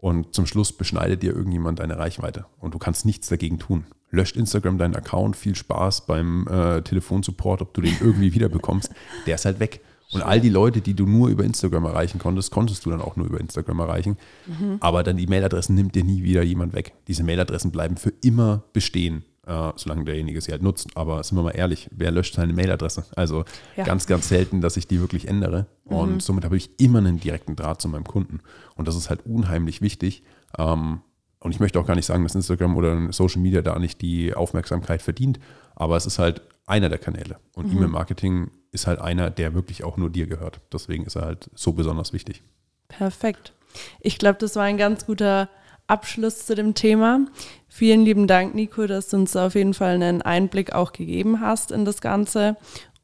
und 0.02 0.34
zum 0.34 0.46
Schluss 0.46 0.72
beschneidet 0.72 1.22
dir 1.22 1.32
irgendjemand 1.32 1.78
deine 1.78 1.96
Reichweite 1.96 2.46
und 2.58 2.74
du 2.74 2.78
kannst 2.78 3.06
nichts 3.06 3.28
dagegen 3.28 3.60
tun. 3.60 3.84
Löscht 4.10 4.36
Instagram 4.36 4.76
deinen 4.76 4.96
Account, 4.96 5.36
viel 5.36 5.54
Spaß 5.54 6.06
beim 6.06 6.48
äh, 6.48 6.82
Telefonsupport, 6.82 7.62
ob 7.62 7.72
du 7.72 7.82
den 7.82 7.96
irgendwie 8.00 8.34
wiederbekommst. 8.34 8.90
Der 9.26 9.36
ist 9.36 9.44
halt 9.44 9.60
weg. 9.60 9.80
Und 10.12 10.22
all 10.22 10.40
die 10.40 10.50
Leute, 10.50 10.80
die 10.80 10.94
du 10.94 11.06
nur 11.06 11.28
über 11.28 11.44
Instagram 11.44 11.84
erreichen 11.84 12.18
konntest, 12.18 12.50
konntest 12.50 12.84
du 12.84 12.90
dann 12.90 13.00
auch 13.00 13.14
nur 13.14 13.26
über 13.28 13.38
Instagram 13.38 13.78
erreichen. 13.78 14.18
Mhm. 14.48 14.78
Aber 14.80 15.04
dann 15.04 15.16
die 15.16 15.28
Mailadressen 15.28 15.76
nimmt 15.76 15.94
dir 15.94 16.02
nie 16.02 16.24
wieder 16.24 16.42
jemand 16.42 16.74
weg. 16.74 16.94
Diese 17.06 17.22
Mailadressen 17.22 17.70
bleiben 17.70 17.96
für 17.96 18.12
immer 18.22 18.64
bestehen 18.72 19.24
äh, 19.52 19.72
solange 19.76 20.04
derjenige 20.04 20.40
sie 20.40 20.52
halt 20.52 20.62
nutzt. 20.62 20.96
Aber 20.96 21.22
sind 21.22 21.36
wir 21.36 21.42
mal 21.42 21.50
ehrlich, 21.50 21.88
wer 21.92 22.10
löscht 22.10 22.34
seine 22.34 22.52
Mailadresse? 22.52 23.04
Also 23.14 23.44
ja. 23.76 23.84
ganz, 23.84 24.06
ganz 24.06 24.28
selten, 24.28 24.60
dass 24.60 24.76
ich 24.76 24.86
die 24.86 25.00
wirklich 25.00 25.28
ändere. 25.28 25.66
Mhm. 25.84 25.96
Und 25.96 26.22
somit 26.22 26.44
habe 26.44 26.56
ich 26.56 26.70
immer 26.80 26.98
einen 26.98 27.20
direkten 27.20 27.56
Draht 27.56 27.82
zu 27.82 27.88
meinem 27.88 28.04
Kunden. 28.04 28.40
Und 28.76 28.88
das 28.88 28.96
ist 28.96 29.10
halt 29.10 29.26
unheimlich 29.26 29.82
wichtig. 29.82 30.22
Ähm, 30.58 31.02
und 31.38 31.52
ich 31.52 31.60
möchte 31.60 31.78
auch 31.78 31.86
gar 31.86 31.96
nicht 31.96 32.06
sagen, 32.06 32.22
dass 32.22 32.34
Instagram 32.34 32.76
oder 32.76 33.12
Social 33.12 33.42
Media 33.42 33.62
da 33.62 33.78
nicht 33.78 34.00
die 34.00 34.32
Aufmerksamkeit 34.32 35.02
verdient, 35.02 35.40
aber 35.74 35.96
es 35.96 36.06
ist 36.06 36.18
halt 36.18 36.40
einer 36.66 36.88
der 36.88 36.98
Kanäle. 36.98 37.38
Und 37.56 37.68
mhm. 37.68 37.78
E-Mail-Marketing 37.78 38.50
ist 38.70 38.86
halt 38.86 39.00
einer, 39.00 39.28
der 39.28 39.52
wirklich 39.52 39.84
auch 39.84 39.96
nur 39.96 40.08
dir 40.08 40.26
gehört. 40.26 40.60
Deswegen 40.72 41.04
ist 41.04 41.16
er 41.16 41.22
halt 41.22 41.50
so 41.54 41.72
besonders 41.72 42.12
wichtig. 42.12 42.42
Perfekt. 42.88 43.52
Ich 44.00 44.18
glaube, 44.18 44.38
das 44.38 44.54
war 44.54 44.64
ein 44.64 44.78
ganz 44.78 45.04
guter 45.04 45.48
Abschluss 45.86 46.46
zu 46.46 46.54
dem 46.54 46.74
Thema. 46.74 47.26
Vielen 47.68 48.04
lieben 48.04 48.26
Dank, 48.26 48.54
Nico, 48.54 48.86
dass 48.86 49.08
du 49.08 49.16
uns 49.16 49.36
auf 49.36 49.54
jeden 49.54 49.74
Fall 49.74 49.94
einen 49.94 50.22
Einblick 50.22 50.72
auch 50.72 50.92
gegeben 50.92 51.40
hast 51.40 51.70
in 51.70 51.84
das 51.84 52.00
Ganze. 52.00 52.56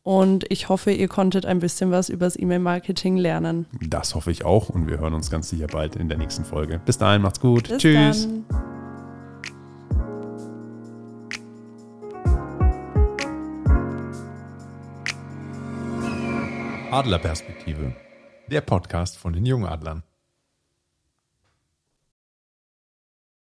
Und 0.03 0.47
ich 0.51 0.71
hoffe, 0.71 0.91
ihr 0.91 1.09
konntet 1.09 1.45
ein 1.45 1.59
bisschen 1.59 1.91
was 1.91 2.09
über 2.09 2.27
das 2.27 2.39
E-Mail-Marketing 2.39 3.17
lernen. 3.19 3.67
Das 3.87 4.15
hoffe 4.15 4.31
ich 4.31 4.45
auch 4.45 4.71
und 4.71 4.89
wir 4.89 4.99
hören 4.99 5.13
uns 5.13 5.31
ganz 5.31 5.51
sicher 5.51 5.67
bald 5.67 5.97
in 5.97 6.09
der 6.09 6.17
nächsten 6.17 6.45
Folge. 6.47 6.81
Bis 6.85 6.97
dahin, 6.97 7.21
macht's 7.21 7.41
gut. 7.41 7.69
Bis 7.69 7.79
Tschüss. 7.79 8.27
Dann. 8.27 8.45
Adlerperspektive, 16.91 17.93
der 18.51 18.63
Podcast 18.63 19.19
von 19.19 19.35
den 19.35 19.45
Jungadlern. 19.45 20.03